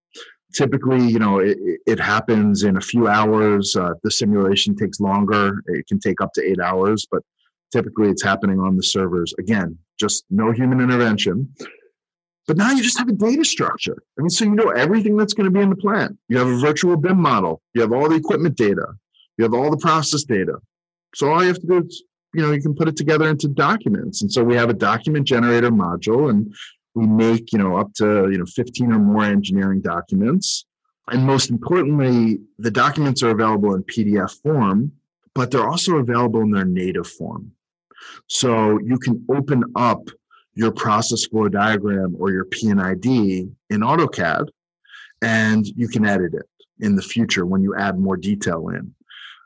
Typically, 0.54 1.04
you 1.04 1.18
know, 1.18 1.40
it, 1.40 1.58
it 1.86 1.98
happens 1.98 2.62
in 2.62 2.76
a 2.76 2.80
few 2.80 3.08
hours. 3.08 3.74
Uh, 3.74 3.94
the 4.02 4.10
simulation 4.10 4.76
takes 4.76 5.00
longer. 5.00 5.62
It 5.66 5.86
can 5.88 5.98
take 5.98 6.20
up 6.20 6.32
to 6.34 6.44
eight 6.44 6.60
hours, 6.60 7.06
but 7.10 7.22
typically 7.72 8.08
it's 8.08 8.22
happening 8.22 8.60
on 8.60 8.76
the 8.76 8.82
servers. 8.82 9.34
Again, 9.38 9.76
just 9.98 10.24
no 10.30 10.52
human 10.52 10.80
intervention. 10.80 11.52
But 12.46 12.56
now 12.56 12.72
you 12.72 12.82
just 12.82 12.98
have 12.98 13.08
a 13.08 13.12
data 13.12 13.44
structure. 13.44 14.02
I 14.18 14.22
mean, 14.22 14.30
so 14.30 14.44
you 14.44 14.54
know 14.54 14.70
everything 14.70 15.16
that's 15.16 15.32
going 15.32 15.44
to 15.44 15.50
be 15.50 15.60
in 15.60 15.70
the 15.70 15.76
plant. 15.76 16.18
You 16.28 16.38
have 16.38 16.48
a 16.48 16.58
virtual 16.58 16.96
BIM 16.96 17.20
model. 17.20 17.62
You 17.74 17.82
have 17.82 17.92
all 17.92 18.08
the 18.08 18.16
equipment 18.16 18.56
data. 18.56 18.86
You 19.38 19.44
have 19.44 19.54
all 19.54 19.70
the 19.70 19.76
process 19.76 20.24
data. 20.24 20.56
So 21.14 21.30
all 21.30 21.42
you 21.42 21.48
have 21.48 21.60
to 21.60 21.66
do 21.66 21.78
is, 21.78 22.02
you 22.34 22.42
know, 22.42 22.52
you 22.52 22.60
can 22.60 22.74
put 22.74 22.88
it 22.88 22.96
together 22.96 23.28
into 23.28 23.48
documents. 23.48 24.22
And 24.22 24.32
so 24.32 24.42
we 24.42 24.56
have 24.56 24.70
a 24.70 24.74
document 24.74 25.26
generator 25.26 25.70
module 25.70 26.30
and 26.30 26.52
we 26.94 27.06
make, 27.06 27.52
you 27.52 27.58
know, 27.58 27.76
up 27.76 27.92
to, 27.94 28.28
you 28.30 28.38
know, 28.38 28.46
15 28.46 28.92
or 28.92 28.98
more 28.98 29.24
engineering 29.24 29.80
documents. 29.80 30.64
And 31.08 31.24
most 31.24 31.50
importantly, 31.50 32.40
the 32.58 32.70
documents 32.70 33.22
are 33.22 33.30
available 33.30 33.74
in 33.74 33.82
PDF 33.84 34.40
form, 34.42 34.92
but 35.34 35.50
they're 35.50 35.68
also 35.68 35.96
available 35.96 36.40
in 36.40 36.50
their 36.50 36.64
native 36.64 37.06
form. 37.06 37.52
So 38.28 38.78
you 38.80 38.98
can 38.98 39.24
open 39.28 39.64
up 39.76 40.08
your 40.54 40.70
process 40.70 41.24
flow 41.26 41.48
diagram 41.48 42.16
or 42.18 42.30
your 42.30 42.44
P&ID 42.44 43.48
in 43.70 43.80
AutoCAD, 43.80 44.48
and 45.22 45.66
you 45.66 45.88
can 45.88 46.04
edit 46.04 46.34
it 46.34 46.46
in 46.80 46.96
the 46.96 47.02
future 47.02 47.46
when 47.46 47.62
you 47.62 47.74
add 47.76 47.98
more 47.98 48.16
detail 48.16 48.68
in. 48.68 48.94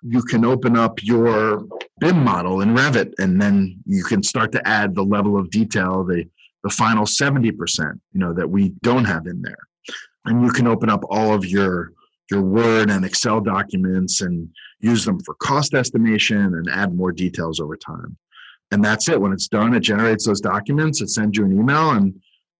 You 0.02 0.22
can 0.22 0.44
open 0.44 0.76
up 0.76 1.02
your 1.02 1.66
BIM 2.00 2.22
model 2.22 2.60
in 2.60 2.74
Revit, 2.74 3.12
and 3.18 3.40
then 3.40 3.78
you 3.86 4.04
can 4.04 4.22
start 4.22 4.52
to 4.52 4.68
add 4.68 4.94
the 4.94 5.02
level 5.02 5.38
of 5.38 5.50
detail, 5.50 6.04
the, 6.04 6.24
the 6.62 6.70
final 6.70 7.04
70%, 7.04 7.52
you 8.12 8.20
know, 8.20 8.32
that 8.32 8.48
we 8.48 8.70
don't 8.82 9.04
have 9.04 9.26
in 9.26 9.42
there. 9.42 9.58
And 10.24 10.44
you 10.44 10.50
can 10.50 10.66
open 10.66 10.90
up 10.90 11.04
all 11.08 11.34
of 11.34 11.46
your 11.46 11.92
your 12.28 12.42
Word 12.42 12.90
and 12.90 13.04
Excel 13.04 13.40
documents 13.40 14.20
and 14.20 14.48
use 14.80 15.04
them 15.04 15.20
for 15.20 15.34
cost 15.34 15.74
estimation 15.74 16.36
and 16.36 16.68
add 16.68 16.92
more 16.92 17.12
details 17.12 17.60
over 17.60 17.76
time 17.76 18.16
and 18.70 18.84
that's 18.84 19.08
it. 19.08 19.20
When 19.20 19.32
it's 19.32 19.48
done, 19.48 19.74
it 19.74 19.80
generates 19.80 20.26
those 20.26 20.40
documents, 20.40 21.00
it 21.00 21.10
sends 21.10 21.36
you 21.36 21.44
an 21.44 21.52
email, 21.52 21.90
and 21.90 22.14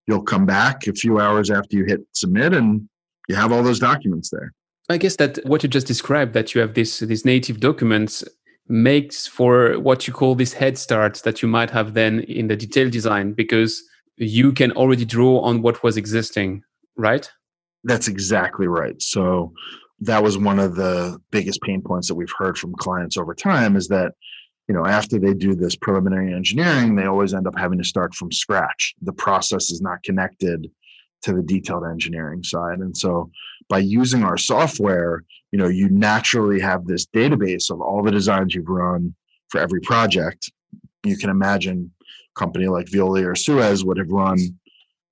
you'll 0.07 0.23
come 0.23 0.47
back 0.47 0.87
a 0.87 0.93
few 0.93 1.19
hours 1.21 1.51
after 1.51 1.77
you 1.77 1.85
hit 1.85 2.01
submit 2.13 2.53
and 2.53 2.89
you 3.29 3.35
have 3.35 3.53
all 3.53 3.63
those 3.63 3.81
documents 3.81 4.31
there. 4.31 4.53
I 4.89 4.99
guess 4.99 5.17
that 5.17 5.39
what 5.45 5.63
you 5.63 5.69
just 5.69 5.87
described, 5.87 6.33
that 6.35 6.55
you 6.55 6.61
have 6.61 6.75
this 6.75 7.01
these 7.01 7.25
native 7.25 7.59
documents, 7.59 8.23
makes 8.69 9.27
for 9.27 9.79
what 9.81 10.07
you 10.07 10.13
call 10.13 10.35
this 10.35 10.53
head 10.53 10.79
start 10.79 11.23
that 11.25 11.43
you 11.43 11.49
might 11.49 11.71
have 11.71 11.95
then 11.95 12.21
in 12.21 12.49
the 12.49 12.57
detailed 12.57 12.93
design 12.93 13.33
because 13.33 13.83
you 14.17 14.53
can 14.53 14.73
already 14.73 15.05
draw 15.05 15.41
on 15.41 15.63
what 15.63 15.83
was 15.83 15.97
existing, 15.97 16.63
right? 16.97 17.31
That's 17.85 18.09
exactly 18.09 18.67
right. 18.67 19.01
So 19.01 19.53
that 20.01 20.23
was 20.23 20.39
one 20.39 20.59
of 20.59 20.75
the 20.75 21.19
biggest 21.31 21.61
pain 21.63 21.83
points 21.83 22.09
that 22.09 22.15
we've 22.15 22.33
heard 22.37 22.59
from 22.59 22.75
clients 22.75 23.17
over 23.17 23.35
time 23.35 23.77
is 23.77 23.89
that 23.89 24.13
you 24.69 24.75
know, 24.75 24.85
after 24.85 25.19
they 25.19 25.33
do 25.33 25.55
this 25.55 25.77
preliminary 25.77 26.33
engineering, 26.35 26.97
they 26.97 27.07
always 27.07 27.35
end 27.35 27.47
up 27.47 27.57
having 27.57 27.79
to 27.79 27.85
start 27.85 28.15
from 28.15 28.33
scratch. 28.33 28.95
The 29.03 29.13
process 29.13 29.71
is 29.71 29.81
not 29.81 30.03
connected 30.03 30.71
to 31.23 31.33
the 31.33 31.43
detailed 31.43 31.85
engineering 31.85 32.43
side. 32.43 32.81
And 32.81 32.97
so 32.97 33.31
by 33.69 33.79
using 33.79 34.25
our 34.25 34.37
software, 34.37 35.25
you 35.53 35.59
know, 35.59 35.69
you 35.69 35.89
naturally 35.89 36.61
have 36.61 36.87
this 36.87 37.07
database 37.07 37.71
of 37.71 37.81
all 37.81 38.03
the 38.03 38.11
designs 38.11 38.55
you've 38.55 38.69
run 38.69 39.15
for 39.49 39.61
every 39.61 39.81
project. 39.81 40.51
You 41.05 41.17
can 41.17 41.31
imagine 41.31 41.93
a 42.03 42.39
company 42.39 42.67
like 42.67 42.87
Veolia 42.87 43.27
or 43.27 43.37
Suez 43.37 43.85
would 43.85 43.99
have 43.99 44.11
run, 44.11 44.39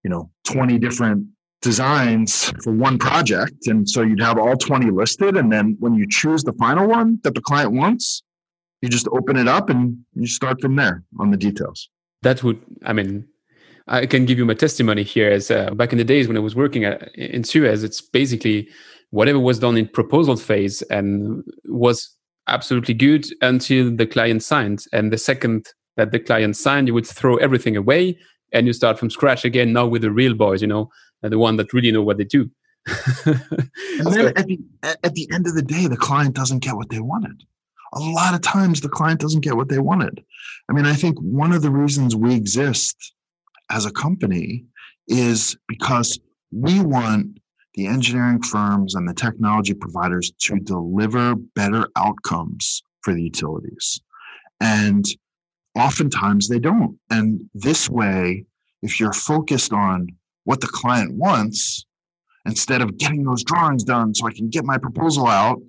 you 0.02 0.10
know, 0.10 0.30
20 0.48 0.78
different 0.78 1.28
designs 1.62 2.52
for 2.62 2.72
one 2.72 2.98
project. 2.98 3.68
And 3.68 3.88
so 3.88 4.02
you'd 4.02 4.20
have 4.20 4.38
all 4.38 4.56
20 4.56 4.90
listed. 4.90 5.36
And 5.36 5.50
then 5.50 5.76
when 5.78 5.94
you 5.94 6.06
choose 6.08 6.42
the 6.42 6.52
final 6.54 6.88
one 6.88 7.20
that 7.22 7.34
the 7.34 7.40
client 7.40 7.72
wants, 7.72 8.23
you 8.85 8.90
just 8.90 9.09
open 9.09 9.38
it 9.38 9.49
up 9.49 9.70
and 9.70 9.97
you 10.12 10.27
start 10.27 10.61
from 10.61 10.77
there 10.77 11.03
on 11.18 11.31
the 11.31 11.38
details. 11.38 11.88
That 12.20 12.42
would, 12.44 12.61
I 12.85 12.92
mean, 12.92 13.27
I 13.88 14.05
can 14.05 14.27
give 14.27 14.37
you 14.37 14.44
my 14.44 14.53
testimony 14.53 15.03
here. 15.03 15.31
As 15.31 15.51
uh, 15.51 15.70
back 15.70 15.92
in 15.92 15.99
the 15.99 16.05
days 16.05 16.29
when 16.29 16.37
I 16.37 16.40
was 16.40 16.55
working 16.55 16.85
at, 16.85 17.14
in 17.14 17.44
Suez, 17.44 17.83
it's 17.83 18.03
basically 18.03 18.68
whatever 19.09 19.38
was 19.38 19.59
done 19.59 19.79
in 19.79 19.88
proposal 19.88 20.37
phase 20.37 20.83
and 20.83 21.42
was 21.64 22.14
absolutely 22.47 22.92
good 22.92 23.25
until 23.40 23.90
the 23.97 24.07
client 24.07 24.42
signed. 24.42 24.85
And 24.92 25.11
the 25.11 25.18
second 25.18 25.66
that 25.97 26.12
the 26.12 26.20
client 26.20 26.57
signed, 26.57 26.88
you 26.88 26.94
would 26.94 27.07
throw 27.07 27.37
everything 27.37 27.77
away 27.77 28.18
and 28.53 28.66
you 28.66 28.75
start 28.75 28.99
from 28.99 29.09
scratch 29.09 29.47
again. 29.47 29.73
Now 29.73 29.87
with 29.87 30.03
the 30.03 30.11
real 30.11 30.35
boys, 30.35 30.61
you 30.61 30.68
know, 30.68 30.90
the 31.23 31.38
one 31.38 31.57
that 31.57 31.73
really 31.73 31.90
know 31.90 32.03
what 32.03 32.18
they 32.18 32.25
do. 32.25 32.51
and 33.25 34.12
then 34.12 34.27
at 34.37 34.47
the, 34.47 34.59
at 34.83 35.14
the 35.14 35.27
end 35.33 35.47
of 35.47 35.55
the 35.55 35.62
day, 35.62 35.87
the 35.87 35.97
client 35.97 36.35
doesn't 36.35 36.59
get 36.59 36.77
what 36.77 36.90
they 36.90 37.01
wanted 37.01 37.44
a 37.94 38.00
lot 38.00 38.35
of 38.35 38.40
times 38.42 38.80
the 38.80 38.88
client 38.88 39.20
doesn't 39.20 39.42
get 39.42 39.57
what 39.57 39.68
they 39.68 39.78
wanted. 39.78 40.24
I 40.68 40.72
mean, 40.72 40.87
I 40.87 40.94
think 40.94 41.18
one 41.18 41.52
of 41.52 41.62
the 41.62 41.70
reasons 41.70 42.16
we 42.16 42.35
exist 42.35 43.14
as 43.70 43.87
a 43.87 43.92
company 43.92 44.64
is 45.09 45.57
because 45.68 46.18
we 46.50 46.80
want 46.80 47.38
the 47.74 47.87
engineering 47.87 48.40
firms 48.42 48.94
and 48.94 49.09
the 49.09 49.14
technology 49.14 49.74
providers 49.74 50.33
to 50.38 50.59
deliver 50.61 51.35
better 51.35 51.88
outcomes 51.96 52.83
for 53.02 53.14
the 53.14 53.22
utilities. 53.22 54.00
And 54.61 55.04
oftentimes 55.74 56.48
they 56.48 56.61
don't. 56.61 56.98
And 57.11 57.48
this 57.54 57.90
way, 57.90 58.44
if 58.83 59.00
you're 59.00 59.12
focused 59.12 59.72
on 59.72 60.09
what 60.44 60.61
the 60.61 60.68
client 60.68 61.14
wants, 61.14 61.85
instead 62.46 62.83
of 62.83 62.98
getting 62.98 63.24
those 63.24 63.42
drawings 63.42 63.85
done 63.85 64.14
so 64.14 64.26
I 64.26 64.33
can 64.33 64.50
get 64.50 64.64
my 64.64 64.78
proposal 64.78 65.26
out, 65.26 65.61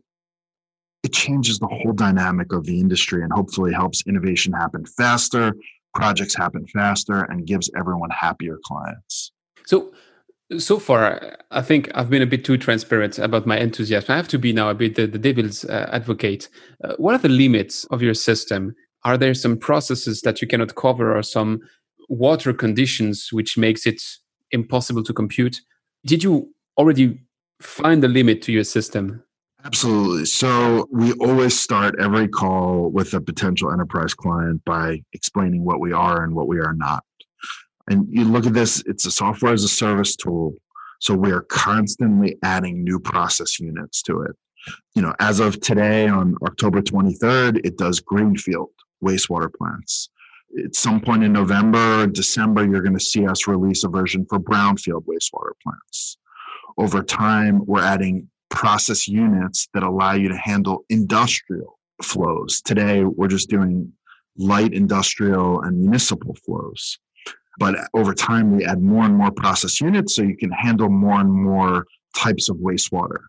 it 1.06 1.14
changes 1.14 1.60
the 1.60 1.68
whole 1.68 1.94
dynamic 1.94 2.52
of 2.52 2.66
the 2.66 2.80
industry 2.80 3.22
and 3.22 3.32
hopefully 3.32 3.72
helps 3.72 4.02
innovation 4.08 4.52
happen 4.52 4.84
faster, 4.88 5.54
projects 5.94 6.36
happen 6.36 6.66
faster, 6.66 7.26
and 7.30 7.46
gives 7.46 7.70
everyone 7.78 8.10
happier 8.10 8.58
clients. 8.66 9.32
So, 9.68 9.94
so 10.58 10.80
far, 10.80 11.38
I 11.52 11.62
think 11.62 11.92
I've 11.94 12.10
been 12.10 12.24
a 12.24 12.26
bit 12.26 12.44
too 12.44 12.58
transparent 12.58 13.20
about 13.20 13.46
my 13.46 13.60
enthusiasm. 13.60 14.14
I 14.14 14.18
have 14.18 14.28
to 14.30 14.40
be 14.40 14.52
now 14.52 14.72
a 14.72 14.74
bit 14.74 14.96
the, 14.96 15.06
the 15.06 15.20
devil's 15.20 15.64
uh, 15.66 15.88
advocate. 15.92 16.50
Uh, 16.84 16.96
what 16.98 17.14
are 17.14 17.20
the 17.20 17.30
limits 17.30 17.86
of 17.86 18.02
your 18.02 18.16
system? 18.16 18.74
Are 19.04 19.16
there 19.16 19.36
some 19.36 19.58
processes 19.58 20.22
that 20.22 20.42
you 20.42 20.48
cannot 20.48 20.74
cover 20.74 21.16
or 21.16 21.22
some 21.22 21.60
water 22.10 22.52
conditions 22.52 23.30
which 23.32 23.60
makes 23.60 23.86
it 23.86 24.02
impossible 24.50 25.04
to 25.04 25.14
compute? 25.14 25.62
Did 26.04 26.24
you 26.24 26.50
already 26.80 27.20
find 27.62 28.02
the 28.02 28.08
limit 28.08 28.42
to 28.44 28.52
your 28.52 28.64
system? 28.64 29.24
Absolutely. 29.66 30.26
So 30.26 30.88
we 30.92 31.14
always 31.14 31.60
start 31.60 31.96
every 32.00 32.28
call 32.28 32.92
with 32.92 33.16
a 33.16 33.20
potential 33.20 33.72
enterprise 33.72 34.14
client 34.14 34.64
by 34.64 35.02
explaining 35.14 35.66
what 35.66 35.80
we 35.80 35.92
are 35.92 36.24
and 36.24 36.36
what 36.36 36.48
we 36.48 36.60
are 36.60 36.74
not. 36.74 37.04
And 37.90 38.08
you 38.08 38.26
look 38.26 38.46
at 38.46 38.54
this, 38.54 38.84
it's 38.86 39.08
a 39.08 39.12
software 39.12 39.54
as 39.54 39.64
a 39.64 39.68
service 39.68 40.16
tool. 40.16 40.54
So 41.00 41.16
we 41.16 41.32
are 41.32 41.42
constantly 41.42 42.38
adding 42.44 42.84
new 42.84 43.00
process 43.00 43.60
units 43.60 44.04
to 44.04 44.22
it. 44.22 44.36
You 44.94 45.02
know, 45.02 45.16
as 45.20 45.40
of 45.40 45.60
today 45.62 46.08
on 46.08 46.36
October 46.44 46.82
23rd, 46.82 47.66
it 47.66 47.78
does 47.78 48.00
greenfield 48.00 48.70
wastewater 49.04 49.52
plants. 49.52 50.10
At 50.64 50.76
some 50.76 51.02
point 51.02 51.24
in 51.24 51.34
November, 51.34 52.04
or 52.04 52.08
December, 52.08 52.66
you're 52.66 52.82
going 52.84 52.98
to 52.98 53.04
see 53.04 53.28
us 53.28 53.48
release 53.48 53.84
a 53.84 53.90
version 53.90 54.28
for 54.30 54.40
brownfield 54.40 55.06
wastewater 55.06 55.54
plants. 55.64 56.18
Over 56.78 57.02
time, 57.02 57.66
we're 57.66 57.84
adding 57.84 58.30
process 58.56 59.08
units 59.08 59.68
that 59.74 59.84
allow 59.84 60.14
you 60.14 60.30
to 60.30 60.38
handle 60.38 60.86
industrial 60.90 61.78
flows. 62.02 62.62
Today, 62.62 63.04
we're 63.04 63.28
just 63.28 63.50
doing 63.50 63.92
light 64.38 64.74
industrial 64.74 65.62
and 65.62 65.80
municipal 65.80 66.36
flows. 66.46 66.98
But 67.60 67.76
over 67.94 68.14
time, 68.14 68.56
we 68.56 68.66
add 68.66 68.82
more 68.82 69.04
and 69.04 69.16
more 69.16 69.32
process 69.32 69.80
units 69.80 70.16
so 70.16 70.24
you 70.24 70.36
can 70.36 70.52
handle 70.52 70.90
more 70.90 71.20
and 71.20 71.32
more 71.32 71.86
types 72.18 72.50
of 72.50 72.58
wastewater. 72.58 73.20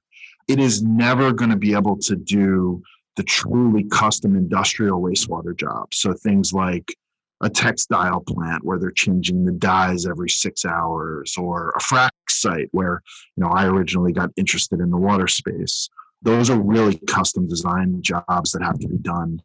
It 0.48 0.58
is 0.58 0.82
never 0.82 1.32
going 1.32 1.50
to 1.50 1.56
be 1.56 1.74
able 1.74 1.98
to 1.98 2.16
do 2.16 2.82
the 3.16 3.22
truly 3.22 3.84
custom 3.84 4.36
industrial 4.36 5.00
wastewater 5.00 5.56
jobs. 5.58 5.98
So 5.98 6.12
things 6.12 6.52
like 6.52 6.94
a 7.42 7.51
textile 7.51 8.20
plant 8.20 8.64
where 8.64 8.79
they're 8.79 8.90
changing 8.90 9.44
the 9.44 9.53
dyes 9.53 10.07
every 10.07 10.31
six 10.31 10.64
hours, 10.64 11.37
or 11.37 11.70
a 11.70 11.81
frac 11.81 12.11
site 12.29 12.68
where 12.72 13.03
you 13.37 13.44
know 13.44 13.51
I 13.51 13.66
originally 13.66 14.12
got 14.12 14.31
interested 14.37 14.81
in 14.81 14.90
the 14.90 14.96
water 14.96 15.29
space. 15.29 15.88
Those 16.22 16.49
are 16.51 16.61
really 16.61 16.99
custom 17.07 17.46
design 17.46 18.01
jobs 18.01 18.53
that 18.53 18.62
have 18.62 18.79
to 18.79 18.88
be 18.88 18.99
done, 18.99 19.40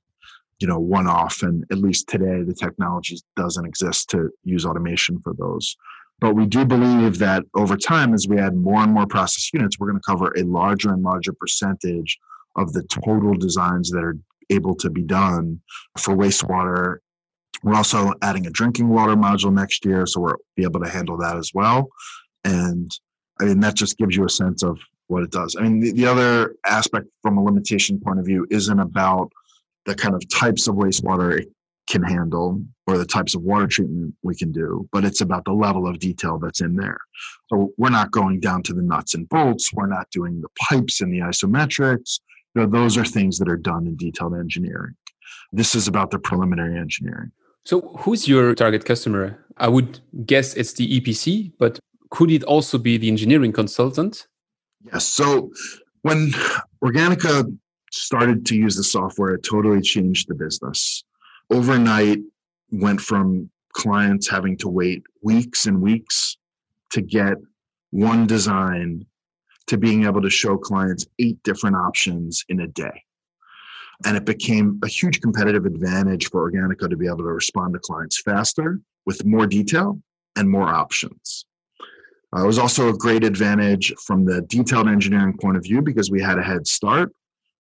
you 0.60 0.68
know, 0.68 0.80
one 0.80 1.06
off. 1.06 1.44
And 1.44 1.66
at 1.70 1.80
least 1.80 2.08
today, 2.08 2.44
the 2.44 2.54
technology 2.54 3.18
doesn't 3.36 3.66
exist 3.66 4.10
to 4.12 4.30
use 4.44 4.66
automation 4.66 5.20
for 5.20 5.34
those. 5.34 5.76
But 6.22 6.36
we 6.36 6.46
do 6.46 6.64
believe 6.66 7.18
that 7.18 7.44
over 7.56 7.76
time, 7.76 8.14
as 8.14 8.28
we 8.28 8.40
add 8.40 8.56
more 8.56 8.82
and 8.82 8.94
more 8.94 9.08
process 9.08 9.50
units, 9.54 9.80
we're 9.80 9.90
going 9.90 10.00
to 10.00 10.08
cover 10.08 10.32
a 10.38 10.44
larger 10.44 10.94
and 10.94 11.04
larger 11.04 11.34
percentage 11.34 12.18
of 12.56 12.72
the 12.74 12.84
total 12.84 13.34
designs 13.34 13.90
that 13.92 14.04
are 14.04 14.18
able 14.50 14.76
to 14.76 14.90
be 14.90 15.02
done 15.02 15.60
for 15.98 16.16
wastewater 16.16 16.98
we're 17.64 17.76
also 17.76 18.14
adding 18.22 18.48
a 18.48 18.50
drinking 18.50 18.90
water 18.90 19.16
module 19.16 19.54
next 19.54 19.86
year, 19.86 20.06
so 20.06 20.22
we'll 20.22 20.36
be 20.56 20.64
able 20.64 20.80
to 20.80 20.90
handle 20.90 21.18
that 21.18 21.38
as 21.38 21.52
well. 21.54 21.90
And 22.44 22.90
I 23.40 23.46
mean, 23.46 23.60
that 23.60 23.76
just 23.76 23.98
gives 23.98 24.16
you 24.16 24.26
a 24.26 24.30
sense 24.30 24.64
of 24.64 24.80
what 25.08 25.24
it 25.24 25.32
does. 25.32 25.56
I 25.58 25.64
mean, 25.64 25.80
the, 25.80 25.92
the 25.92 26.06
other 26.06 26.56
aspect 26.66 27.08
from 27.22 27.38
a 27.38 27.44
limitation 27.44 28.00
point 28.00 28.20
of 28.20 28.26
view 28.26 28.48
isn't 28.50 28.80
about 28.80 29.32
the 29.86 29.96
kind 29.96 30.16
of 30.16 30.28
types 30.30 30.68
of 30.68 30.76
wastewater 30.76 31.40
it 31.40 31.50
can 31.90 32.04
handle 32.04 32.62
or 32.88 32.98
the 32.98 33.06
types 33.06 33.36
of 33.36 33.42
water 33.42 33.68
treatment 33.68 34.16
we 34.24 34.36
can 34.36 34.52
do, 34.52 34.88
but 34.92 35.04
it's 35.04 35.22
about 35.22 35.44
the 35.46 35.52
level 35.52 35.88
of 35.88 36.00
detail 36.00 36.40
that's 36.40 36.62
in 36.62 36.76
there. 36.76 36.98
So 37.50 37.72
we're 37.78 37.90
not 37.90 38.12
going 38.12 38.40
down 38.40 38.64
to 38.64 38.74
the 38.74 38.82
nuts 38.82 39.14
and 39.14 39.28
bolts. 39.28 39.74
We're 39.74 39.88
not 39.88 40.10
doing 40.12 40.42
the 40.42 40.48
pipes 40.70 41.02
and 41.02 41.12
the 41.12 41.20
isometrics. 41.20 42.20
You 42.56 42.62
know, 42.62 42.68
those 42.68 42.98
are 42.98 43.06
things 43.06 43.38
that 43.40 43.50
are 43.50 43.58
done 43.58 43.88
in 43.88 43.98
detailed 43.98 44.36
engineering. 44.36 44.96
This 45.52 45.76
is 45.76 45.88
about 45.88 46.12
the 46.12 46.20
preliminary 46.20 46.78
engineering. 46.78 47.32
So, 47.64 47.82
who's 48.00 48.28
your 48.28 48.56
target 48.56 48.86
customer? 48.86 49.46
I 49.58 49.68
would 49.68 50.00
guess 50.26 50.56
it's 50.56 50.74
the 50.74 51.00
EPC, 51.00 51.54
but 51.60 51.80
could 52.10 52.32
it 52.32 52.44
also 52.44 52.78
be 52.78 52.98
the 52.98 53.08
engineering 53.08 53.54
consultant? 53.54 54.28
Yes. 54.92 55.08
So, 55.08 55.52
when 56.02 56.32
Organica 56.84 57.46
started 57.92 58.46
to 58.48 58.56
use 58.56 58.76
the 58.76 58.84
software, 58.84 59.36
it 59.36 59.44
totally 59.44 59.82
changed 59.82 60.28
the 60.28 60.36
business. 60.36 61.04
Overnight, 61.52 62.20
went 62.72 63.02
from 63.02 63.50
clients 63.74 64.30
having 64.30 64.58
to 64.58 64.70
wait 64.70 65.04
weeks 65.22 65.66
and 65.66 65.82
weeks 65.82 66.38
to 66.90 67.02
get 67.02 67.36
one 67.92 68.26
design 68.26 69.06
to 69.68 69.78
being 69.78 70.06
able 70.06 70.22
to 70.22 70.30
show 70.30 70.58
clients 70.58 71.06
eight 71.20 71.42
different 71.44 71.76
options 71.76 72.44
in 72.50 72.62
a 72.62 72.68
day. 72.68 73.04
And 74.06 74.18
it 74.18 74.26
became 74.26 74.80
a 74.84 74.88
huge 74.88 75.22
competitive 75.22 75.66
advantage 75.66 76.30
for 76.30 76.50
Organica 76.50 76.90
to 76.90 76.98
be 76.98 77.08
able 77.08 77.18
to 77.18 77.24
respond 77.24 77.74
to 77.74 77.80
clients 77.80 78.22
faster 78.22 78.80
with 79.06 79.26
more 79.26 79.48
detail 79.48 80.02
and 80.36 80.50
more 80.50 80.68
options. 80.68 81.46
Uh, 82.36 82.44
it 82.44 82.48
was 82.48 82.58
also 82.58 82.90
a 82.90 82.98
great 82.98 83.24
advantage 83.24 83.94
from 84.06 84.26
the 84.26 84.42
detailed 84.44 84.88
engineering 84.88 85.38
point 85.38 85.58
of 85.58 85.64
view 85.64 85.82
because 85.82 86.10
we 86.10 86.22
had 86.22 86.40
a 86.40 86.44
head 86.44 86.66
start. 86.66 87.12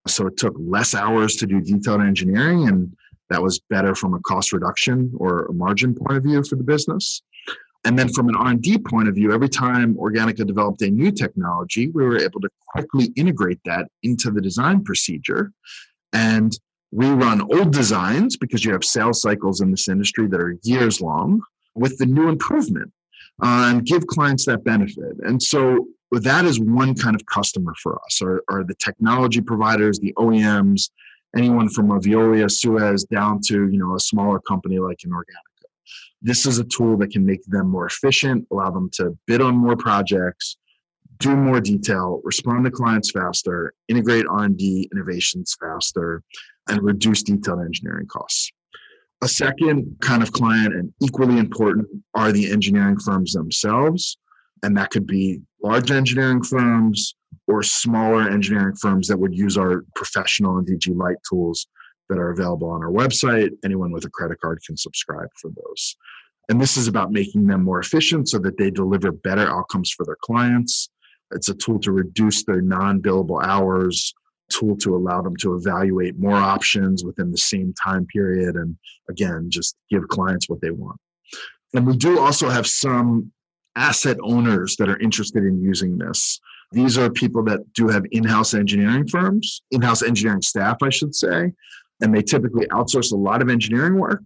So 0.08 0.28
it 0.28 0.38
took 0.38 0.56
less 0.58 0.96
hours 0.96 1.36
to 1.38 1.46
do 1.46 1.62
detailed 1.62 2.02
engineering, 2.02 2.68
and 2.68 2.96
that 3.30 3.44
was 3.44 3.60
better 3.70 3.94
from 3.94 4.14
a 4.14 4.20
cost 4.22 4.54
reduction 4.54 5.12
or 5.18 5.46
a 5.46 5.54
margin 5.54 5.94
point 5.94 6.18
of 6.18 6.24
view 6.24 6.44
for 6.44 6.56
the 6.56 6.64
business. 6.64 7.22
And 7.84 7.98
then 7.98 8.10
from 8.10 8.30
an 8.30 8.36
R&D 8.36 8.80
point 8.80 9.10
of 9.10 9.16
view, 9.16 9.34
every 9.34 9.50
time 9.50 9.96
Organica 9.96 10.46
developed 10.46 10.82
a 10.84 10.90
new 10.90 11.12
technology, 11.12 11.88
we 11.90 12.04
were 12.04 12.20
able 12.20 12.40
to 12.42 12.50
quickly 12.68 13.12
integrate 13.16 13.60
that 13.66 13.88
into 14.04 14.30
the 14.32 14.42
design 14.42 14.84
procedure 14.84 15.52
and 16.14 16.58
we 16.92 17.08
run 17.10 17.42
old 17.42 17.72
designs 17.72 18.38
because 18.38 18.66
you 18.66 18.74
have 18.74 18.84
sales 18.84 19.22
cycles 19.22 19.62
in 19.62 19.72
this 19.72 19.88
industry 19.88 20.28
that 20.28 20.40
are 20.40 20.58
years 20.64 21.00
long 21.00 21.42
with 21.74 21.98
the 21.98 22.06
new 22.06 22.28
improvement 22.28 22.92
uh, 23.42 23.72
and 23.72 23.86
give 23.86 24.06
clients 24.08 24.46
that 24.46 24.64
benefit. 24.64 25.16
And 25.24 25.42
so 25.42 25.88
that 26.12 26.44
is 26.46 26.60
one 26.60 26.94
kind 26.96 27.16
of 27.16 27.26
customer 27.26 27.74
for 27.82 28.00
us 28.06 28.22
are, 28.22 28.44
are 28.50 28.64
the 28.64 28.76
technology 28.76 29.40
providers, 29.40 30.00
the 30.00 30.14
OEMs, 30.18 30.90
anyone 31.36 31.70
from 31.70 31.92
a 31.92 32.00
Veolia, 32.00 32.52
Suez 32.52 33.06
down 33.06 33.40
to 33.46 33.70
you 33.70 33.78
know 33.78 33.96
a 33.96 34.00
smaller 34.00 34.40
company 34.40 34.80
like 34.80 35.00
an. 35.06 35.12
This 36.22 36.46
is 36.46 36.60
a 36.60 36.64
tool 36.66 36.98
that 36.98 37.12
can 37.12 37.26
make 37.26 37.44
them 37.46 37.68
more 37.68 37.88
efficient, 37.88 38.46
allow 38.52 38.70
them 38.70 38.90
to 38.94 39.18
bid 39.26 39.42
on 39.42 39.56
more 39.56 39.76
projects, 39.76 40.58
do 41.22 41.36
more 41.36 41.62
detail, 41.62 42.20
respond 42.24 42.66
to 42.66 42.72
clients 42.72 43.12
faster, 43.12 43.74
integrate 43.88 44.26
R&D 44.28 44.90
innovations 44.92 45.56
faster, 45.62 46.24
and 46.68 46.82
reduce 46.82 47.24
detailed 47.24 47.62
engineering 47.62 48.08
costs. 48.08 48.52
A 49.24 49.28
second 49.28 49.98
kind 50.02 50.24
of 50.24 50.32
client 50.32 50.74
and 50.74 50.92
equally 51.00 51.38
important 51.38 51.88
are 52.16 52.32
the 52.32 52.52
engineering 52.52 52.98
firms 52.98 53.34
themselves. 53.34 54.18
And 54.64 54.76
that 54.78 54.90
could 54.90 55.06
be 55.06 55.42
large 55.64 55.92
engineering 55.92 56.44
firms 56.44 57.16
or 57.48 57.62
smaller 57.62 58.30
engineering 58.30 58.76
firms 58.76 59.08
that 59.08 59.18
would 59.18 59.36
use 59.36 59.58
our 59.58 59.86
professional 59.96 60.58
and 60.58 60.68
DG 60.68 60.96
Lite 60.96 61.18
tools 61.28 61.68
that 62.10 62.18
are 62.18 62.32
available 62.32 62.70
on 62.70 62.82
our 62.82 62.92
website. 62.92 63.52
Anyone 63.64 63.92
with 63.92 64.06
a 64.06 64.10
credit 64.10 64.40
card 64.42 64.60
can 64.66 64.76
subscribe 64.76 65.30
for 65.40 65.50
those. 65.50 65.96
And 66.50 66.60
this 66.60 66.76
is 66.78 66.88
about 66.88 67.12
making 67.12 67.48
them 67.48 67.64
more 67.64 67.80
efficient 67.80 68.28
so 68.28 68.40
that 68.40 68.58
they 68.58 68.72
deliver 68.72 69.12
better 69.12 69.48
outcomes 69.48 69.92
for 69.92 70.06
their 70.06 70.18
clients 70.22 70.90
it's 71.32 71.50
a 71.50 71.56
tool 71.56 71.80
to 71.80 71.92
reduce 71.92 72.44
their 72.44 72.62
non 72.62 73.02
billable 73.02 73.44
hours, 73.44 74.14
tool 74.50 74.76
to 74.78 74.96
allow 74.96 75.22
them 75.22 75.36
to 75.38 75.56
evaluate 75.56 76.20
more 76.20 76.36
options 76.36 77.04
within 77.04 77.32
the 77.32 77.38
same 77.38 77.74
time 77.82 78.06
period. 78.06 78.56
And 78.56 78.78
again, 79.10 79.48
just 79.50 79.76
give 79.90 80.08
clients 80.08 80.50
what 80.50 80.62
they 80.62 80.72
want. 80.72 81.00
And 81.74 81.88
we 81.88 81.96
do 81.96 82.20
also 82.20 82.50
have 82.50 82.68
some 82.68 83.32
asset 83.76 84.18
owners 84.22 84.76
that 84.78 84.90
are 84.90 85.00
interested 85.00 85.44
in 85.44 85.62
using 85.62 85.98
this. 85.98 86.40
These 86.72 86.98
are 86.98 87.10
people 87.10 87.44
that 87.46 87.74
do 87.74 87.88
have 87.88 88.04
in 88.12 88.24
house 88.24 88.54
engineering 88.54 89.08
firms, 89.08 89.62
in 89.72 89.82
house 89.82 90.04
engineering 90.04 90.42
staff, 90.42 90.78
I 90.82 90.90
should 90.90 91.16
say. 91.16 91.52
And 92.02 92.16
they 92.16 92.22
typically 92.22 92.66
outsource 92.68 93.14
a 93.14 93.18
lot 93.18 93.42
of 93.42 93.50
engineering 93.50 93.98
work, 93.98 94.24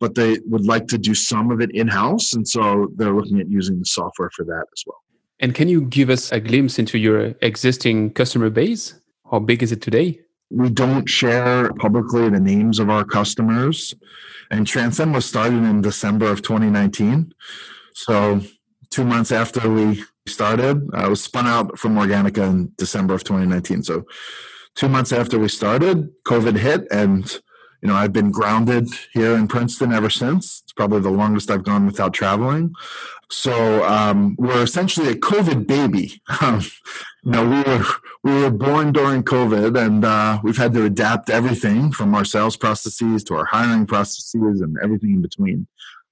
but 0.00 0.14
they 0.14 0.38
would 0.46 0.64
like 0.64 0.86
to 0.88 0.98
do 0.98 1.14
some 1.14 1.50
of 1.50 1.60
it 1.60 1.70
in 1.72 1.86
house. 1.86 2.32
And 2.32 2.46
so 2.46 2.88
they're 2.96 3.14
looking 3.14 3.40
at 3.40 3.48
using 3.48 3.78
the 3.78 3.84
software 3.84 4.30
for 4.34 4.44
that 4.44 4.64
as 4.72 4.84
well. 4.86 5.02
And 5.40 5.54
can 5.54 5.68
you 5.68 5.82
give 5.82 6.10
us 6.10 6.32
a 6.32 6.40
glimpse 6.40 6.78
into 6.78 6.98
your 6.98 7.34
existing 7.42 8.12
customer 8.12 8.50
base? 8.50 8.94
How 9.30 9.38
big 9.38 9.62
is 9.62 9.72
it 9.72 9.82
today? 9.82 10.20
We 10.50 10.70
don't 10.70 11.08
share 11.08 11.72
publicly 11.74 12.28
the 12.30 12.40
names 12.40 12.78
of 12.78 12.90
our 12.90 13.04
customers. 13.04 13.94
And 14.50 14.66
Transcend 14.66 15.12
was 15.12 15.26
started 15.26 15.62
in 15.62 15.82
December 15.82 16.30
of 16.30 16.42
2019. 16.42 17.32
So, 17.94 18.40
two 18.90 19.04
months 19.04 19.30
after 19.30 19.70
we 19.70 20.02
started, 20.26 20.88
uh, 20.94 20.96
I 20.96 21.08
was 21.08 21.22
spun 21.22 21.46
out 21.46 21.78
from 21.78 21.96
Organica 21.96 22.48
in 22.48 22.72
December 22.76 23.14
of 23.14 23.24
2019. 23.24 23.82
So, 23.82 24.06
two 24.74 24.88
months 24.88 25.12
after 25.12 25.38
we 25.38 25.48
started, 25.48 26.08
COVID 26.24 26.56
hit, 26.56 26.86
and 26.90 27.30
you 27.82 27.88
know 27.88 27.94
I've 27.94 28.12
been 28.12 28.30
grounded 28.30 28.88
here 29.12 29.34
in 29.34 29.48
Princeton 29.48 29.92
ever 29.92 30.10
since. 30.10 30.62
It's 30.62 30.72
probably 30.72 31.00
the 31.00 31.10
longest 31.10 31.50
I've 31.50 31.64
gone 31.64 31.84
without 31.84 32.14
traveling. 32.14 32.72
So 33.30 33.84
um, 33.84 34.36
we're 34.38 34.62
essentially 34.62 35.08
a 35.08 35.14
COVID 35.14 35.66
baby. 35.66 36.20
Um, 36.40 36.60
you 37.24 37.32
know, 37.32 37.44
we 37.44 37.62
were 37.62 37.84
we 38.22 38.42
were 38.42 38.50
born 38.50 38.92
during 38.92 39.22
COVID, 39.24 39.76
and 39.76 40.04
uh, 40.04 40.38
we've 40.42 40.56
had 40.56 40.72
to 40.74 40.84
adapt 40.84 41.28
everything 41.30 41.90
from 41.90 42.14
our 42.14 42.24
sales 42.24 42.56
processes 42.56 43.24
to 43.24 43.34
our 43.34 43.44
hiring 43.44 43.86
processes 43.86 44.60
and 44.60 44.76
everything 44.82 45.14
in 45.14 45.22
between. 45.22 45.66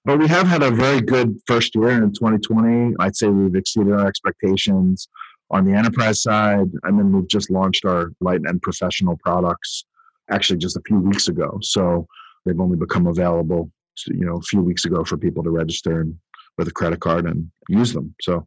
But 0.04 0.18
we 0.18 0.28
have 0.28 0.46
had 0.46 0.62
a 0.62 0.70
very 0.70 1.00
good 1.00 1.40
first 1.46 1.74
year 1.74 1.90
in 1.90 2.12
2020. 2.12 2.94
I'd 3.00 3.16
say 3.16 3.28
we've 3.28 3.54
exceeded 3.54 3.92
our 3.92 4.06
expectations. 4.06 5.08
on 5.50 5.64
the 5.64 5.72
enterprise 5.72 6.22
side. 6.22 6.70
And 6.82 6.98
then 6.98 7.12
we've 7.12 7.28
just 7.28 7.50
launched 7.50 7.84
our 7.84 8.12
light 8.20 8.40
and 8.44 8.60
professional 8.60 9.16
products 9.16 9.84
actually 10.28 10.58
just 10.58 10.76
a 10.76 10.82
few 10.86 10.98
weeks 10.98 11.28
ago. 11.28 11.58
So 11.62 12.06
they've 12.44 12.60
only 12.60 12.76
become 12.76 13.06
available, 13.06 13.70
you 14.08 14.26
know, 14.26 14.36
a 14.36 14.42
few 14.42 14.60
weeks 14.60 14.84
ago 14.84 15.04
for 15.04 15.16
people 15.16 15.42
to 15.44 15.50
register 15.50 16.00
and 16.00 16.18
with 16.58 16.68
a 16.68 16.72
credit 16.72 17.00
card 17.00 17.26
and 17.26 17.50
use 17.68 17.92
them. 17.92 18.14
So 18.20 18.46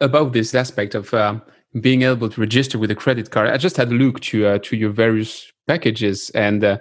about 0.00 0.32
this 0.32 0.54
aspect 0.54 0.94
of 0.94 1.12
um, 1.14 1.42
being 1.80 2.02
able 2.02 2.28
to 2.28 2.40
register 2.40 2.78
with 2.78 2.90
a 2.90 2.94
credit 2.94 3.30
card, 3.30 3.48
I 3.48 3.56
just 3.56 3.76
had 3.76 3.88
a 3.88 3.94
look 3.94 4.20
to 4.20 4.46
uh, 4.46 4.58
to 4.58 4.76
your 4.76 4.90
various 4.90 5.50
packages, 5.66 6.30
and 6.30 6.64
uh, 6.64 6.78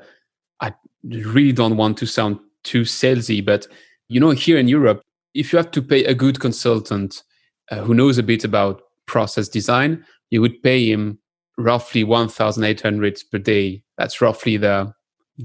I 0.62 0.74
really 1.04 1.54
don't 1.54 1.78
want 1.78 1.98
to 2.00 2.06
sound 2.06 2.40
too 2.64 2.82
salesy, 2.82 3.44
but 3.46 3.68
you 4.08 4.20
know, 4.20 4.32
here 4.32 4.58
in 4.58 4.68
Europe, 4.68 5.02
if 5.34 5.52
you 5.52 5.58
have 5.58 5.72
to 5.72 5.82
pay 5.82 6.04
a 6.06 6.14
good 6.14 6.40
consultant 6.40 7.24
uh, 7.72 7.82
who 7.82 7.94
knows 7.94 8.18
a 8.18 8.24
bit 8.24 8.44
about 8.44 8.82
process 9.06 9.48
design, 9.48 10.06
you 10.30 10.42
would 10.42 10.62
pay 10.62 10.92
him 10.92 11.20
roughly 11.58 12.04
1,800 12.04 13.24
per 13.32 13.38
day. 13.38 13.82
That's 13.98 14.22
roughly 14.22 14.58
the 14.58 14.94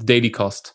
daily 0.04 0.30
cost. 0.30 0.74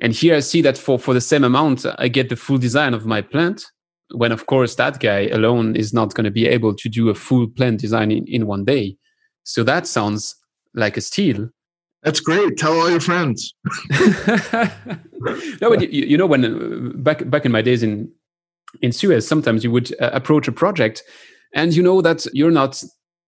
And 0.00 0.12
here 0.12 0.34
I 0.34 0.40
see 0.40 0.60
that 0.62 0.76
for, 0.76 0.98
for 0.98 1.14
the 1.14 1.20
same 1.20 1.44
amount, 1.44 1.86
I 1.98 2.08
get 2.08 2.28
the 2.28 2.36
full 2.36 2.58
design 2.58 2.94
of 2.94 3.06
my 3.06 3.22
plant. 3.22 3.66
When, 4.14 4.32
of 4.32 4.46
course, 4.46 4.76
that 4.76 5.00
guy 5.00 5.28
alone 5.28 5.76
is 5.76 5.92
not 5.92 6.14
going 6.14 6.24
to 6.24 6.30
be 6.30 6.46
able 6.46 6.74
to 6.74 6.88
do 6.88 7.08
a 7.08 7.14
full 7.14 7.48
plant 7.48 7.80
design 7.80 8.10
in, 8.10 8.26
in 8.26 8.46
one 8.46 8.64
day. 8.64 8.96
So 9.44 9.62
that 9.64 9.86
sounds 9.86 10.34
like 10.74 10.96
a 10.96 11.00
steal. 11.00 11.48
That's 12.02 12.20
great. 12.20 12.58
Tell 12.58 12.72
all 12.78 12.90
your 12.90 13.00
friends. 13.00 13.54
no, 13.90 15.70
but 15.70 15.92
you, 15.92 16.04
you, 16.04 16.18
know, 16.18 16.26
when 16.26 16.44
uh, 16.44 16.92
back 16.96 17.28
back 17.30 17.46
in 17.46 17.52
my 17.52 17.62
days 17.62 17.82
in 17.82 18.10
in 18.82 18.92
Suez, 18.92 19.26
sometimes 19.26 19.64
you 19.64 19.70
would 19.70 19.94
uh, 20.00 20.10
approach 20.12 20.46
a 20.46 20.52
project, 20.52 21.02
and 21.54 21.74
you 21.74 21.82
know 21.82 22.02
that 22.02 22.26
you're 22.34 22.50
not 22.50 22.82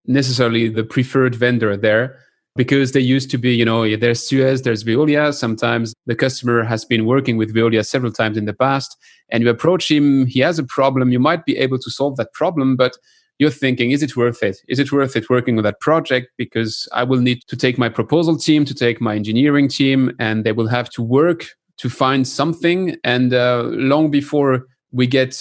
necessarily 0.05 0.68
the 0.68 0.85
preferred 0.85 1.35
vendor 1.35 1.77
there 1.77 2.18
because 2.57 2.92
they 2.92 3.01
used 3.01 3.31
to 3.31 3.38
be, 3.38 3.55
you 3.55 3.64
know, 3.64 3.97
there's 3.97 4.27
Suez, 4.27 4.62
there's 4.62 4.83
Veolia. 4.83 5.33
Sometimes 5.35 5.95
the 6.07 6.14
customer 6.14 6.64
has 6.64 6.85
been 6.85 7.07
working 7.07 7.37
with 7.37 7.55
Veolia 7.55 7.87
several 7.87 8.12
times 8.12 8.37
in 8.37 8.47
the 8.47 8.55
past, 8.55 8.97
and 9.31 9.42
you 9.42 9.51
approach 9.51 9.90
him, 9.90 10.27
he 10.27 10.40
has 10.40 10.59
a 10.59 10.64
problem. 10.64 11.12
You 11.12 11.19
might 11.21 11.45
be 11.45 11.57
able 11.57 11.79
to 11.79 11.90
solve 11.90 12.16
that 12.16 12.33
problem, 12.33 12.77
but 12.77 12.97
you're 13.38 13.51
thinking, 13.51 13.90
is 13.90 14.03
it 14.03 14.16
worth 14.16 14.42
it? 14.42 14.57
Is 14.69 14.79
it 14.79 14.92
worth 14.92 15.14
it 15.14 15.29
working 15.29 15.59
on 15.59 15.64
that 15.64 15.81
project? 15.81 16.29
Because 16.38 16.88
I 16.92 17.05
will 17.05 17.21
need 17.21 17.42
to 17.49 17.57
take 17.57 17.77
my 17.77 17.88
proposal 17.88 18.38
team, 18.38 18.64
to 18.64 18.75
take 18.75 19.01
my 19.01 19.14
engineering 19.14 19.69
team, 19.69 20.12
and 20.19 20.45
they 20.45 20.53
will 20.53 20.69
have 20.69 20.88
to 20.90 21.03
work 21.03 21.45
to 21.79 21.90
find 21.90 22.27
something. 22.27 22.97
And 23.05 23.35
uh, 23.35 23.64
long 23.64 24.11
before 24.11 24.66
we 24.90 25.07
get 25.07 25.38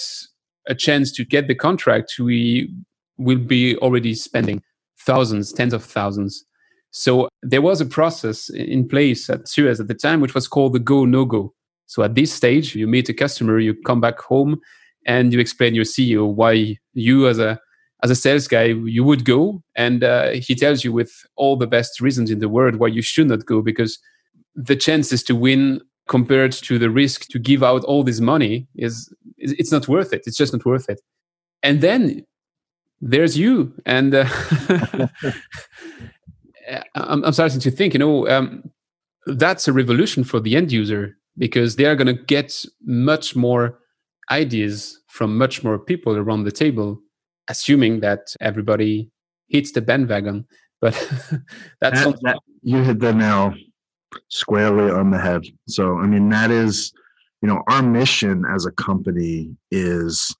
a 0.68 0.74
chance 0.74 1.10
to 1.12 1.24
get 1.24 1.48
the 1.48 1.54
contract, 1.54 2.14
we 2.18 2.70
will 3.16 3.38
be 3.38 3.76
already 3.78 4.14
spending 4.14 4.62
thousands, 4.98 5.52
tens 5.52 5.72
of 5.72 5.82
thousands. 5.82 6.44
So 6.96 7.28
there 7.42 7.60
was 7.60 7.82
a 7.82 7.86
process 7.86 8.48
in 8.48 8.88
place 8.88 9.28
at 9.28 9.46
Suez 9.48 9.80
at 9.80 9.86
the 9.86 9.94
time, 9.94 10.22
which 10.22 10.34
was 10.34 10.48
called 10.48 10.72
the 10.72 10.78
go 10.78 11.04
no 11.04 11.26
go. 11.26 11.52
So 11.84 12.02
at 12.02 12.14
this 12.14 12.32
stage, 12.32 12.74
you 12.74 12.86
meet 12.86 13.10
a 13.10 13.12
customer, 13.12 13.58
you 13.58 13.74
come 13.84 14.00
back 14.00 14.18
home, 14.18 14.58
and 15.04 15.30
you 15.30 15.38
explain 15.38 15.74
your 15.74 15.84
CEO 15.84 16.32
why 16.32 16.78
you, 16.94 17.28
as 17.28 17.38
a 17.38 17.60
as 18.02 18.10
a 18.10 18.14
sales 18.14 18.48
guy, 18.48 18.64
you 18.64 19.04
would 19.04 19.26
go, 19.26 19.62
and 19.74 20.04
uh, 20.04 20.30
he 20.30 20.54
tells 20.54 20.84
you 20.84 20.92
with 20.92 21.12
all 21.36 21.56
the 21.56 21.66
best 21.66 22.00
reasons 22.00 22.30
in 22.30 22.38
the 22.38 22.48
world 22.48 22.76
why 22.76 22.88
you 22.88 23.02
should 23.02 23.28
not 23.28 23.44
go 23.44 23.60
because 23.60 23.98
the 24.54 24.76
chances 24.76 25.22
to 25.24 25.36
win 25.36 25.82
compared 26.08 26.52
to 26.52 26.78
the 26.78 26.88
risk 26.88 27.26
to 27.28 27.38
give 27.38 27.62
out 27.62 27.84
all 27.84 28.04
this 28.04 28.20
money 28.20 28.66
is 28.74 29.12
it's 29.36 29.72
not 29.72 29.86
worth 29.86 30.14
it. 30.14 30.22
It's 30.26 30.36
just 30.36 30.54
not 30.54 30.64
worth 30.64 30.88
it. 30.88 31.02
And 31.62 31.82
then 31.82 32.24
there's 33.02 33.36
you, 33.36 33.74
and 33.84 34.14
uh, 34.14 34.28
I'm, 36.94 37.24
I'm, 37.24 37.32
starting 37.32 37.60
to 37.60 37.70
think, 37.70 37.94
you 37.94 37.98
know, 37.98 38.28
um, 38.28 38.70
that's 39.26 39.68
a 39.68 39.72
revolution 39.72 40.24
for 40.24 40.40
the 40.40 40.56
end 40.56 40.72
user 40.72 41.16
because 41.38 41.76
they 41.76 41.84
are 41.84 41.96
going 41.96 42.06
to 42.06 42.22
get 42.24 42.64
much 42.84 43.36
more 43.36 43.78
ideas 44.30 44.98
from 45.08 45.36
much 45.36 45.62
more 45.62 45.78
people 45.78 46.16
around 46.16 46.44
the 46.44 46.52
table, 46.52 47.00
assuming 47.48 48.00
that 48.00 48.34
everybody 48.40 49.10
hits 49.48 49.72
the 49.72 49.80
bandwagon. 49.80 50.46
But 50.80 50.94
that's 51.80 52.04
that, 52.04 52.18
that, 52.22 52.38
you 52.62 52.82
hit 52.82 53.00
the 53.00 53.12
nail 53.12 53.54
squarely 54.28 54.90
on 54.90 55.10
the 55.10 55.18
head. 55.18 55.42
So, 55.68 55.98
I 55.98 56.06
mean, 56.06 56.28
that 56.30 56.50
is, 56.50 56.92
you 57.42 57.48
know, 57.48 57.62
our 57.68 57.82
mission 57.82 58.44
as 58.52 58.66
a 58.66 58.72
company 58.72 59.56
is, 59.70 60.34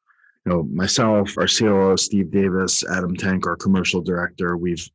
you 0.45 0.53
know, 0.53 0.63
myself, 0.65 1.37
our 1.39 1.47
COO, 1.47 1.97
Steve 1.97 2.31
Davis, 2.31 2.85
Adam 2.89 3.17
Tank, 3.17 3.47
our 3.47 3.57
commercial 3.57 4.01
director, 4.01 4.57
we've, 4.57 4.89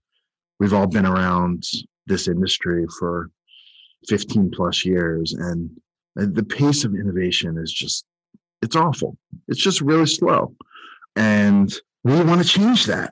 we've 0.61 0.75
all 0.75 0.85
been 0.85 1.07
around 1.07 1.63
this 2.05 2.27
industry 2.27 2.85
for 2.99 3.31
15 4.07 4.51
plus 4.51 4.85
years. 4.85 5.33
And 5.33 5.71
the 6.15 6.43
pace 6.43 6.83
of 6.83 6.93
innovation 6.93 7.57
is 7.57 7.73
just, 7.73 8.05
it's 8.61 8.75
awful. 8.75 9.17
It's 9.47 9.59
just 9.59 9.81
really 9.81 10.05
slow. 10.05 10.53
And 11.15 11.73
we 12.03 12.13
want 12.21 12.43
to 12.43 12.47
change 12.47 12.85
that. 12.85 13.11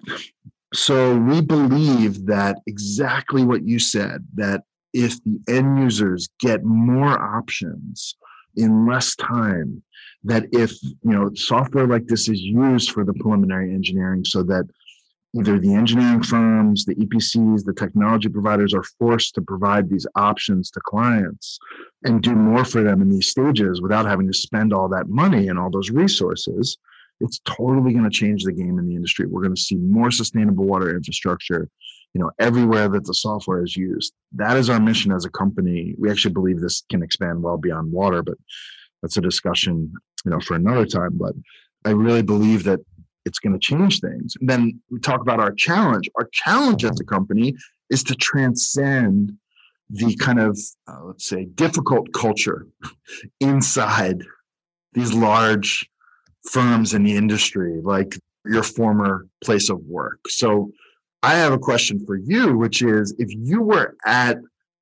So 0.75 1.17
we 1.17 1.41
believe 1.41 2.27
that 2.27 2.57
exactly 2.67 3.43
what 3.43 3.63
you 3.63 3.79
said, 3.79 4.27
that 4.35 4.61
if 4.93 5.17
the 5.23 5.39
end 5.47 5.79
users 5.79 6.29
get 6.39 6.63
more 6.63 7.19
options 7.19 8.15
in 8.57 8.85
less 8.85 9.15
time 9.15 9.81
that 10.23 10.45
if 10.51 10.71
you 10.83 10.97
know 11.03 11.31
software 11.33 11.87
like 11.87 12.05
this 12.07 12.27
is 12.27 12.41
used 12.41 12.91
for 12.91 13.05
the 13.05 13.13
preliminary 13.13 13.73
engineering 13.73 14.25
so 14.25 14.43
that 14.43 14.65
either 15.37 15.59
the 15.59 15.73
engineering 15.73 16.23
firms 16.23 16.85
the 16.85 16.95
epcs 16.95 17.63
the 17.63 17.73
technology 17.73 18.29
providers 18.29 18.73
are 18.73 18.83
forced 18.83 19.35
to 19.35 19.41
provide 19.41 19.89
these 19.89 20.07
options 20.15 20.71
to 20.71 20.79
clients 20.81 21.59
and 22.03 22.23
do 22.23 22.33
more 22.33 22.65
for 22.65 22.81
them 22.81 23.01
in 23.01 23.09
these 23.09 23.27
stages 23.27 23.81
without 23.81 24.05
having 24.05 24.27
to 24.27 24.33
spend 24.33 24.73
all 24.73 24.89
that 24.89 25.07
money 25.07 25.47
and 25.47 25.59
all 25.59 25.69
those 25.69 25.91
resources 25.91 26.77
it's 27.21 27.39
totally 27.45 27.91
going 27.91 28.05
to 28.05 28.09
change 28.09 28.43
the 28.43 28.51
game 28.51 28.79
in 28.79 28.87
the 28.87 28.95
industry. 28.95 29.25
We're 29.25 29.41
going 29.41 29.55
to 29.55 29.61
see 29.61 29.75
more 29.75 30.11
sustainable 30.11 30.65
water 30.65 30.95
infrastructure 30.95 31.69
you 32.15 32.21
know 32.21 32.31
everywhere 32.39 32.89
that 32.89 33.05
the 33.05 33.13
software 33.13 33.63
is 33.63 33.77
used. 33.77 34.13
That 34.31 34.57
is 34.57 34.69
our 34.69 34.79
mission 34.79 35.11
as 35.11 35.25
a 35.25 35.29
company. 35.29 35.93
We 35.97 36.09
actually 36.09 36.33
believe 36.33 36.59
this 36.59 36.83
can 36.89 37.03
expand 37.03 37.43
well 37.43 37.57
beyond 37.57 37.91
water 37.91 38.23
but 38.23 38.35
that's 39.01 39.17
a 39.17 39.21
discussion 39.21 39.93
you 40.25 40.31
know 40.31 40.39
for 40.39 40.55
another 40.55 40.85
time. 40.85 41.11
But 41.13 41.33
i 41.85 41.91
really 41.91 42.23
believe 42.23 42.63
that 42.63 42.79
it's 43.29 43.39
going 43.39 43.53
to 43.53 43.59
change 43.59 44.01
mm-hmm. 44.01 44.19
things. 44.19 44.35
And 44.39 44.49
then 44.49 44.81
we 44.89 44.99
talk 44.99 45.21
about 45.21 45.39
our 45.39 45.53
challenge. 45.53 46.09
Our 46.15 46.27
challenge 46.33 46.83
as 46.83 46.91
a 46.91 47.03
mm-hmm. 47.03 47.15
company 47.15 47.55
is 47.89 48.03
to 48.03 48.15
transcend 48.15 49.31
the 49.89 50.05
mm-hmm. 50.05 50.23
kind 50.23 50.39
of 50.39 50.59
uh, 50.87 51.03
let's 51.05 51.27
say 51.27 51.45
difficult 51.45 52.11
culture 52.13 52.67
inside 53.39 54.23
these 54.93 55.13
large 55.13 55.89
firms 56.51 56.93
in 56.93 57.03
the 57.03 57.15
industry 57.15 57.79
like 57.83 58.17
your 58.45 58.63
former 58.63 59.27
place 59.43 59.69
of 59.69 59.79
work. 59.85 60.19
So 60.27 60.71
I 61.21 61.35
have 61.35 61.53
a 61.53 61.59
question 61.59 62.03
for 62.05 62.15
you, 62.15 62.57
which 62.57 62.81
is 62.81 63.13
if 63.19 63.29
you 63.31 63.61
were 63.61 63.95
at 64.05 64.37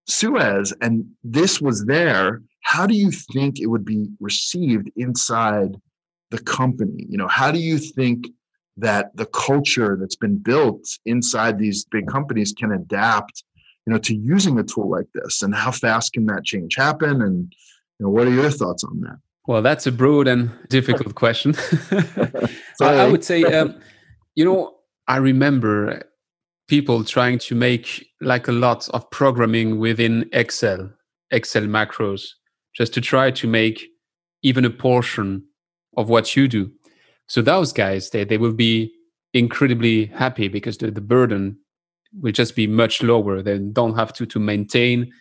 Suez 0.07 0.73
and 0.81 1.05
this 1.23 1.59
was 1.59 1.85
there, 1.85 2.41
how 2.61 2.85
do 2.85 2.93
you 2.93 3.11
think 3.11 3.59
it 3.59 3.67
would 3.67 3.85
be 3.85 4.07
received 4.19 4.91
inside 4.95 5.75
the 6.29 6.39
company? 6.39 7.05
You 7.09 7.17
know, 7.17 7.27
how 7.27 7.51
do 7.51 7.59
you 7.59 7.77
think 7.77 8.27
that 8.77 9.15
the 9.15 9.25
culture 9.25 9.97
that's 9.99 10.15
been 10.15 10.37
built 10.37 10.85
inside 11.05 11.57
these 11.57 11.85
big 11.85 12.07
companies 12.07 12.53
can 12.57 12.71
adapt, 12.71 13.43
you 13.85 13.93
know, 13.93 13.99
to 13.99 14.15
using 14.15 14.59
a 14.59 14.63
tool 14.63 14.89
like 14.89 15.07
this? 15.13 15.41
And 15.41 15.55
how 15.55 15.71
fast 15.71 16.13
can 16.13 16.25
that 16.27 16.45
change 16.45 16.75
happen? 16.75 17.21
And 17.21 17.53
you 17.99 18.05
know, 18.05 18.09
what 18.09 18.27
are 18.27 18.31
your 18.31 18.51
thoughts 18.51 18.83
on 18.83 19.01
that? 19.01 19.17
Well, 19.47 19.61
that's 19.61 19.87
a 19.87 19.91
broad 19.91 20.27
and 20.27 20.51
difficult 20.69 21.15
question. 21.23 21.55
I 22.81 23.07
would 23.07 23.23
say, 23.23 23.43
um, 23.43 23.79
you 24.35 24.45
know, 24.45 24.75
I 25.07 25.17
remember 25.17 26.03
people 26.67 27.03
trying 27.03 27.39
to 27.39 27.55
make 27.55 28.07
like 28.21 28.47
a 28.47 28.51
lot 28.51 28.89
of 28.89 29.09
programming 29.09 29.79
within 29.79 30.29
Excel, 30.33 30.91
Excel 31.31 31.63
macros, 31.63 32.29
just 32.75 32.93
to 32.93 33.01
try 33.01 33.31
to 33.31 33.47
make 33.47 33.87
even 34.43 34.65
a 34.65 34.69
portion 34.69 35.43
of 35.95 36.09
what 36.09 36.35
you 36.35 36.47
do. 36.47 36.71
So 37.27 37.41
those 37.41 37.73
guys, 37.73 38.09
they, 38.09 38.23
they 38.23 38.37
will 38.37 38.53
be 38.53 38.93
incredibly 39.33 40.05
happy 40.07 40.47
because 40.47 40.77
the, 40.77 40.91
the 40.91 41.01
burden 41.01 41.57
will 42.21 42.31
just 42.31 42.55
be 42.55 42.67
much 42.67 43.03
lower. 43.03 43.41
They 43.41 43.57
don't 43.59 43.95
have 43.95 44.13
to, 44.13 44.25
to 44.25 44.39
maintain 44.39 45.11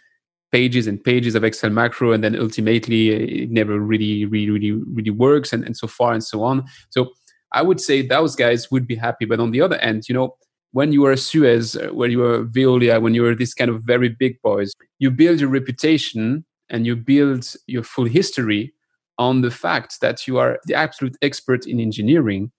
pages 0.52 0.86
and 0.86 1.02
pages 1.02 1.34
of 1.34 1.44
Excel 1.44 1.70
macro, 1.70 2.12
and 2.12 2.22
then 2.22 2.38
ultimately 2.38 3.10
it 3.10 3.50
never 3.50 3.78
really, 3.80 4.24
really, 4.24 4.50
really, 4.50 4.72
really 4.72 5.10
works, 5.10 5.52
and, 5.52 5.64
and 5.64 5.76
so 5.76 5.86
far 5.86 6.12
and 6.12 6.22
so 6.22 6.42
on. 6.44 6.64
So 6.90 7.10
I 7.52 7.62
would 7.62 7.80
say 7.80 8.02
those 8.02 8.36
guys 8.36 8.70
would 8.70 8.86
be 8.86 8.94
happy. 8.94 9.24
But 9.24 9.40
on 9.40 9.50
the 9.50 9.60
other 9.60 9.76
end, 9.76 10.08
you 10.08 10.14
know, 10.14 10.36
when 10.72 10.92
you 10.92 11.04
are 11.06 11.12
a 11.12 11.16
Suez, 11.16 11.76
uh, 11.76 11.88
when 11.92 12.10
you 12.10 12.22
are 12.24 12.44
Veolia, 12.44 13.00
when 13.00 13.14
you 13.14 13.24
are 13.26 13.34
this 13.34 13.54
kind 13.54 13.70
of 13.70 13.82
very 13.82 14.08
big 14.08 14.40
boys, 14.42 14.72
you 14.98 15.10
build 15.10 15.40
your 15.40 15.50
reputation 15.50 16.44
and 16.68 16.86
you 16.86 16.96
build 16.96 17.52
your 17.66 17.82
full 17.82 18.04
history 18.04 18.72
on 19.18 19.40
the 19.40 19.50
fact 19.50 20.00
that 20.00 20.26
you 20.26 20.38
are 20.38 20.58
the 20.64 20.74
absolute 20.74 21.16
expert 21.22 21.66
in 21.66 21.80
engineering. 21.80 22.52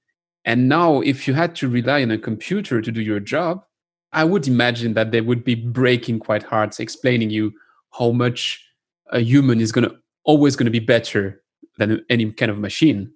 And 0.45 0.69
now, 0.69 1.01
if 1.01 1.27
you 1.27 1.33
had 1.33 1.55
to 1.57 1.69
rely 1.69 2.01
on 2.01 2.11
a 2.11 2.17
computer 2.17 2.81
to 2.81 2.91
do 2.91 3.01
your 3.01 3.19
job, 3.19 3.63
I 4.13 4.23
would 4.23 4.47
imagine 4.47 4.93
that 4.93 5.11
they 5.11 5.21
would 5.21 5.43
be 5.43 5.55
breaking 5.55 6.19
quite 6.19 6.43
hard, 6.43 6.73
explaining 6.79 7.29
you 7.29 7.53
how 7.97 8.11
much 8.11 8.63
a 9.11 9.19
human 9.19 9.59
is 9.59 9.71
going 9.71 9.89
to 9.89 9.95
always 10.23 10.55
going 10.55 10.65
to 10.65 10.71
be 10.71 10.79
better 10.79 11.41
than 11.77 12.05
any 12.09 12.31
kind 12.31 12.51
of 12.51 12.57
machine. 12.57 13.11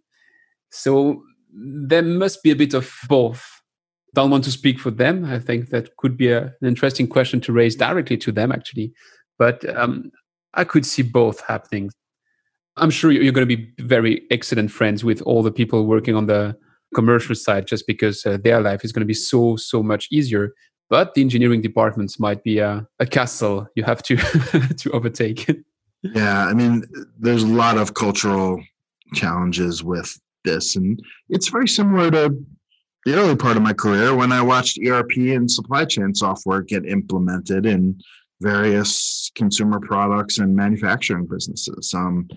So 0.69 1.23
there 1.53 2.01
must 2.01 2.43
be 2.43 2.51
a 2.51 2.55
bit 2.55 2.73
of 2.73 2.93
both. 3.07 3.43
Don't 4.13 4.31
want 4.31 4.43
to 4.45 4.51
speak 4.51 4.79
for 4.79 4.91
them. 4.91 5.25
I 5.25 5.39
think 5.39 5.69
that 5.69 5.95
could 5.97 6.17
be 6.17 6.31
a, 6.31 6.43
an 6.43 6.67
interesting 6.67 7.07
question 7.07 7.41
to 7.41 7.53
raise 7.53 7.75
directly 7.75 8.17
to 8.17 8.31
them, 8.31 8.51
actually. 8.51 8.93
But 9.37 9.67
um, 9.75 10.11
I 10.53 10.63
could 10.63 10.85
see 10.85 11.01
both 11.01 11.41
happening. 11.41 11.91
I'm 12.77 12.89
sure 12.89 13.11
you're 13.11 13.33
going 13.33 13.47
to 13.47 13.57
be 13.57 13.71
very 13.79 14.23
excellent 14.31 14.71
friends 14.71 15.03
with 15.03 15.21
all 15.23 15.43
the 15.43 15.51
people 15.51 15.85
working 15.85 16.15
on 16.15 16.27
the 16.27 16.55
commercial 16.95 17.35
side 17.35 17.67
just 17.67 17.87
because 17.87 18.25
uh, 18.25 18.37
their 18.43 18.61
life 18.61 18.83
is 18.83 18.91
going 18.91 19.01
to 19.01 19.07
be 19.07 19.13
so 19.13 19.55
so 19.55 19.81
much 19.83 20.07
easier. 20.11 20.53
But 20.89 21.13
the 21.13 21.21
engineering 21.21 21.61
departments 21.61 22.19
might 22.19 22.43
be 22.43 22.59
a, 22.59 22.85
a 22.99 23.05
castle 23.05 23.67
you 23.75 23.83
have 23.83 24.03
to 24.03 24.17
to 24.77 24.91
overtake. 24.91 25.49
Yeah 26.01 26.47
i 26.47 26.53
mean 26.53 26.83
there's 27.19 27.43
a 27.43 27.47
lot 27.47 27.77
of 27.77 27.93
cultural 27.93 28.59
challenges 29.13 29.83
with 29.83 30.19
this 30.43 30.75
and 30.75 30.99
it's 31.29 31.49
very 31.49 31.67
similar 31.67 32.09
to 32.09 32.43
the 33.05 33.13
early 33.13 33.35
part 33.35 33.55
of 33.55 33.61
my 33.61 33.73
career 33.73 34.15
when 34.15 34.31
i 34.31 34.41
watched 34.41 34.79
erp 34.83 35.11
and 35.15 35.51
supply 35.51 35.85
chain 35.85 36.15
software 36.15 36.61
get 36.61 36.87
implemented 36.87 37.67
in 37.67 38.01
various 38.41 39.31
consumer 39.35 39.79
products 39.79 40.39
and 40.39 40.55
manufacturing 40.55 41.27
businesses. 41.27 41.93
Um, 41.93 42.27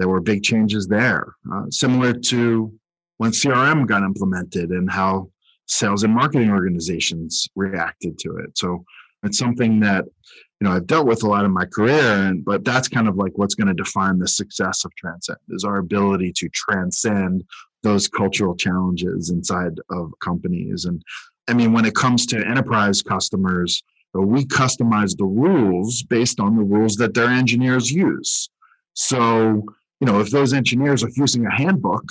there 0.00 0.08
were 0.08 0.20
big 0.20 0.42
changes 0.42 0.88
there 0.88 1.34
uh, 1.52 1.64
similar 1.70 2.14
to 2.14 2.72
when 3.18 3.32
CRM 3.32 3.86
got 3.86 4.02
implemented 4.02 4.70
and 4.70 4.90
how 4.90 5.30
sales 5.66 6.04
and 6.04 6.14
marketing 6.14 6.50
organizations 6.50 7.46
reacted 7.54 8.18
to 8.18 8.38
it. 8.38 8.56
So 8.56 8.82
it's 9.24 9.36
something 9.36 9.78
that 9.80 10.06
you 10.06 10.66
know 10.66 10.72
I've 10.72 10.86
dealt 10.86 11.06
with 11.06 11.22
a 11.22 11.28
lot 11.28 11.44
in 11.44 11.50
my 11.50 11.66
career, 11.66 12.00
and 12.00 12.42
but 12.42 12.64
that's 12.64 12.88
kind 12.88 13.08
of 13.08 13.16
like 13.16 13.32
what's 13.34 13.54
going 13.54 13.68
to 13.68 13.74
define 13.74 14.18
the 14.18 14.26
success 14.26 14.86
of 14.86 14.94
Transcend 14.96 15.38
is 15.50 15.64
our 15.64 15.76
ability 15.76 16.32
to 16.36 16.48
transcend 16.48 17.44
those 17.82 18.08
cultural 18.08 18.56
challenges 18.56 19.28
inside 19.28 19.78
of 19.90 20.14
companies. 20.24 20.86
And 20.86 21.02
I 21.46 21.52
mean, 21.52 21.74
when 21.74 21.84
it 21.84 21.94
comes 21.94 22.24
to 22.26 22.38
enterprise 22.38 23.02
customers, 23.02 23.82
we 24.14 24.46
customize 24.46 25.14
the 25.14 25.26
rules 25.26 26.02
based 26.04 26.40
on 26.40 26.56
the 26.56 26.62
rules 26.62 26.96
that 26.96 27.12
their 27.12 27.28
engineers 27.28 27.90
use. 27.90 28.48
So 28.94 29.62
you 30.00 30.06
know, 30.06 30.20
if 30.20 30.30
those 30.30 30.52
engineers 30.52 31.04
are 31.04 31.10
using 31.14 31.46
a 31.46 31.54
handbook 31.54 32.04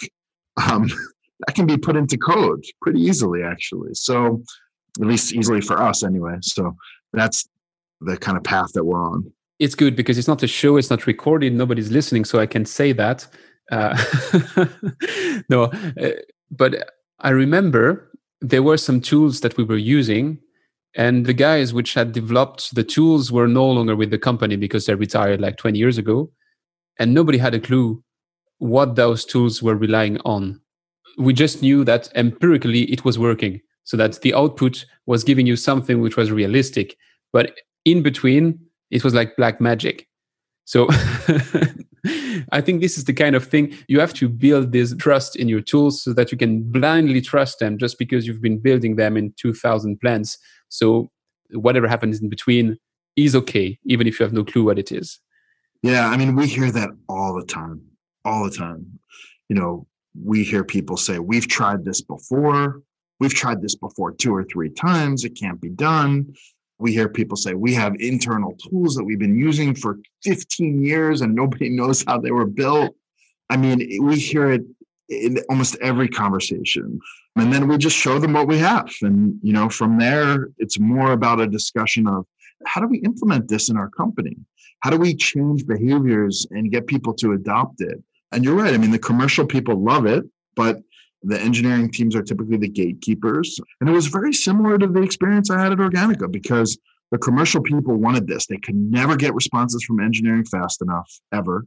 um, 0.58 0.88
that 1.48 1.56
can 1.56 1.66
be 1.66 1.78
put 1.78 1.96
into 1.96 2.18
code 2.18 2.64
pretty 2.82 3.02
easily, 3.02 3.44
actually. 3.44 3.94
So, 3.94 4.44
at 5.00 5.08
least 5.08 5.34
easily 5.34 5.62
for 5.62 5.82
us, 5.82 6.04
anyway. 6.04 6.36
So, 6.42 6.76
that's 7.14 7.48
the 8.02 8.18
kind 8.18 8.38
of 8.38 8.44
path 8.44 8.72
that 8.74 8.84
we're 8.84 9.04
on. 9.04 9.32
It's 9.60 9.76
good 9.76 9.96
because 9.96 10.18
it's 10.18 10.28
not 10.28 10.42
a 10.44 10.48
show, 10.48 10.78
it's 10.78 10.90
not 10.90 11.06
recorded, 11.06 11.54
nobody's 11.54 11.92
listening, 11.92 12.24
so 12.24 12.40
I 12.40 12.46
can 12.46 12.66
say 12.66 12.94
that. 12.94 13.28
Uh, 13.72 13.98
no, 15.50 15.64
uh, 15.64 16.12
but 16.50 16.92
I 17.20 17.30
remember 17.30 18.10
there 18.42 18.64
were 18.64 18.78
some 18.78 19.02
tools 19.02 19.42
that 19.42 19.58
we 19.58 19.64
were 19.66 19.78
using 19.78 20.40
and 20.96 21.26
the 21.26 21.34
guys 21.34 21.74
which 21.74 21.94
had 21.94 22.14
developed 22.14 22.74
the 22.74 22.84
tools 22.84 23.32
were 23.32 23.48
no 23.48 23.70
longer 23.70 23.96
with 23.96 24.10
the 24.10 24.18
company 24.18 24.56
because 24.56 24.86
they 24.86 24.96
retired 24.96 25.42
like 25.42 25.58
20 25.58 25.78
years 25.78 25.98
ago 25.98 26.32
and 27.00 27.14
nobody 27.14 27.38
had 27.38 27.56
a 27.56 27.60
clue 27.60 28.04
what 28.60 28.96
those 28.96 29.26
tools 29.26 29.64
were 29.64 29.76
relying 29.76 30.20
on. 30.26 30.60
We 31.18 31.34
just 31.34 31.62
knew 31.62 31.84
that 31.86 32.10
empirically 32.16 32.84
it 32.92 33.04
was 33.04 33.18
working, 33.18 33.62
so 33.86 33.98
that 33.98 34.22
the 34.22 34.34
output 34.34 34.86
was 35.06 35.24
giving 35.24 35.48
you 35.48 35.56
something 35.56 36.02
which 36.02 36.18
was 36.18 36.32
realistic. 36.32 36.96
But 37.34 37.54
in 37.86 38.04
between, 38.04 38.60
it 38.92 39.04
was 39.04 39.14
like 39.14 39.36
black 39.38 39.60
magic. 39.60 40.08
So 40.66 40.88
I 42.52 42.62
think 42.62 42.82
this 42.82 42.98
is 42.98 43.06
the 43.06 43.14
kind 43.14 43.36
of 43.36 43.48
thing 43.48 43.76
you 43.88 44.00
have 44.00 44.14
to 44.16 44.30
build 44.30 44.72
this 44.72 44.96
trust 44.96 45.36
in 45.36 45.50
your 45.50 45.62
tools 45.62 46.04
so 46.04 46.14
that 46.14 46.32
you 46.32 46.38
can 46.38 46.64
blindly 46.72 47.22
trust 47.22 47.60
them 47.60 47.78
just 47.78 47.98
because 47.98 48.28
you've 48.28 48.42
been 48.42 48.60
building 48.60 48.96
them 48.96 49.18
in 49.18 49.34
2000 49.38 50.00
plans. 50.00 50.38
So 50.70 51.10
whatever 51.52 51.88
happens 51.88 52.22
in 52.22 52.30
between 52.30 52.78
is 53.16 53.36
okay, 53.36 53.80
even 53.86 54.08
if 54.08 54.20
you 54.20 54.24
have 54.24 54.34
no 54.34 54.44
clue 54.44 54.64
what 54.64 54.80
it 54.80 54.92
is. 54.92 55.20
Yeah, 55.82 56.08
I 56.08 56.18
mean, 56.18 56.36
we 56.36 56.48
hear 56.48 56.72
that 56.72 56.90
all 57.08 57.34
the 57.34 57.46
time 57.46 57.90
all 58.26 58.44
the 58.44 58.56
time. 58.56 59.00
You 59.48 59.56
know, 59.56 59.88
we 60.22 60.44
hear 60.44 60.64
people 60.64 60.98
say, 60.98 61.20
We've 61.20 61.48
tried 61.48 61.86
this 61.86 62.02
before. 62.02 62.82
We've 63.20 63.34
tried 63.34 63.62
this 63.62 63.76
before 63.76 64.14
two 64.14 64.34
or 64.34 64.44
three 64.44 64.70
times. 64.70 65.26
It 65.26 65.32
can't 65.32 65.60
be 65.60 65.70
done. 65.70 66.34
We 66.78 66.94
hear 66.94 67.10
people 67.10 67.38
say, 67.38 67.54
We 67.54 67.74
have 67.74 67.96
internal 68.00 68.56
tools 68.56 68.96
that 68.96 69.04
we've 69.04 69.20
been 69.20 69.38
using 69.38 69.76
for 69.76 70.00
15 70.24 70.84
years 70.84 71.22
and 71.22 71.36
nobody 71.36 71.70
knows 71.80 72.04
how 72.08 72.20
they 72.20 72.32
were 72.32 72.46
built. 72.46 72.96
I 73.50 73.58
mean, 73.58 73.80
we 74.04 74.20
hear 74.20 74.52
it 74.52 74.62
in 75.10 75.40
almost 75.50 75.76
every 75.82 76.08
conversation. 76.08 77.00
And 77.36 77.52
then 77.52 77.68
we 77.68 77.78
just 77.78 77.96
show 77.96 78.20
them 78.20 78.34
what 78.34 78.48
we 78.48 78.60
have. 78.60 78.92
And, 79.02 79.40
you 79.42 79.54
know, 79.54 79.70
from 79.70 79.98
there, 79.98 80.50
it's 80.58 80.78
more 80.78 81.14
about 81.14 81.40
a 81.40 81.48
discussion 81.48 82.06
of 82.06 82.28
how 82.66 82.82
do 82.82 82.88
we 82.88 83.00
implement 83.00 83.48
this 83.48 83.70
in 83.70 83.78
our 83.78 83.90
company? 83.90 84.38
How 84.82 84.90
do 84.90 84.98
we 84.98 85.16
change 85.16 85.66
behaviors 85.66 86.48
and 86.52 86.72
get 86.72 86.88
people 86.88 87.14
to 87.16 87.34
adopt 87.34 87.82
it? 87.82 88.02
And 88.32 88.44
you're 88.44 88.56
right. 88.56 88.74
I 88.74 88.78
mean, 88.78 88.92
the 88.92 89.00
commercial 89.00 89.46
people 89.46 89.84
love 89.84 90.06
it, 90.06 90.24
but 90.56 90.82
the 91.24 91.40
engineering 91.40 91.92
teams 91.92 92.16
are 92.16 92.22
typically 92.22 92.58
the 92.58 92.70
gatekeepers. 92.70 93.60
And 93.82 93.90
it 93.90 93.94
was 93.94 94.08
very 94.08 94.34
similar 94.34 94.78
to 94.78 94.88
the 94.88 95.02
experience 95.02 95.50
I 95.50 95.60
had 95.60 95.72
at 95.72 95.80
Organica 95.80 96.32
because 96.32 96.78
the 97.12 97.18
commercial 97.18 97.62
people 97.62 97.96
wanted 97.96 98.28
this. 98.28 98.46
They 98.46 98.58
could 98.58 98.76
never 98.76 99.16
get 99.16 99.34
responses 99.34 99.84
from 99.84 100.00
engineering 100.00 100.46
fast 100.46 100.82
enough, 100.82 101.12
ever. 101.34 101.66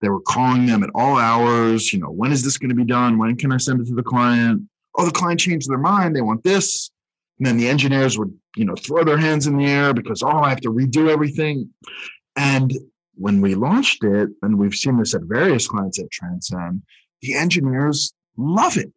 They 0.00 0.08
were 0.08 0.20
calling 0.20 0.66
them 0.66 0.82
at 0.82 0.90
all 0.94 1.16
hours. 1.16 1.92
You 1.92 2.00
know, 2.00 2.10
when 2.10 2.32
is 2.32 2.42
this 2.42 2.58
going 2.58 2.70
to 2.70 2.74
be 2.74 2.84
done? 2.84 3.16
When 3.16 3.36
can 3.36 3.52
I 3.52 3.56
send 3.56 3.80
it 3.80 3.86
to 3.86 3.94
the 3.94 4.02
client? 4.02 4.62
Oh, 4.96 5.04
the 5.04 5.12
client 5.12 5.40
changed 5.40 5.70
their 5.70 5.78
mind. 5.78 6.16
They 6.16 6.22
want 6.22 6.42
this. 6.42 6.90
And 7.40 7.46
then 7.46 7.56
the 7.56 7.70
engineers 7.70 8.18
would, 8.18 8.32
you 8.54 8.66
know, 8.66 8.74
throw 8.74 9.02
their 9.02 9.16
hands 9.16 9.46
in 9.46 9.56
the 9.56 9.64
air 9.64 9.94
because, 9.94 10.22
oh, 10.22 10.28
I 10.28 10.50
have 10.50 10.60
to 10.60 10.70
redo 10.70 11.08
everything. 11.08 11.70
And 12.36 12.70
when 13.14 13.40
we 13.40 13.54
launched 13.54 14.04
it, 14.04 14.28
and 14.42 14.58
we've 14.58 14.74
seen 14.74 14.98
this 14.98 15.14
at 15.14 15.22
various 15.22 15.66
clients 15.66 15.98
at 15.98 16.10
Transcend, 16.10 16.82
the 17.22 17.34
engineers 17.34 18.12
love 18.36 18.76
it 18.76 18.92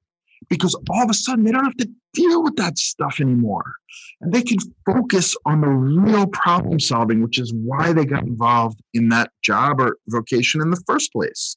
because 0.50 0.76
all 0.90 1.04
of 1.04 1.10
a 1.10 1.14
sudden 1.14 1.46
they 1.46 1.54
don't 1.54 1.64
have 1.64 1.78
to 1.78 1.90
deal 2.14 2.44
with 2.44 2.58
that 2.58 2.78
stuff 2.78 3.22
anymore. 3.22 3.76
And 4.20 4.34
they 4.34 4.42
can 4.42 4.58
focus 4.86 5.38
on 5.46 5.62
the 5.62 5.70
real 5.70 6.28
problem 6.28 6.82
solving, 6.82 7.24
which 7.24 7.40
is 7.40 7.54
why 7.54 7.94
they 7.94 8.06
got 8.06 8.24
involved 8.24 8.82
in 8.94 9.08
that 9.10 9.32
job 9.42 9.80
or 9.80 9.98
vocation 10.10 10.62
in 10.62 10.70
the 10.70 10.84
first 10.86 11.14
place. 11.14 11.56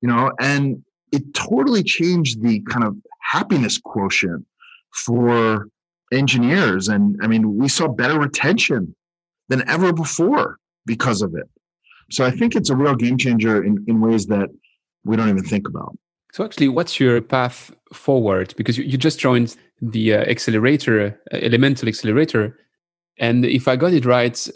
You 0.00 0.08
know, 0.08 0.30
and 0.38 0.84
it 1.10 1.34
totally 1.34 1.82
changed 1.82 2.40
the 2.40 2.60
kind 2.60 2.84
of 2.84 2.96
happiness 3.20 3.78
quotient 3.78 4.46
for 4.94 5.66
engineers. 6.12 6.88
And 6.88 7.18
I 7.22 7.26
mean, 7.26 7.56
we 7.56 7.68
saw 7.68 7.88
better 7.88 8.18
retention 8.18 8.94
than 9.48 9.68
ever 9.68 9.92
before 9.92 10.58
because 10.86 11.22
of 11.22 11.34
it. 11.34 11.48
So 12.10 12.24
I 12.24 12.30
think 12.30 12.56
it's 12.56 12.70
a 12.70 12.76
real 12.76 12.96
game 12.96 13.18
changer 13.18 13.62
in, 13.62 13.84
in 13.86 14.00
ways 14.00 14.26
that 14.26 14.48
we 15.04 15.16
don't 15.16 15.28
even 15.28 15.44
think 15.44 15.68
about. 15.68 15.96
So 16.32 16.44
actually, 16.44 16.68
what's 16.68 17.00
your 17.00 17.20
path 17.20 17.72
forward? 17.92 18.54
Because 18.56 18.78
you, 18.78 18.84
you 18.84 18.96
just 18.96 19.18
joined 19.18 19.56
the 19.80 20.14
uh, 20.14 20.18
accelerator, 20.22 21.20
uh, 21.32 21.36
Elemental 21.36 21.88
Excelerator. 21.88 22.58
And 23.18 23.44
if 23.44 23.66
I 23.66 23.76
got 23.76 23.92
it 23.92 24.04
right, 24.04 24.48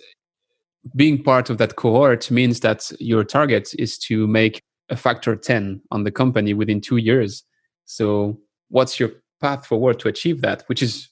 being 0.94 1.22
part 1.22 1.50
of 1.50 1.58
that 1.58 1.76
cohort 1.76 2.30
means 2.30 2.60
that 2.60 2.90
your 3.00 3.24
target 3.24 3.70
is 3.78 3.98
to 3.98 4.26
make 4.26 4.62
a 4.90 4.96
factor 4.96 5.34
10 5.34 5.80
on 5.90 6.04
the 6.04 6.10
company 6.10 6.54
within 6.54 6.80
two 6.80 6.98
years. 6.98 7.42
So 7.86 8.38
what's 8.68 9.00
your 9.00 9.10
path 9.40 9.66
forward 9.66 9.98
to 10.00 10.08
achieve 10.08 10.42
that, 10.42 10.62
which 10.66 10.82
is 10.82 11.08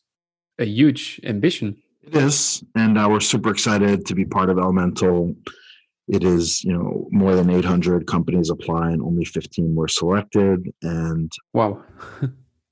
a 0.58 0.64
huge 0.64 1.20
ambition? 1.24 1.76
It 2.02 2.16
is. 2.16 2.64
And 2.74 2.98
uh, 2.98 3.06
we're 3.10 3.20
super 3.20 3.50
excited 3.50 4.06
to 4.06 4.14
be 4.14 4.24
part 4.24 4.50
of 4.50 4.58
Elemental 4.58 5.36
it 6.08 6.24
is 6.24 6.62
you 6.64 6.72
know 6.72 7.08
more 7.10 7.34
than 7.34 7.50
800 7.50 8.06
companies 8.06 8.50
apply 8.50 8.90
and 8.90 9.02
only 9.02 9.24
15 9.24 9.74
were 9.74 9.88
selected 9.88 10.72
and 10.82 11.30
wow 11.52 11.82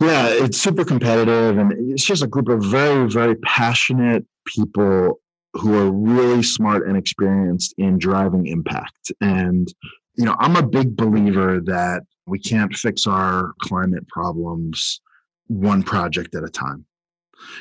yeah 0.00 0.28
it's 0.28 0.58
super 0.58 0.84
competitive 0.84 1.58
and 1.58 1.72
it's 1.90 2.04
just 2.04 2.22
a 2.22 2.26
group 2.26 2.48
of 2.48 2.62
very 2.64 3.08
very 3.08 3.36
passionate 3.36 4.24
people 4.46 5.20
who 5.54 5.76
are 5.76 5.90
really 5.90 6.42
smart 6.42 6.86
and 6.86 6.96
experienced 6.96 7.74
in 7.78 7.98
driving 7.98 8.46
impact 8.46 9.12
and 9.20 9.72
you 10.16 10.24
know 10.24 10.36
i'm 10.38 10.56
a 10.56 10.62
big 10.62 10.96
believer 10.96 11.60
that 11.60 12.02
we 12.26 12.38
can't 12.38 12.74
fix 12.74 13.06
our 13.06 13.52
climate 13.62 14.06
problems 14.08 15.00
one 15.46 15.82
project 15.82 16.34
at 16.34 16.44
a 16.44 16.48
time 16.48 16.84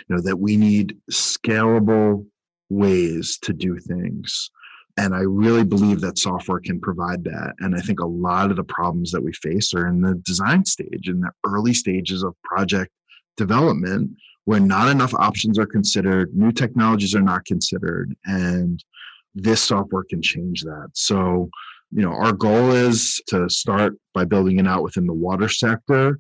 you 0.07 0.15
know 0.15 0.21
that 0.21 0.38
we 0.38 0.57
need 0.57 0.97
scalable 1.11 2.25
ways 2.69 3.39
to 3.41 3.53
do 3.53 3.80
things 3.80 4.49
And 4.99 5.15
I 5.15 5.21
really 5.21 5.63
believe 5.63 6.01
that 6.01 6.17
software 6.17 6.59
can 6.59 6.82
provide 6.82 7.23
that. 7.23 7.53
And 7.59 7.73
I 7.73 7.80
think 7.80 8.01
a 8.01 8.05
lot 8.05 8.51
of 8.51 8.57
the 8.57 8.65
problems 8.65 9.11
that 9.11 9.23
we 9.23 9.32
face 9.32 9.73
are 9.73 9.88
in 9.88 10.01
the 10.01 10.15
design 10.25 10.65
stage, 10.65 11.07
in 11.07 11.21
the 11.21 11.32
early 11.45 11.73
stages 11.73 12.21
of 12.21 12.36
project 12.43 12.91
development, 13.38 14.11
where 14.43 14.59
not 14.59 14.89
enough 14.89 15.13
options 15.13 15.57
are 15.57 15.65
considered, 15.65 16.36
new 16.36 16.51
technologies 16.51 17.15
are 17.15 17.21
not 17.21 17.45
considered, 17.45 18.13
and 18.25 18.84
this 19.34 19.61
software 19.61 20.03
can 20.03 20.21
change 20.21 20.63
that. 20.63 20.89
So, 20.93 21.49
you 21.91 22.01
know, 22.01 22.11
our 22.11 22.34
goal 22.34 22.71
is 22.71 23.21
to 23.27 23.49
start 23.49 23.93
by 24.13 24.25
building 24.25 24.59
it 24.59 24.67
out 24.67 24.84
within 24.84 25.07
the 25.07 25.13
water 25.13 25.47
sector. 25.47 26.19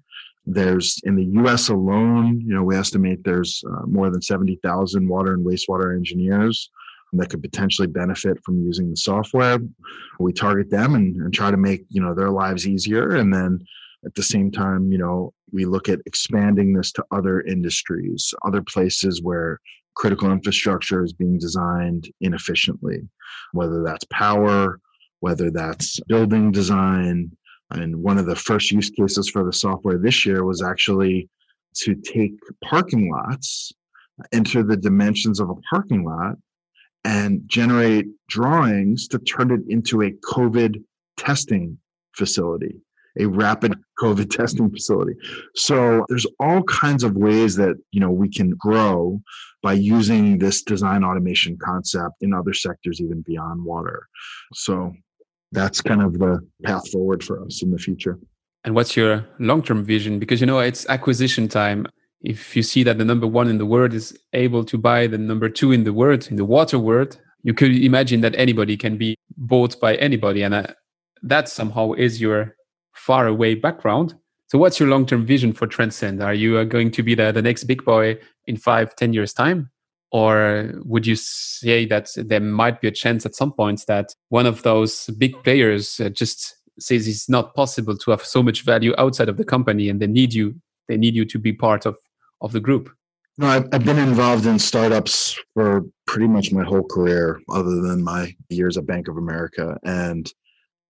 There's 0.51 0.99
in 1.03 1.15
the 1.15 1.25
US 1.43 1.69
alone, 1.69 2.41
you 2.41 2.53
know, 2.53 2.63
we 2.63 2.75
estimate 2.75 3.23
there's 3.23 3.63
uh, 3.69 3.85
more 3.85 4.09
than 4.09 4.21
70,000 4.21 5.07
water 5.07 5.33
and 5.33 5.45
wastewater 5.45 5.95
engineers 5.95 6.69
that 7.13 7.29
could 7.29 7.41
potentially 7.41 7.87
benefit 7.87 8.37
from 8.43 8.63
using 8.63 8.89
the 8.89 8.97
software. 8.97 9.59
We 10.19 10.33
target 10.33 10.69
them 10.69 10.95
and, 10.95 11.15
and 11.15 11.33
try 11.33 11.51
to 11.51 11.57
make 11.57 11.85
you 11.89 12.01
know 12.01 12.13
their 12.13 12.29
lives 12.29 12.67
easier, 12.67 13.15
and 13.15 13.33
then 13.33 13.59
at 14.05 14.15
the 14.15 14.23
same 14.23 14.51
time, 14.51 14.91
you 14.91 14.97
know, 14.97 15.33
we 15.51 15.65
look 15.65 15.89
at 15.89 15.99
expanding 16.05 16.73
this 16.73 16.91
to 16.93 17.05
other 17.11 17.41
industries, 17.41 18.33
other 18.45 18.61
places 18.61 19.21
where 19.21 19.59
critical 19.95 20.31
infrastructure 20.31 21.03
is 21.03 21.11
being 21.11 21.37
designed 21.37 22.09
inefficiently, 22.21 23.01
whether 23.51 23.83
that's 23.83 24.05
power, 24.05 24.79
whether 25.19 25.51
that's 25.51 25.99
building 26.01 26.51
design. 26.51 27.31
And 27.71 27.95
one 28.01 28.17
of 28.17 28.25
the 28.25 28.35
first 28.35 28.71
use 28.71 28.89
cases 28.89 29.29
for 29.29 29.43
the 29.43 29.53
software 29.53 29.97
this 29.97 30.25
year 30.25 30.43
was 30.43 30.63
actually 30.63 31.29
to 31.75 31.95
take 31.95 32.33
parking 32.63 33.11
lots, 33.11 33.71
enter 34.31 34.63
the 34.63 34.77
dimensions 34.77 35.39
of 35.39 35.49
a 35.49 35.55
parking 35.69 36.03
lot, 36.03 36.35
and 37.05 37.41
generate 37.47 38.07
drawings 38.27 39.07
to 39.09 39.19
turn 39.19 39.51
it 39.51 39.61
into 39.69 40.01
a 40.01 40.11
COVID 40.11 40.83
testing 41.17 41.77
facility, 42.15 42.75
a 43.19 43.25
rapid 43.25 43.75
COVID 43.99 44.29
testing 44.35 44.69
facility. 44.69 45.13
So 45.55 46.05
there's 46.09 46.25
all 46.39 46.63
kinds 46.63 47.03
of 47.03 47.15
ways 47.15 47.55
that 47.55 47.75
you 47.91 47.99
know 47.99 48.11
we 48.11 48.29
can 48.29 48.51
grow 48.51 49.21
by 49.61 49.73
using 49.73 50.37
this 50.39 50.63
design 50.63 51.03
automation 51.03 51.57
concept 51.57 52.15
in 52.21 52.33
other 52.33 52.53
sectors 52.53 53.01
even 53.01 53.21
beyond 53.21 53.63
water. 53.63 54.07
So 54.53 54.93
that's 55.51 55.81
kind 55.81 56.01
of 56.01 56.19
the 56.19 56.39
path 56.63 56.89
forward 56.91 57.23
for 57.23 57.43
us 57.43 57.61
in 57.63 57.71
the 57.71 57.77
future. 57.77 58.19
And 58.63 58.75
what's 58.75 58.95
your 58.95 59.25
long-term 59.39 59.85
vision? 59.85 60.19
Because 60.19 60.41
you 60.41 60.47
know 60.47 60.59
it's 60.59 60.87
acquisition 60.89 61.47
time 61.47 61.87
if 62.21 62.55
you 62.55 62.63
see 62.63 62.83
that 62.83 62.97
the 62.97 63.05
number 63.05 63.27
one 63.27 63.47
in 63.47 63.57
the 63.57 63.65
world 63.65 63.93
is 63.93 64.17
able 64.33 64.65
to 64.65 64.77
buy 64.77 65.07
the 65.07 65.17
number 65.17 65.49
two 65.49 65.71
in 65.71 65.83
the 65.83 65.93
world, 65.93 66.27
in 66.29 66.35
the 66.35 66.45
water 66.45 66.77
world, 66.77 67.19
you 67.43 67.53
could 67.53 67.71
imagine 67.71 68.21
that 68.21 68.35
anybody 68.35 68.75
can 68.75 68.97
be 68.97 69.15
bought 69.37 69.79
by 69.79 69.95
anybody. 69.95 70.43
And 70.43 70.53
uh, 70.53 70.67
that 71.23 71.47
somehow 71.47 71.93
is 71.93 72.19
your 72.19 72.55
far 72.93 73.27
away 73.27 73.55
background. 73.55 74.15
So, 74.47 74.57
what's 74.57 74.79
your 74.79 74.89
long 74.89 75.05
term 75.05 75.25
vision 75.25 75.53
for 75.53 75.67
Transcend? 75.67 76.21
Are 76.21 76.33
you 76.33 76.57
uh, 76.57 76.63
going 76.65 76.91
to 76.91 77.03
be 77.03 77.15
the, 77.15 77.31
the 77.31 77.41
next 77.41 77.65
big 77.65 77.85
boy 77.85 78.17
in 78.47 78.57
five, 78.57 78.95
ten 78.95 79.13
years' 79.13 79.33
time? 79.33 79.69
Or 80.11 80.71
would 80.85 81.05
you 81.05 81.15
say 81.15 81.85
that 81.85 82.09
there 82.15 82.39
might 82.39 82.81
be 82.81 82.87
a 82.87 82.91
chance 82.91 83.25
at 83.25 83.35
some 83.35 83.51
point 83.53 83.85
that 83.87 84.15
one 84.29 84.45
of 84.47 84.63
those 84.63 85.07
big 85.17 85.41
players 85.43 85.99
uh, 85.99 86.09
just 86.09 86.55
says 86.79 87.07
it's 87.07 87.29
not 87.29 87.53
possible 87.53 87.97
to 87.97 88.11
have 88.11 88.23
so 88.23 88.41
much 88.41 88.63
value 88.63 88.93
outside 88.97 89.29
of 89.29 89.37
the 89.37 89.45
company 89.45 89.89
and 89.89 89.99
they 89.99 90.07
need 90.07 90.33
you 90.33 90.55
they 90.87 90.97
need 90.97 91.13
you 91.13 91.25
to 91.25 91.37
be 91.37 91.53
part 91.53 91.85
of 91.85 91.97
of 92.41 92.51
the 92.51 92.59
group? 92.59 92.89
No, 93.37 93.47
I've, 93.47 93.67
I've 93.71 93.85
been 93.85 93.99
involved 93.99 94.45
in 94.45 94.59
startups 94.59 95.39
for 95.53 95.85
pretty 96.07 96.27
much 96.27 96.51
my 96.51 96.63
whole 96.63 96.83
career, 96.83 97.39
other 97.49 97.81
than 97.81 98.03
my 98.03 98.35
years 98.49 98.77
at 98.77 98.85
Bank 98.85 99.07
of 99.07 99.15
America. 99.15 99.77
And 99.83 100.29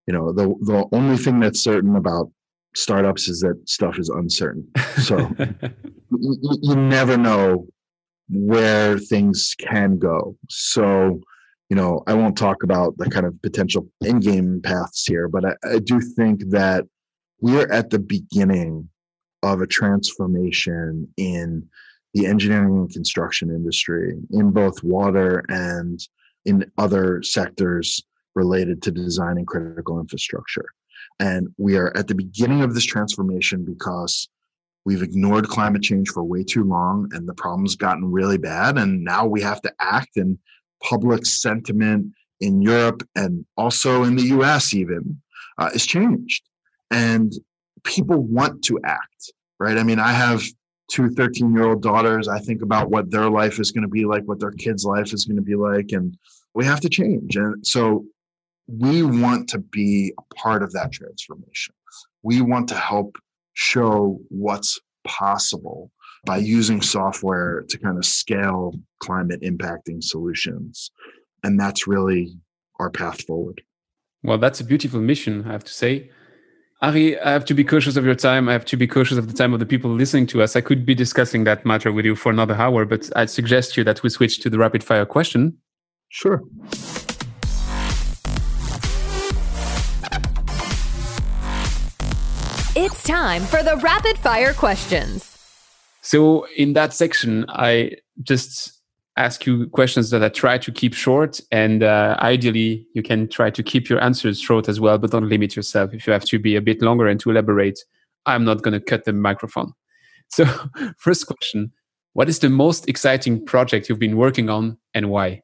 you 0.07 0.13
know, 0.13 0.32
the 0.32 0.47
the 0.61 0.86
only 0.91 1.17
thing 1.17 1.39
that's 1.39 1.59
certain 1.59 1.95
about 1.95 2.32
startups 2.76 3.28
is 3.28 3.41
that 3.41 3.61
stuff 3.70 3.99
is 3.99 4.09
uncertain. 4.09 4.67
So 4.97 5.17
you, 6.09 6.57
you 6.61 6.76
never 6.76 7.17
know 7.17 7.67
where 8.30 8.97
things 8.97 9.55
can 9.59 9.97
go. 9.97 10.36
So, 10.49 11.21
you 11.69 11.75
know, 11.75 12.03
I 12.07 12.13
won't 12.13 12.38
talk 12.38 12.63
about 12.63 12.97
the 12.97 13.09
kind 13.09 13.25
of 13.25 13.41
potential 13.41 13.88
in-game 14.01 14.61
paths 14.63 15.05
here, 15.05 15.27
but 15.27 15.45
I, 15.45 15.55
I 15.63 15.80
do 15.80 15.99
think 15.99 16.49
that 16.49 16.86
we're 17.41 17.71
at 17.71 17.89
the 17.89 17.99
beginning 17.99 18.89
of 19.43 19.61
a 19.61 19.67
transformation 19.67 21.07
in 21.17 21.67
the 22.13 22.25
engineering 22.25 22.77
and 22.77 22.91
construction 22.91 23.49
industry 23.49 24.15
in 24.32 24.51
both 24.51 24.84
water 24.84 25.45
and 25.49 25.99
in 26.45 26.69
other 26.77 27.21
sectors 27.23 28.01
related 28.36 28.82
to 28.82 28.91
designing 28.91 29.45
critical 29.45 29.99
infrastructure. 29.99 30.65
And 31.19 31.49
we 31.57 31.77
are 31.77 31.95
at 31.95 32.07
the 32.07 32.15
beginning 32.15 32.61
of 32.61 32.73
this 32.73 32.86
transformation 32.86 33.63
because 33.63 34.27
we've 34.86 35.03
ignored 35.03 35.47
climate 35.47 35.82
change 35.82 36.09
for 36.09 36.23
way 36.23 36.43
too 36.43 36.63
long 36.63 37.09
and 37.13 37.27
the 37.27 37.34
problem's 37.34 37.75
gotten 37.75 38.11
really 38.11 38.38
bad. 38.38 38.77
And 38.77 39.03
now 39.03 39.25
we 39.25 39.41
have 39.41 39.61
to 39.61 39.73
act, 39.80 40.17
and 40.17 40.38
public 40.82 41.25
sentiment 41.25 42.13
in 42.39 42.61
Europe 42.61 43.03
and 43.15 43.45
also 43.57 44.03
in 44.03 44.15
the 44.15 44.23
US, 44.39 44.73
even, 44.73 45.21
uh, 45.57 45.69
is 45.73 45.86
changed. 45.86 46.47
And 46.91 47.34
people 47.84 48.21
want 48.21 48.63
to 48.63 48.80
act, 48.84 49.34
right? 49.59 49.77
I 49.77 49.84
mean, 49.84 49.99
I 49.99 50.13
have 50.13 50.43
two 50.89 51.09
13 51.09 51.53
year 51.53 51.65
old 51.65 51.82
daughters. 51.82 52.27
I 52.27 52.39
think 52.39 52.61
about 52.61 52.89
what 52.89 53.11
their 53.11 53.30
life 53.30 53.59
is 53.59 53.71
going 53.71 53.84
to 53.84 53.89
be 53.89 54.05
like, 54.05 54.23
what 54.23 54.39
their 54.39 54.51
kids' 54.51 54.86
life 54.86 55.13
is 55.13 55.25
going 55.25 55.38
to 55.38 55.43
be 55.43 55.55
like, 55.55 55.91
and 55.91 56.17
we 56.53 56.65
have 56.65 56.80
to 56.82 56.89
change. 56.89 57.36
And 57.36 57.65
so 57.65 58.05
we 58.67 59.03
want 59.03 59.49
to 59.49 59.59
be 59.59 60.13
a 60.17 60.36
part 60.36 60.63
of 60.63 60.71
that 60.73 60.91
transformation. 60.91 61.75
We 62.23 62.41
want 62.41 62.67
to 62.69 62.75
help 62.75 63.15
show 63.60 64.18
what's 64.30 64.80
possible 65.05 65.91
by 66.26 66.38
using 66.38 66.82
software 66.82 67.66
to 67.68 67.78
kind 67.78 67.97
of 67.97 68.05
scale 68.05 68.74
climate 69.01 69.41
impacting 69.41 70.01
solutions. 70.01 70.91
And 71.43 71.60
that's 71.60 71.86
really 71.86 72.38
our 72.80 72.89
path 72.89 73.22
forward. 73.26 73.62
Well, 74.24 74.38
that's 74.38 74.62
a 74.62 74.64
beautiful 74.64 75.01
mission, 75.01 75.45
I 75.45 75.51
have 75.51 75.66
to 75.66 75.74
say. 75.74 76.10
Ari, 76.82 77.20
I 77.20 77.32
have 77.32 77.43
to 77.45 77.53
be 77.53 77.66
cautious 77.66 77.97
of 77.97 78.05
your 78.05 78.16
time. 78.16 78.47
I 78.47 78.53
have 78.53 78.64
to 78.66 78.78
be 78.78 78.88
cautious 78.88 79.18
of 79.18 79.28
the 79.28 79.34
time 79.34 79.53
of 79.53 79.60
the 79.60 79.66
people 79.66 79.91
listening 79.91 80.28
to 80.28 80.41
us. 80.41 80.55
I 80.55 80.62
could 80.62 80.86
be 80.86 80.95
discussing 80.95 81.43
that 81.43 81.66
matter 81.66 81.91
with 81.91 82.05
you 82.05 82.16
for 82.16 82.32
another 82.32 82.55
hour, 82.55 82.86
but 82.86 83.10
I'd 83.18 83.30
suggest 83.30 83.76
you 83.76 83.84
that 83.84 84.03
we 84.03 84.10
switch 84.10 84.39
to 84.39 84.49
the 84.49 84.57
rapid 84.57 84.86
fire 84.86 85.05
question. 85.05 85.57
Sure. 86.07 86.41
It's 92.82 93.03
time 93.03 93.41
for 93.41 93.61
the 93.61 93.75
rapid 93.75 94.17
fire 94.17 94.53
questions. 94.53 95.38
So, 96.01 96.47
in 96.55 96.71
that 96.75 96.93
section, 96.93 97.45
I 97.49 97.97
just 98.21 98.71
ask 99.17 99.45
you 99.45 99.67
questions 99.67 100.11
that 100.11 100.23
I 100.23 100.30
try 100.30 100.57
to 100.59 100.71
keep 100.71 100.93
short. 100.93 101.41
And 101.51 101.84
uh, 101.84 102.15
ideally, 102.19 102.88
you 102.93 103.03
can 103.03 103.27
try 103.27 103.49
to 103.49 103.61
keep 103.61 103.89
your 103.89 104.01
answers 104.01 104.39
short 104.39 104.69
as 104.69 104.80
well, 104.80 104.97
but 104.97 105.11
don't 105.11 105.27
limit 105.27 105.57
yourself. 105.57 105.93
If 105.93 106.07
you 106.07 106.13
have 106.13 106.23
to 106.23 106.39
be 106.39 106.55
a 106.55 106.61
bit 106.61 106.82
longer 106.82 107.05
and 107.05 107.19
to 107.19 107.32
elaborate, 107.32 107.77
I'm 108.25 108.45
not 108.45 108.61
going 108.61 108.75
to 108.75 108.80
cut 108.80 109.03
the 109.03 109.11
microphone. 109.11 109.73
So, 110.30 110.45
first 110.99 111.27
question 111.27 111.73
What 112.13 112.30
is 112.30 112.39
the 112.39 112.49
most 112.49 112.88
exciting 112.88 113.43
project 113.45 113.89
you've 113.89 113.99
been 113.99 114.15
working 114.15 114.49
on 114.49 114.77
and 114.93 115.09
why? 115.09 115.41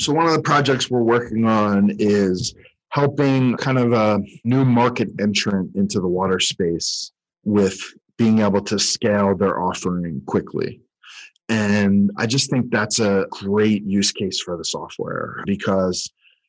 So, 0.00 0.12
one 0.12 0.26
of 0.26 0.32
the 0.32 0.42
projects 0.42 0.90
we're 0.90 1.04
working 1.04 1.44
on 1.44 1.92
is 2.00 2.52
helping 2.94 3.56
kind 3.56 3.76
of 3.76 3.92
a 3.92 4.20
new 4.44 4.64
market 4.64 5.08
entrant 5.20 5.74
into 5.74 5.98
the 5.98 6.06
water 6.06 6.38
space 6.38 7.10
with 7.42 7.76
being 8.16 8.38
able 8.38 8.60
to 8.60 8.78
scale 8.78 9.36
their 9.36 9.60
offering 9.60 10.22
quickly. 10.26 10.80
And 11.48 12.12
I 12.16 12.26
just 12.26 12.50
think 12.50 12.70
that's 12.70 13.00
a 13.00 13.26
great 13.30 13.82
use 13.84 14.12
case 14.12 14.40
for 14.40 14.56
the 14.56 14.64
software 14.64 15.42
because 15.44 16.08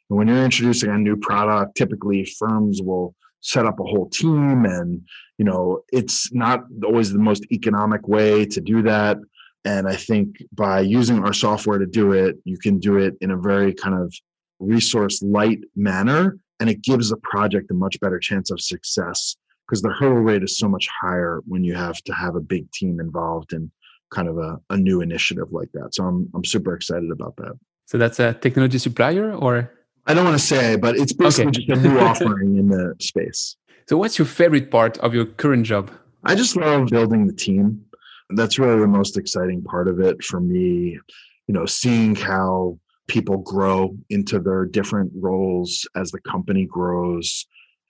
when 0.10 0.28
you're 0.28 0.46
introducing 0.46 0.92
a 0.92 0.98
new 1.00 1.18
product, 1.18 1.76
typically 1.76 2.24
firms 2.38 2.80
will 2.80 3.16
set 3.42 3.66
up 3.66 3.80
a 3.80 3.84
whole 3.84 4.10
team 4.10 4.66
and 4.66 5.02
you 5.38 5.46
know 5.46 5.82
it's 5.92 6.32
not 6.34 6.64
always 6.84 7.12
the 7.12 7.20
most 7.20 7.46
economic 7.52 8.08
way 8.08 8.44
to 8.44 8.60
do 8.60 8.82
that 8.82 9.18
and 9.66 9.88
i 9.88 9.96
think 9.96 10.38
by 10.52 10.80
using 10.80 11.24
our 11.24 11.32
software 11.32 11.78
to 11.78 11.86
do 11.86 12.14
it 12.14 12.38
you 12.44 12.58
can 12.58 12.80
do 12.80 12.98
it 12.98 13.14
in 13.22 13.30
a 13.30 13.38
very 13.38 13.72
kind 13.72 13.94
of 13.94 14.12
resource 14.60 15.22
light 15.22 15.60
manner 15.76 16.38
and 16.60 16.70
it 16.70 16.82
gives 16.82 17.10
the 17.10 17.18
project 17.18 17.72
a 17.72 17.74
much 17.74 18.00
better 18.00 18.20
chance 18.20 18.52
of 18.52 18.62
success 18.62 19.36
because 19.68 19.82
the 19.82 19.90
hurdle 19.90 20.22
rate 20.22 20.44
is 20.44 20.58
so 20.58 20.70
much 20.70 20.88
higher 21.02 21.42
when 21.46 21.64
you 21.64 21.74
have 21.74 21.98
to 22.04 22.14
have 22.14 22.36
a 22.36 22.40
big 22.40 22.72
team 22.72 23.00
involved 23.00 23.54
in 23.54 23.72
kind 24.14 24.28
of 24.28 24.38
a, 24.38 24.60
a 24.70 24.78
new 24.78 25.02
initiative 25.02 25.52
like 25.52 25.72
that. 25.74 25.94
So 25.96 26.06
I'm 26.06 26.30
I'm 26.34 26.46
super 26.46 26.74
excited 26.76 27.12
about 27.12 27.36
that. 27.38 27.54
So 27.86 27.98
that's 27.98 28.20
a 28.20 28.34
technology 28.34 28.78
supplier 28.78 29.34
or 29.34 29.72
I 30.08 30.14
don't 30.14 30.26
want 30.26 30.40
to 30.40 30.46
say, 30.46 30.76
but 30.76 30.98
it's 30.98 31.14
basically 31.14 31.50
okay. 31.50 31.66
just 31.66 31.86
a 31.86 31.88
new 31.88 32.00
offering 32.00 32.58
in 32.58 32.70
the 32.70 32.96
space. 33.00 33.58
So 33.88 33.98
what's 33.98 34.18
your 34.18 34.26
favorite 34.26 34.72
part 34.72 34.98
of 34.98 35.14
your 35.14 35.28
current 35.28 35.64
job? 35.64 35.92
I 36.24 36.34
just 36.34 36.56
love 36.56 36.88
building 36.88 37.28
the 37.28 37.34
team. 37.34 37.86
That's 38.32 38.58
really 38.58 38.80
the 38.80 38.88
most 38.88 39.16
exciting 39.16 39.62
part 39.62 39.88
of 39.88 40.00
it 40.00 40.24
for 40.24 40.40
me. 40.40 40.98
You 41.46 41.54
know, 41.54 41.68
seeing 41.68 42.16
how 42.16 42.80
people 43.08 43.38
grow 43.38 43.96
into 44.10 44.40
their 44.40 44.66
different 44.66 45.12
roles 45.16 45.88
as 45.96 46.12
the 46.12 46.20
company 46.22 46.66
grows. 46.66 47.46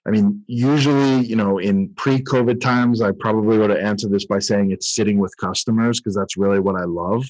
I 0.06 0.10
mean, 0.10 0.42
usually, 0.46 1.26
you 1.26 1.36
know, 1.36 1.58
in 1.58 1.88
pre 1.96 2.22
COVID 2.22 2.60
times, 2.60 3.02
I 3.02 3.10
probably 3.12 3.58
would 3.58 3.70
have 3.70 3.78
answered 3.78 4.12
this 4.12 4.26
by 4.26 4.38
saying 4.38 4.70
it's 4.70 4.94
sitting 4.94 5.18
with 5.18 5.36
customers 5.38 6.00
because 6.00 6.14
that's 6.14 6.36
really 6.36 6.60
what 6.60 6.76
I 6.76 6.84
love. 6.84 7.24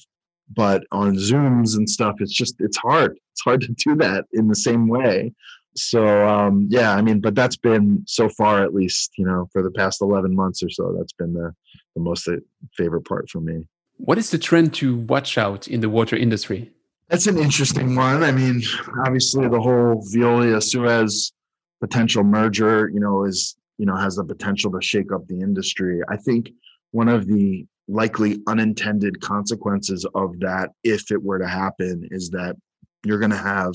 But 0.55 0.85
on 0.93 1.17
Zooms 1.17 1.77
and 1.77 1.89
stuff, 1.89 2.17
it's 2.21 2.33
just, 2.33 2.57
it's 2.61 2.77
hard. 2.77 3.19
It's 3.33 3.43
hard 3.43 3.63
to 3.63 3.69
do 3.73 3.97
that 3.97 4.27
in 4.33 4.49
the 4.49 4.55
same 4.55 4.89
way. 4.89 5.33
So, 5.77 6.27
um, 6.27 6.69
yeah, 6.71 6.95
I 6.95 7.03
mean, 7.03 7.21
but 7.21 7.35
that's 7.35 7.57
been 7.57 8.03
so 8.07 8.29
far, 8.29 8.63
at 8.63 8.75
least, 8.75 9.13
you 9.19 9.27
know, 9.27 9.49
for 9.53 9.63
the 9.63 9.71
past 9.71 10.01
11 10.01 10.35
months 10.35 10.63
or 10.63 10.71
so, 10.71 10.95
that's 10.97 11.13
been 11.13 11.35
the, 11.35 11.53
the 11.95 12.01
most 12.01 12.29
uh, 12.29 12.37
favorite 12.77 13.03
part 13.03 13.29
for 13.29 13.41
me. 13.41 13.67
What 13.99 14.19
is 14.19 14.31
the 14.31 14.39
trend 14.39 14.75
to 14.75 14.97
watch 14.97 15.37
out 15.37 15.69
in 15.69 15.81
the 15.81 15.89
water 15.89 16.17
industry? 16.17 16.71
That's 17.09 17.29
an 17.29 17.39
interesting 17.39 17.95
one. 17.95 18.25
I 18.25 18.33
mean, 18.33 18.63
obviously, 19.05 19.49
the 19.49 19.61
whole 19.61 20.05
Veolia 20.13 20.63
Suez 20.63 21.33
potential 21.81 22.25
merger, 22.25 22.91
you 22.93 23.01
know, 23.01 23.25
is 23.25 23.57
you 23.79 23.87
know 23.87 23.97
has 23.97 24.17
the 24.17 24.25
potential 24.25 24.73
to 24.73 24.83
shake 24.83 25.13
up 25.13 25.27
the 25.27 25.41
industry. 25.41 26.01
I 26.09 26.17
think 26.17 26.51
one 26.91 27.09
of 27.09 27.27
the 27.27 27.67
likely 27.89 28.41
unintended 28.49 29.21
consequences 29.21 30.05
of 30.15 30.39
that, 30.41 30.71
if 30.83 31.13
it 31.13 31.23
were 31.23 31.39
to 31.39 31.47
happen, 31.47 32.09
is 32.11 32.31
that 32.31 32.57
you're 33.05 33.21
going 33.21 33.31
to 33.31 33.37
have 33.37 33.73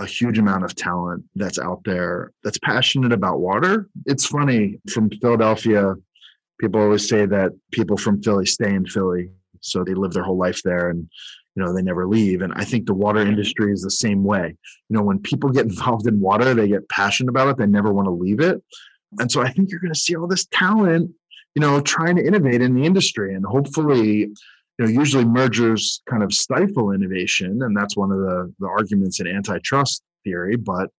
a 0.00 0.06
huge 0.06 0.38
amount 0.38 0.64
of 0.64 0.74
talent 0.74 1.22
that's 1.36 1.58
out 1.58 1.82
there 1.84 2.32
that's 2.42 2.58
passionate 2.58 3.12
about 3.12 3.40
water. 3.40 3.88
It's 4.06 4.26
funny 4.26 4.78
from 4.90 5.10
Philadelphia, 5.10 5.94
people 6.58 6.80
always 6.80 7.06
say 7.08 7.26
that 7.26 7.52
people 7.70 7.96
from 7.96 8.22
Philly 8.22 8.46
stay 8.46 8.72
in 8.74 8.86
Philly, 8.86 9.30
so 9.60 9.84
they 9.84 9.94
live 9.94 10.12
their 10.12 10.24
whole 10.24 10.38
life 10.38 10.62
there 10.64 10.88
and 10.88 11.08
you 11.54 11.62
know 11.62 11.72
they 11.72 11.82
never 11.82 12.06
leave. 12.06 12.42
And 12.42 12.52
i 12.54 12.64
think 12.64 12.86
the 12.86 12.94
water 12.94 13.20
industry 13.20 13.72
is 13.72 13.82
the 13.82 13.90
same 13.90 14.24
way. 14.24 14.56
You 14.88 14.96
know 14.96 15.02
when 15.02 15.18
people 15.18 15.50
get 15.50 15.66
involved 15.74 16.06
in 16.06 16.20
water 16.20 16.54
they 16.54 16.68
get 16.68 16.88
passionate 16.88 17.30
about 17.30 17.48
it 17.48 17.56
they 17.56 17.66
never 17.66 17.92
want 17.92 18.06
to 18.06 18.12
leave 18.12 18.40
it. 18.40 18.62
And 19.18 19.30
so 19.30 19.42
i 19.42 19.50
think 19.50 19.70
you're 19.70 19.80
going 19.80 19.92
to 19.92 19.98
see 19.98 20.16
all 20.16 20.26
this 20.26 20.46
talent 20.46 21.10
you 21.54 21.60
know 21.60 21.80
trying 21.80 22.16
to 22.16 22.26
innovate 22.26 22.62
in 22.62 22.74
the 22.74 22.84
industry. 22.84 23.34
And 23.34 23.44
hopefully 23.44 24.18
you 24.18 24.34
know 24.78 24.88
usually 24.88 25.24
mergers 25.24 26.02
kind 26.08 26.22
of 26.22 26.32
stifle 26.32 26.92
innovation. 26.92 27.62
And 27.62 27.76
that's 27.76 27.96
one 27.96 28.10
of 28.10 28.18
the 28.18 28.52
the 28.58 28.66
arguments 28.66 29.20
in 29.20 29.26
antitrust 29.26 30.02
theory 30.24 30.56
but 30.56 30.90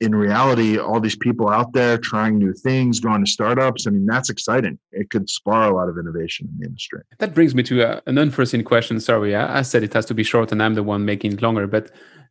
in 0.00 0.14
reality, 0.14 0.78
all 0.78 1.00
these 1.00 1.16
people 1.16 1.48
out 1.48 1.72
there 1.72 1.98
trying 1.98 2.38
new 2.38 2.52
things, 2.52 3.00
going 3.00 3.24
to 3.24 3.30
startups. 3.30 3.86
I 3.86 3.90
mean, 3.90 4.06
that's 4.06 4.30
exciting. 4.30 4.78
It 4.92 5.10
could 5.10 5.28
spur 5.28 5.64
a 5.64 5.74
lot 5.74 5.88
of 5.88 5.98
innovation 5.98 6.48
in 6.52 6.58
the 6.58 6.66
industry. 6.66 7.02
That 7.18 7.34
brings 7.34 7.54
me 7.54 7.62
to 7.64 7.82
a, 7.82 8.02
an 8.06 8.18
unforeseen 8.18 8.62
question. 8.64 9.00
Sorry, 9.00 9.34
I, 9.34 9.58
I 9.58 9.62
said 9.62 9.82
it 9.82 9.94
has 9.94 10.06
to 10.06 10.14
be 10.14 10.22
short, 10.22 10.52
and 10.52 10.62
I'm 10.62 10.74
the 10.74 10.82
one 10.82 11.04
making 11.04 11.32
it 11.32 11.42
longer. 11.42 11.66
But 11.66 11.90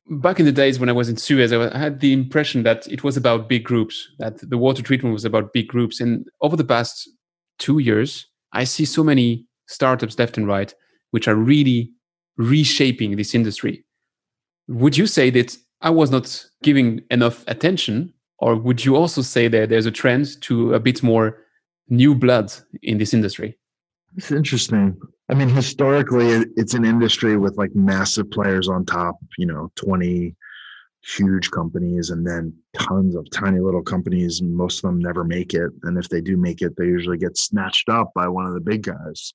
back 0.10 0.40
in 0.40 0.46
the 0.46 0.52
days 0.52 0.80
when 0.80 0.90
I 0.90 0.94
was 0.94 1.10
in 1.10 1.18
Suez, 1.18 1.52
I 1.52 1.78
had 1.78 2.00
the 2.00 2.14
impression 2.14 2.64
that 2.64 2.88
it 2.88 3.04
was 3.04 3.18
about 3.18 3.50
big 3.50 3.66
groups, 3.66 4.08
that 4.20 4.38
the 4.50 4.58
water 4.58 4.82
treatment 4.82 5.14
was 5.14 5.26
about 5.26 5.52
big 5.52 5.68
groups. 5.68 6.00
And 6.00 6.26
over 6.42 6.56
the 6.56 6.64
past 6.64 7.10
two 7.60 7.80
years, 7.80 8.28
I 8.54 8.64
see 8.64 8.86
so 8.86 9.04
many 9.04 9.46
startups 9.68 10.18
left 10.18 10.38
and 10.38 10.48
right 10.48 10.74
which 11.12 11.28
are 11.28 11.36
really 11.36 11.92
reshaping 12.38 13.16
this 13.16 13.34
industry. 13.34 13.86
Would 14.68 14.98
you 14.98 15.08
say 15.08 15.30
that 15.32 15.58
I 15.82 15.90
was 15.90 16.12
not 16.12 16.46
giving 16.64 17.02
enough 17.12 17.44
attention? 17.48 18.14
Or 18.40 18.56
would 18.56 18.86
you 18.86 18.96
also 18.96 19.22
say 19.22 19.48
that 19.48 19.70
there's 19.70 19.86
a 19.86 19.92
trend 19.92 20.42
to 20.42 20.74
a 20.74 20.80
bit 20.80 21.02
more 21.02 21.38
new 21.90 22.14
blood 22.14 22.52
in 22.84 22.98
this 22.98 23.14
industry? 23.14 23.58
It's 24.16 24.32
interesting. 24.32 25.00
I 25.30 25.34
mean, 25.34 25.50
historically, 25.50 26.46
it's 26.56 26.74
an 26.74 26.86
industry 26.86 27.38
with 27.38 27.58
like 27.58 27.76
massive 27.76 28.30
players 28.32 28.70
on 28.70 28.86
top, 28.86 29.18
you 29.38 29.46
know, 29.46 29.72
20 29.76 30.36
huge 31.04 31.52
companies 31.52 32.10
and 32.10 32.26
then 32.26 32.54
tons 32.74 33.16
of 33.16 33.30
tiny 33.32 33.60
little 33.60 33.84
companies. 33.84 34.42
Most 34.42 34.84
of 34.84 34.90
them 34.90 35.00
never 35.00 35.24
make 35.24 35.54
it. 35.54 35.72
And 35.84 35.98
if 35.98 36.10
they 36.10 36.22
do 36.22 36.38
make 36.38 36.62
it, 36.62 36.76
they 36.78 36.86
usually 36.86 37.18
get 37.18 37.38
snatched 37.38 37.90
up 37.90 38.12
by 38.14 38.28
one 38.28 38.46
of 38.46 38.54
the 38.54 38.60
big 38.60 38.84
guys. 38.84 39.34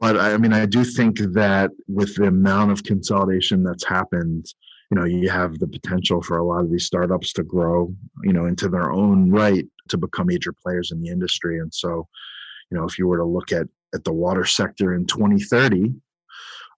But 0.00 0.18
I 0.18 0.36
mean, 0.36 0.52
I 0.52 0.66
do 0.66 0.84
think 0.84 1.18
that 1.18 1.70
with 1.86 2.16
the 2.16 2.24
amount 2.24 2.72
of 2.72 2.82
consolidation 2.82 3.62
that's 3.62 3.86
happened, 3.86 4.46
you 4.90 4.96
know 4.96 5.04
you 5.04 5.28
have 5.28 5.58
the 5.58 5.66
potential 5.66 6.22
for 6.22 6.38
a 6.38 6.44
lot 6.44 6.64
of 6.64 6.70
these 6.70 6.86
startups 6.86 7.32
to 7.32 7.42
grow 7.42 7.92
you 8.22 8.32
know 8.32 8.46
into 8.46 8.68
their 8.68 8.92
own 8.92 9.30
right 9.30 9.66
to 9.88 9.96
become 9.96 10.26
major 10.26 10.52
players 10.52 10.90
in 10.90 11.00
the 11.00 11.08
industry. 11.08 11.58
And 11.58 11.72
so 11.72 12.06
you 12.70 12.78
know 12.78 12.84
if 12.84 12.98
you 12.98 13.06
were 13.06 13.18
to 13.18 13.24
look 13.24 13.52
at 13.52 13.66
at 13.94 14.04
the 14.04 14.12
water 14.12 14.44
sector 14.44 14.94
in 14.94 15.06
2030 15.06 15.94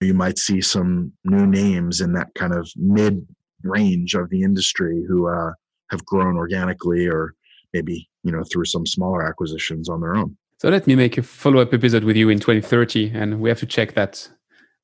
you 0.00 0.14
might 0.14 0.38
see 0.38 0.60
some 0.60 1.12
new 1.24 1.46
names 1.46 2.00
in 2.00 2.12
that 2.12 2.32
kind 2.34 2.54
of 2.54 2.70
mid 2.76 3.26
range 3.62 4.14
of 4.14 4.30
the 4.30 4.42
industry 4.42 5.04
who 5.08 5.28
uh, 5.28 5.50
have 5.90 6.04
grown 6.04 6.36
organically 6.36 7.08
or 7.08 7.34
maybe 7.72 8.08
you 8.22 8.32
know 8.32 8.42
through 8.52 8.64
some 8.64 8.86
smaller 8.86 9.26
acquisitions 9.26 9.88
on 9.88 10.00
their 10.00 10.14
own. 10.14 10.36
So 10.58 10.68
let 10.68 10.86
me 10.86 10.96
make 10.96 11.18
a 11.18 11.22
follow-up 11.22 11.72
episode 11.72 12.04
with 12.04 12.16
you 12.16 12.28
in 12.28 12.38
2030 12.40 13.12
and 13.14 13.40
we 13.40 13.48
have 13.48 13.60
to 13.60 13.66
check 13.66 13.94
that. 13.94 14.28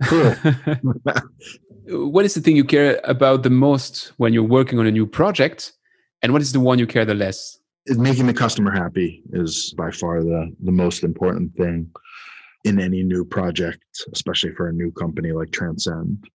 Cool 0.05 0.35
what 1.87 2.25
is 2.25 2.35
the 2.35 2.41
thing 2.41 2.57
you 2.57 2.65
care 2.65 3.01
about 3.05 3.43
the 3.43 3.51
most 3.51 4.13
when 4.17 4.33
you're 4.33 4.43
working 4.43 4.79
on 4.79 4.87
a 4.87 4.91
new 4.91 5.07
project? 5.07 5.73
And 6.23 6.33
what 6.33 6.43
is 6.43 6.53
the 6.53 6.61
one 6.61 6.79
you 6.79 6.87
care 6.87 7.05
the 7.05 7.15
less? 7.15 7.59
Making 7.87 8.27
the 8.27 8.35
customer 8.35 8.71
happy 8.71 9.23
is 9.33 9.75
by 9.77 9.91
far 9.91 10.23
the 10.23 10.55
the 10.63 10.73
most 10.73 11.05
important 11.05 11.55
thing 11.55 11.91
in 12.65 12.81
any 12.81 13.03
new 13.03 13.27
project 13.27 13.85
especially 14.15 14.53
for 14.55 14.69
a 14.69 14.73
new 14.73 14.91
company 14.93 15.33
like 15.33 15.53
transcend. 15.53 16.27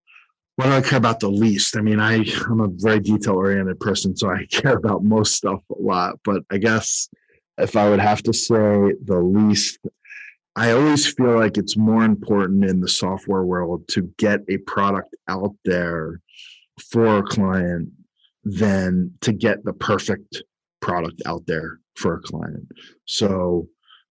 What 0.57 0.65
do 0.65 0.71
i 0.73 0.81
care 0.81 0.99
about 0.99 1.19
the 1.19 1.29
least? 1.29 1.75
I 1.75 1.81
mean 1.81 1.99
i 1.99 2.23
i'm 2.49 2.61
a 2.61 2.67
very 2.67 2.99
detail 2.99 3.33
oriented 3.33 3.79
person 3.79 4.15
so 4.15 4.29
i 4.29 4.45
care 4.51 4.77
about 4.77 5.03
most 5.03 5.33
stuff 5.33 5.63
a 5.71 5.81
lot 5.81 6.19
but 6.23 6.43
i 6.51 6.59
guess 6.59 7.09
if 7.57 7.75
i 7.75 7.89
would 7.89 7.99
have 7.99 8.21
to 8.23 8.33
say 8.33 8.93
the 9.05 9.19
least 9.19 9.79
I 10.55 10.71
always 10.71 11.11
feel 11.13 11.35
like 11.35 11.57
it's 11.57 11.77
more 11.77 12.03
important 12.03 12.65
in 12.65 12.81
the 12.81 12.87
software 12.87 13.43
world 13.43 13.87
to 13.89 14.13
get 14.17 14.41
a 14.49 14.57
product 14.57 15.15
out 15.27 15.55
there 15.63 16.21
for 16.91 17.19
a 17.19 17.23
client 17.23 17.89
than 18.43 19.13
to 19.21 19.31
get 19.31 19.63
the 19.63 19.73
perfect 19.73 20.41
product 20.81 21.21
out 21.25 21.45
there 21.45 21.79
for 21.95 22.15
a 22.15 22.21
client. 22.21 22.67
So 23.05 23.67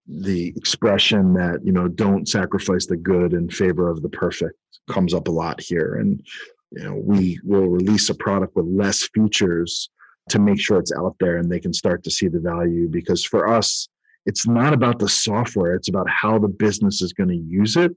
the 0.06 0.48
expression 0.56 1.34
that, 1.34 1.60
you 1.64 1.72
know, 1.72 1.88
don't 1.88 2.28
sacrifice 2.28 2.86
the 2.86 2.96
good 2.96 3.32
in 3.32 3.50
favor 3.50 3.90
of 3.90 4.02
the 4.02 4.08
perfect 4.08 4.58
comes 4.88 5.12
up 5.12 5.28
a 5.28 5.32
lot 5.32 5.60
here. 5.60 5.96
And, 5.96 6.22
you 6.70 6.84
know, 6.84 6.94
we 6.94 7.38
will 7.44 7.68
release 7.68 8.08
a 8.08 8.14
product 8.14 8.56
with 8.56 8.66
less 8.66 9.08
features 9.14 9.90
to 10.30 10.38
make 10.38 10.60
sure 10.60 10.78
it's 10.78 10.92
out 10.92 11.16
there 11.20 11.38
and 11.38 11.50
they 11.50 11.60
can 11.60 11.72
start 11.72 12.04
to 12.04 12.10
see 12.10 12.28
the 12.28 12.40
value 12.40 12.88
because 12.88 13.24
for 13.24 13.48
us, 13.48 13.88
it's 14.28 14.46
not 14.46 14.74
about 14.74 14.98
the 14.98 15.08
software 15.08 15.74
it's 15.74 15.88
about 15.88 16.08
how 16.08 16.38
the 16.38 16.48
business 16.48 17.00
is 17.00 17.12
going 17.14 17.30
to 17.30 17.42
use 17.60 17.76
it. 17.76 17.92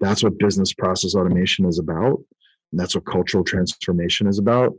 That's 0.00 0.22
what 0.24 0.38
business 0.38 0.72
process 0.72 1.14
automation 1.14 1.66
is 1.66 1.78
about 1.78 2.16
and 2.70 2.80
that's 2.80 2.94
what 2.94 3.04
cultural 3.04 3.44
transformation 3.44 4.26
is 4.26 4.38
about. 4.38 4.72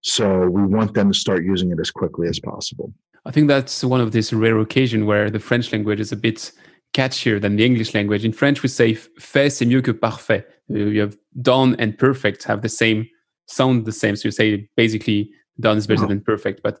So 0.00 0.48
we 0.48 0.64
want 0.64 0.94
them 0.94 1.12
to 1.12 1.18
start 1.18 1.44
using 1.44 1.70
it 1.70 1.78
as 1.80 1.92
quickly 1.92 2.26
as 2.28 2.40
possible. 2.40 2.92
I 3.24 3.30
think 3.30 3.46
that's 3.46 3.84
one 3.84 4.00
of 4.00 4.10
these 4.10 4.32
rare 4.32 4.58
occasions 4.58 5.04
where 5.04 5.30
the 5.30 5.38
french 5.38 5.72
language 5.72 6.00
is 6.00 6.10
a 6.10 6.16
bit 6.16 6.50
catchier 6.92 7.40
than 7.40 7.54
the 7.54 7.64
english 7.64 7.94
language. 7.94 8.24
In 8.24 8.32
french 8.32 8.64
we 8.64 8.68
say 8.68 8.94
fait 8.94 9.50
c'est 9.52 9.64
mieux 9.64 9.80
que 9.80 9.92
parfait. 9.92 10.44
Uh, 10.68 10.90
you 10.94 11.00
have 11.00 11.16
done 11.40 11.76
and 11.78 11.96
perfect 11.96 12.42
have 12.42 12.62
the 12.62 12.68
same 12.68 13.08
sound 13.46 13.84
the 13.84 13.92
same. 13.92 14.16
So 14.16 14.26
you 14.26 14.32
say 14.32 14.68
basically 14.76 15.30
done 15.60 15.78
is 15.78 15.86
better 15.86 16.04
oh. 16.04 16.08
than 16.08 16.20
perfect 16.20 16.62
but 16.64 16.80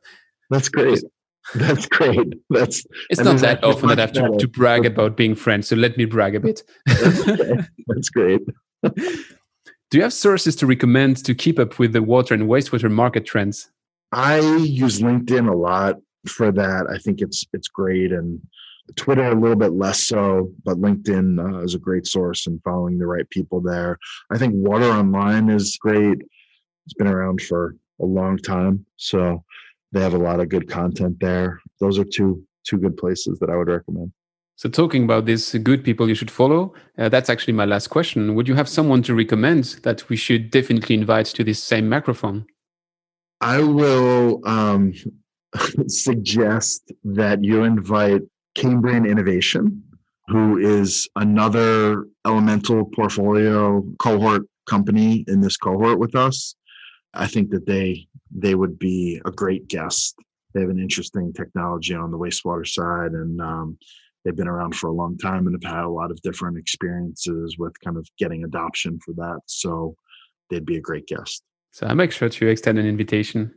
that's 0.50 0.68
great 0.68 1.04
that's 1.54 1.86
great. 1.86 2.34
That's 2.50 2.86
it's 3.10 3.20
not 3.20 3.38
that 3.38 3.64
often 3.64 3.88
that 3.88 3.98
I 3.98 4.02
have 4.02 4.12
to, 4.12 4.36
to, 4.38 4.48
brag 4.48 4.86
about 4.86 5.16
being 5.16 5.34
French, 5.34 5.66
so 5.66 5.76
let 5.76 5.96
me 5.96 6.04
brag 6.04 6.34
a 6.34 6.40
bit. 6.40 6.62
that's, 6.86 7.24
that's 7.86 8.10
great. 8.10 8.40
Do 8.82 9.98
you 9.98 10.02
have 10.02 10.12
sources 10.12 10.56
to 10.56 10.66
recommend 10.66 11.24
to 11.24 11.34
keep 11.34 11.58
up 11.58 11.78
with 11.78 11.92
the 11.92 12.02
water 12.02 12.32
and 12.34 12.44
wastewater 12.44 12.90
market 12.90 13.26
trends? 13.26 13.70
I 14.12 14.38
use 14.38 15.00
LinkedIn 15.00 15.50
a 15.50 15.56
lot 15.56 15.96
for 16.26 16.52
that. 16.52 16.86
I 16.88 16.98
think 16.98 17.20
it's 17.20 17.44
it's 17.52 17.68
great, 17.68 18.12
and 18.12 18.40
Twitter 18.96 19.24
a 19.24 19.34
little 19.34 19.56
bit 19.56 19.72
less 19.72 20.02
so, 20.02 20.52
but 20.64 20.80
LinkedIn 20.80 21.38
uh, 21.38 21.62
is 21.62 21.74
a 21.74 21.78
great 21.78 22.06
source 22.06 22.46
and 22.46 22.62
following 22.62 22.98
the 22.98 23.06
right 23.06 23.28
people 23.30 23.60
there. 23.60 23.98
I 24.30 24.38
think 24.38 24.54
Water 24.54 24.90
Online 24.90 25.48
is 25.48 25.76
great. 25.80 26.18
It's 26.86 26.94
been 26.94 27.06
around 27.06 27.42
for 27.42 27.76
a 28.00 28.04
long 28.04 28.38
time, 28.38 28.86
so 28.96 29.44
they 29.92 30.00
have 30.00 30.14
a 30.14 30.18
lot 30.18 30.40
of 30.40 30.48
good 30.48 30.68
content 30.68 31.18
there. 31.20 31.60
Those 31.80 31.98
are 31.98 32.04
two 32.04 32.42
two 32.64 32.78
good 32.78 32.96
places 32.96 33.38
that 33.40 33.50
I 33.50 33.56
would 33.56 33.68
recommend. 33.68 34.12
So, 34.56 34.68
talking 34.68 35.04
about 35.04 35.24
these 35.24 35.54
good 35.54 35.82
people 35.82 36.08
you 36.08 36.14
should 36.14 36.30
follow, 36.30 36.74
uh, 36.98 37.08
that's 37.08 37.30
actually 37.30 37.54
my 37.54 37.64
last 37.64 37.88
question. 37.88 38.34
Would 38.34 38.48
you 38.48 38.54
have 38.54 38.68
someone 38.68 39.02
to 39.04 39.14
recommend 39.14 39.80
that 39.82 40.08
we 40.08 40.16
should 40.16 40.50
definitely 40.50 40.94
invite 40.94 41.26
to 41.26 41.44
this 41.44 41.62
same 41.62 41.88
microphone? 41.88 42.46
I 43.40 43.60
will 43.60 44.40
um, 44.46 44.92
suggest 45.88 46.92
that 47.02 47.42
you 47.42 47.64
invite 47.64 48.22
Cambrian 48.54 49.04
Innovation, 49.04 49.82
who 50.28 50.58
is 50.58 51.08
another 51.16 52.06
elemental 52.26 52.84
portfolio 52.84 53.82
cohort 53.98 54.42
company 54.68 55.24
in 55.26 55.40
this 55.40 55.56
cohort 55.56 55.98
with 55.98 56.14
us. 56.14 56.54
I 57.14 57.26
think 57.26 57.50
that 57.50 57.66
they 57.66 58.06
they 58.34 58.54
would 58.54 58.78
be 58.78 59.20
a 59.24 59.30
great 59.30 59.68
guest. 59.68 60.14
They 60.54 60.60
have 60.60 60.70
an 60.70 60.78
interesting 60.78 61.32
technology 61.32 61.94
on 61.94 62.10
the 62.10 62.18
wastewater 62.18 62.66
side, 62.66 63.12
and 63.12 63.40
um, 63.40 63.78
they've 64.24 64.36
been 64.36 64.48
around 64.48 64.74
for 64.74 64.88
a 64.88 64.92
long 64.92 65.16
time 65.18 65.46
and 65.46 65.56
have 65.62 65.74
had 65.74 65.84
a 65.84 65.88
lot 65.88 66.10
of 66.10 66.20
different 66.22 66.58
experiences 66.58 67.56
with 67.58 67.72
kind 67.80 67.96
of 67.96 68.06
getting 68.18 68.44
adoption 68.44 68.98
for 69.04 69.12
that. 69.14 69.40
So 69.46 69.94
they'd 70.50 70.66
be 70.66 70.76
a 70.76 70.80
great 70.80 71.06
guest. 71.06 71.42
So 71.70 71.86
I 71.86 71.94
make 71.94 72.12
sure 72.12 72.28
to 72.28 72.46
extend 72.48 72.78
an 72.78 72.86
invitation. 72.86 73.54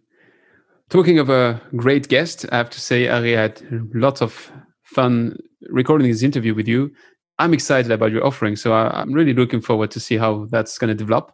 Talking 0.90 1.20
of 1.20 1.30
a 1.30 1.62
great 1.76 2.08
guest, 2.08 2.46
I 2.52 2.58
have 2.58 2.70
to 2.70 2.80
say, 2.80 3.08
Ari, 3.08 3.38
I 3.38 3.42
had 3.42 3.62
lots 3.94 4.22
of 4.22 4.52
fun 4.84 5.38
recording 5.70 6.08
this 6.08 6.24
interview 6.24 6.54
with 6.54 6.68
you. 6.68 6.92
I'm 7.40 7.54
excited 7.54 7.92
about 7.92 8.12
your 8.12 8.26
offering, 8.26 8.56
so 8.56 8.74
I'm 8.74 9.12
really 9.12 9.34
looking 9.34 9.60
forward 9.60 9.92
to 9.92 10.00
see 10.00 10.16
how 10.16 10.46
that's 10.50 10.78
going 10.78 10.90
to 10.90 10.96
develop. 10.96 11.34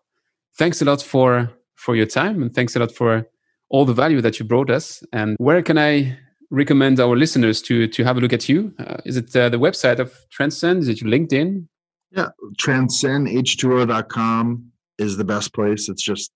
Thanks 0.57 0.81
a 0.81 0.85
lot 0.85 1.01
for 1.01 1.51
for 1.75 1.95
your 1.95 2.05
time, 2.05 2.41
and 2.41 2.53
thanks 2.53 2.75
a 2.75 2.79
lot 2.79 2.91
for 2.91 3.27
all 3.71 3.85
the 3.85 3.93
value 3.93 4.21
that 4.21 4.37
you 4.37 4.45
brought 4.45 4.69
us. 4.69 5.01
And 5.13 5.35
where 5.39 5.63
can 5.63 5.79
I 5.79 6.19
recommend 6.51 6.99
our 6.99 7.15
listeners 7.15 7.61
to 7.63 7.87
to 7.87 8.03
have 8.03 8.17
a 8.17 8.19
look 8.19 8.33
at 8.33 8.47
you? 8.49 8.71
Uh, 8.77 8.97
is 9.05 9.17
it 9.17 9.35
uh, 9.35 9.49
the 9.49 9.57
website 9.57 9.97
of 9.99 10.13
Transcend? 10.29 10.83
Is 10.83 10.89
it 10.89 11.01
your 11.01 11.09
LinkedIn? 11.09 11.65
Yeah, 12.11 12.29
transcendh2o.com 12.61 14.71
is 14.99 15.17
the 15.17 15.23
best 15.23 15.53
place. 15.53 15.89
It's 15.89 16.03
just 16.03 16.31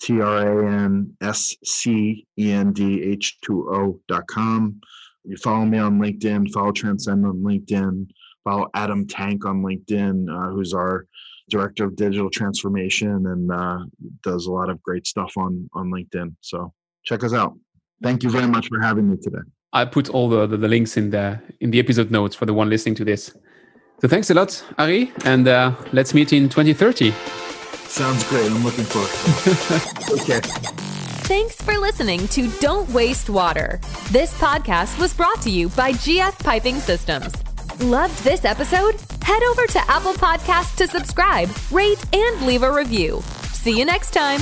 T 0.00 0.20
R 0.20 0.62
A 0.62 0.72
N 0.84 1.16
S 1.20 1.56
C 1.64 2.24
E 2.38 2.52
N 2.52 2.72
D 2.72 3.02
H 3.02 3.38
2 3.42 4.00
O.com. 4.08 4.80
You 5.24 5.36
follow 5.36 5.66
me 5.66 5.78
on 5.78 6.00
LinkedIn, 6.00 6.52
follow 6.52 6.72
Transcend 6.72 7.26
on 7.26 7.42
LinkedIn, 7.42 8.06
follow 8.44 8.70
Adam 8.74 9.06
Tank 9.06 9.44
on 9.44 9.62
LinkedIn, 9.62 10.30
uh, 10.30 10.50
who's 10.52 10.72
our 10.72 11.06
director 11.50 11.84
of 11.84 11.96
digital 11.96 12.30
transformation 12.30 13.26
and 13.26 13.50
uh, 13.52 13.80
does 14.22 14.46
a 14.46 14.52
lot 14.52 14.70
of 14.70 14.82
great 14.82 15.06
stuff 15.06 15.32
on 15.36 15.68
on 15.74 15.90
LinkedIn. 15.90 16.34
So 16.40 16.72
check 17.04 17.24
us 17.24 17.32
out. 17.32 17.54
Thank 18.02 18.22
you 18.22 18.30
very 18.30 18.46
much 18.46 18.68
for 18.68 18.80
having 18.80 19.10
me 19.10 19.16
today. 19.20 19.44
I 19.72 19.84
put 19.84 20.08
all 20.08 20.28
the, 20.28 20.46
the, 20.46 20.56
the 20.56 20.68
links 20.68 20.96
in 20.96 21.10
the 21.10 21.40
in 21.60 21.70
the 21.70 21.78
episode 21.78 22.10
notes 22.10 22.34
for 22.34 22.46
the 22.46 22.54
one 22.54 22.68
listening 22.70 22.94
to 22.96 23.04
this. 23.04 23.36
So 24.00 24.08
thanks 24.08 24.30
a 24.30 24.34
lot, 24.34 24.64
Ari, 24.78 25.12
and 25.24 25.46
uh, 25.46 25.74
let's 25.92 26.14
meet 26.14 26.32
in 26.32 26.48
2030. 26.48 27.12
Sounds 27.90 28.24
great. 28.28 28.50
I'm 28.50 28.64
looking 28.64 28.84
forward 28.84 29.10
to 29.10 29.50
it. 29.50 30.40
okay. 30.40 30.40
Thanks 31.30 31.60
for 31.60 31.76
listening 31.76 32.26
to 32.28 32.48
Don't 32.60 32.88
Waste 32.90 33.28
Water. 33.28 33.78
This 34.10 34.32
podcast 34.40 34.98
was 34.98 35.12
brought 35.12 35.42
to 35.42 35.50
you 35.50 35.68
by 35.70 35.92
GF 35.92 36.38
Piping 36.42 36.76
Systems. 36.76 37.34
Loved 37.82 38.18
this 38.24 38.44
episode? 38.44 38.96
head 39.22 39.42
over 39.44 39.66
to 39.66 39.90
Apple 39.90 40.14
Podcasts 40.14 40.76
to 40.76 40.86
subscribe, 40.86 41.50
rate, 41.70 42.02
and 42.14 42.46
leave 42.46 42.62
a 42.62 42.72
review. 42.72 43.22
See 43.52 43.78
you 43.78 43.84
next 43.84 44.12
time. 44.12 44.40